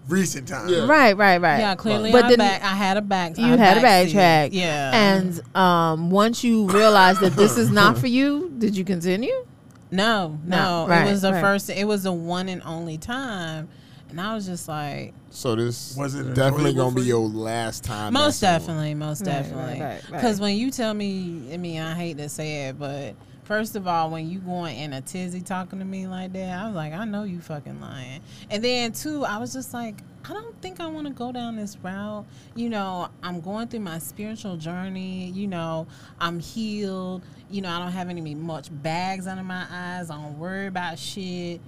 recent 0.09 0.48
time. 0.48 0.68
Yeah. 0.68 0.87
right, 0.87 1.16
right, 1.16 1.40
right. 1.40 1.59
Yeah, 1.59 1.75
clearly 1.75 2.12
But 2.12 2.25
I 2.25 2.29
then- 2.31 2.38
back. 2.38 2.62
I 2.62 2.75
had 2.75 2.96
a 2.96 3.03
back. 3.03 3.38
You 3.38 3.44
I 3.44 3.57
had 3.57 3.79
a 3.79 3.81
backslid. 3.81 4.16
backtrack. 4.16 4.48
Yeah. 4.53 4.90
And 5.18 5.57
um, 5.57 6.11
once 6.11 6.42
you 6.44 6.66
realized 6.68 7.20
that 7.20 7.33
this 7.35 7.57
is 7.59 7.70
not 7.70 7.98
for 7.98 8.07
you, 8.07 8.53
did 8.59 8.77
you 8.77 8.85
continue? 8.85 9.46
No, 9.90 10.38
No, 10.46 10.87
no. 10.87 10.88
right, 10.88 11.07
it 11.07 11.11
was 11.11 11.20
the 11.20 11.33
right. 11.33 11.40
first. 11.42 11.68
It 11.68 11.87
was 11.87 12.05
the 12.05 12.12
one 12.12 12.48
and 12.48 12.62
only 12.64 12.96
time, 12.96 13.68
and 14.09 14.18
I 14.18 14.35
was 14.35 14.46
just 14.46 14.66
like, 14.66 15.12
So 15.29 15.55
this 15.55 15.94
Was 15.98 16.14
it 16.14 16.33
definitely 16.35 16.72
gonna 16.72 16.94
be 16.94 17.03
your 17.03 17.20
last 17.29 17.85
time. 17.85 18.14
most 18.14 18.40
messing 18.40 18.55
with- 18.55 18.61
definitely, 18.66 18.94
most 18.94 19.20
Right, 19.20 19.27
definitely. 19.27 19.62
right, 19.64 19.81
right, 19.81 20.03
right. 20.05 20.12
Because 20.12 20.40
when 20.40 20.57
you 20.57 20.70
tell 20.70 20.94
me, 20.94 21.51
I 21.53 21.59
mean, 21.59 21.79
I 21.81 21.94
hate 21.94 22.16
to 22.16 22.31
say 22.31 22.68
it, 22.68 22.79
but 22.79 23.14
first 23.53 23.77
of 23.77 23.87
all, 23.87 24.09
when 24.09 24.31
you 24.31 24.38
going 24.38 24.79
in 24.79 24.95
a 24.95 25.03
tizzy 25.03 25.43
talking 25.43 25.79
to 25.79 25.85
me 25.85 26.07
like 26.07 26.33
that, 26.33 26.59
I 26.59 26.65
was 26.69 26.75
like, 26.75 26.95
I 26.95 27.05
know 27.05 27.25
you 27.25 27.38
fucking 27.38 27.83
lying. 27.83 28.23
And 28.51 28.65
then 28.65 28.93
two, 28.93 29.27
I 29.27 29.37
was 29.37 29.53
just 29.53 29.75
like, 29.75 29.97
I 30.25 30.33
don't 30.33 30.59
think 30.62 30.81
I 30.81 30.87
want 30.87 31.07
to 31.07 31.12
go 31.12 31.33
down 31.33 31.57
this 31.57 31.77
route. 31.83 32.25
You 32.55 32.71
know, 32.71 33.11
I'm 33.23 33.43
going 33.43 33.69
through 33.69 33.81
my 33.81 33.99
spiritual 33.99 34.57
journey. 34.57 35.33
You 35.33 35.49
know, 35.49 35.87
I'm 36.19 36.41
healed. 36.41 37.25
You 37.51 37.61
know, 37.61 37.69
I 37.69 37.79
don't 37.79 37.93
have 37.93 38.09
any 38.09 38.35
much 38.35 38.71
bags 38.83 39.27
under 39.27 39.45
my 39.45 39.67
eyes. 39.71 40.09
I 40.09 40.15
don't 40.15 40.38
worry 40.38 40.69
about 40.69 40.99
shit. 40.99 41.61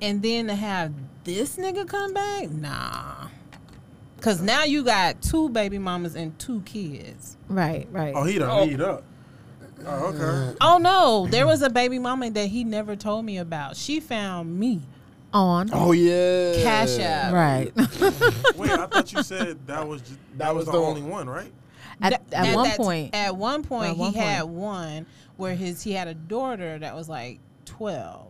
And 0.00 0.22
then 0.22 0.48
to 0.48 0.56
have 0.56 0.92
this 1.22 1.54
nigga 1.54 1.86
come 1.86 2.14
back, 2.14 2.50
nah. 2.50 3.28
Cause 4.20 4.40
now 4.42 4.64
you 4.64 4.82
got 4.82 5.22
two 5.22 5.50
baby 5.50 5.78
mamas 5.78 6.16
and 6.16 6.36
two 6.40 6.62
kids. 6.62 7.36
Right, 7.48 7.86
right. 7.92 8.12
Oh, 8.16 8.24
he 8.24 8.38
done 8.40 8.50
Oh. 8.50 8.64
lead 8.64 8.80
up. 8.80 9.04
Oh, 9.86 10.14
okay. 10.14 10.56
Oh 10.60 10.78
no, 10.78 11.26
there 11.30 11.46
was 11.46 11.62
a 11.62 11.70
baby 11.70 11.98
mama 11.98 12.30
that 12.30 12.46
he 12.48 12.64
never 12.64 12.94
told 12.96 13.24
me 13.24 13.38
about. 13.38 13.76
She 13.76 14.00
found 14.00 14.58
me. 14.58 14.82
On. 15.34 15.70
Oh 15.72 15.92
yeah. 15.92 16.62
Cash 16.62 16.98
App. 16.98 17.32
Right. 17.32 17.72
Wait, 18.56 18.70
I 18.70 18.86
thought 18.86 19.10
you 19.12 19.22
said 19.22 19.66
that 19.66 19.86
was 19.88 20.02
just, 20.02 20.18
that, 20.36 20.54
was, 20.54 20.66
was 20.66 20.74
the 20.74 20.80
the- 20.80 20.86
only 20.86 21.02
one, 21.02 21.28
right? 21.28 21.50
at, 22.02 22.10
Th- 22.10 22.20
at 22.48 22.54
one 22.54 22.70
point. 22.72 23.14
At 23.14 23.34
one 23.36 23.62
point, 23.62 23.90
At 23.92 23.96
one 23.96 24.12
he 24.12 24.18
had 24.18 24.42
one 24.44 25.06
where 25.38 25.54
his 25.54 25.82
he 25.82 25.92
had 25.92 26.06
a 26.08 26.14
daughter 26.14 26.78
that 26.78 26.94
was 26.94 27.08
like 27.08 27.38
twelve, 27.64 28.28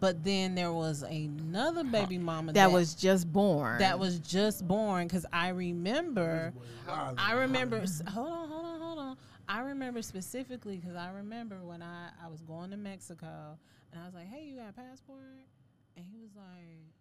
but 0.00 0.24
then 0.24 0.54
there 0.56 0.72
was 0.72 1.02
another 1.02 1.84
baby 1.84 2.18
mama 2.18 2.52
that 2.54 2.72
was 2.72 2.94
just 2.94 3.32
born. 3.32 3.78
that 3.78 3.96
was 3.98 4.18
just 4.18 4.66
born 4.66 5.06
because 5.06 5.26
I 5.32 5.50
remember, 5.50 6.52
I 6.88 7.32
remember. 7.34 7.76
s- 7.82 8.02
Hold 8.12 8.28
on, 8.32 8.48
hold 8.48 8.64
on, 8.64 8.64
hold 8.64 8.74
on. 8.74 8.75
I 9.48 9.60
remember 9.60 10.02
specifically 10.02 10.76
because 10.76 10.96
I 10.96 11.10
remember 11.10 11.64
when 11.64 11.82
I 11.82 12.10
I 12.22 12.28
was 12.28 12.42
going 12.42 12.70
to 12.70 12.76
Mexico 12.76 13.58
and 13.92 14.00
I 14.00 14.04
was 14.04 14.14
like, 14.14 14.26
"Hey, 14.26 14.44
you 14.44 14.56
got 14.56 14.70
a 14.70 14.72
passport?" 14.72 15.46
And 15.96 16.04
he 16.04 16.18
was 16.18 16.34
like, 16.36 16.92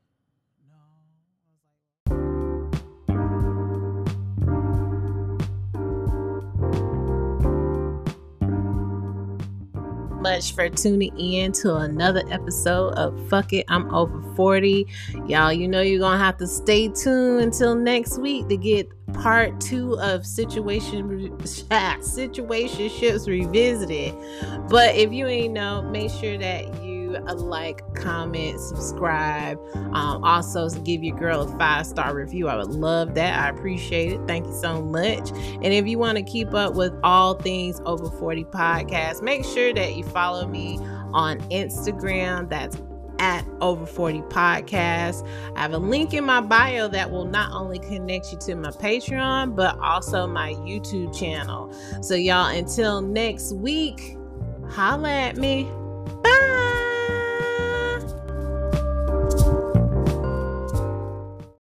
much 10.25 10.55
for 10.55 10.67
tuning 10.69 11.15
in 11.19 11.51
to 11.51 11.75
another 11.75 12.23
episode 12.31 12.95
of 12.95 13.29
Fuck 13.29 13.53
It, 13.53 13.63
I'm 13.67 13.93
Over 13.93 14.23
40. 14.35 14.87
Y'all, 15.27 15.53
you 15.53 15.67
know 15.67 15.81
you're 15.81 15.99
gonna 15.99 16.17
have 16.17 16.37
to 16.37 16.47
stay 16.47 16.87
tuned 16.87 17.43
until 17.43 17.75
next 17.75 18.17
week 18.17 18.47
to 18.47 18.57
get 18.57 18.89
part 19.13 19.61
two 19.61 19.99
of 19.99 20.25
situation 20.25 21.07
situationships 21.39 23.27
revisited. 23.27 24.15
But 24.67 24.95
if 24.95 25.13
you 25.13 25.27
ain't 25.27 25.53
know, 25.53 25.83
make 25.83 26.09
sure 26.09 26.39
that 26.39 26.83
uh, 27.15 27.35
like, 27.35 27.81
comment, 27.95 28.59
subscribe. 28.59 29.59
Um, 29.75 30.23
also, 30.23 30.69
give 30.81 31.03
your 31.03 31.17
girl 31.17 31.41
a 31.41 31.57
five 31.57 31.85
star 31.85 32.15
review. 32.15 32.47
I 32.47 32.57
would 32.57 32.71
love 32.71 33.15
that. 33.15 33.39
I 33.39 33.49
appreciate 33.49 34.13
it. 34.13 34.21
Thank 34.27 34.45
you 34.45 34.53
so 34.53 34.81
much. 34.81 35.31
And 35.31 35.65
if 35.65 35.87
you 35.87 35.97
want 35.97 36.17
to 36.17 36.23
keep 36.23 36.53
up 36.53 36.75
with 36.75 36.93
all 37.03 37.35
things 37.35 37.81
Over 37.85 38.09
40 38.09 38.45
podcast, 38.45 39.21
make 39.21 39.43
sure 39.45 39.73
that 39.73 39.95
you 39.95 40.03
follow 40.03 40.47
me 40.47 40.77
on 41.13 41.39
Instagram. 41.49 42.49
That's 42.49 42.77
at 43.19 43.45
over 43.61 43.85
40 43.85 44.21
podcast 44.23 45.25
i 45.55 45.61
have 45.61 45.73
a 45.73 45.77
link 45.77 46.13
in 46.13 46.23
my 46.23 46.41
bio 46.41 46.87
that 46.87 47.09
will 47.09 47.25
not 47.25 47.51
only 47.51 47.79
connect 47.79 48.31
you 48.31 48.37
to 48.39 48.55
my 48.55 48.71
patreon 48.71 49.55
but 49.55 49.77
also 49.79 50.27
my 50.27 50.53
youtube 50.55 51.17
channel 51.17 51.71
so 52.01 52.13
y'all 52.15 52.47
until 52.47 53.01
next 53.01 53.53
week 53.53 54.17
holla 54.69 55.09
at 55.09 55.37
me 55.37 55.69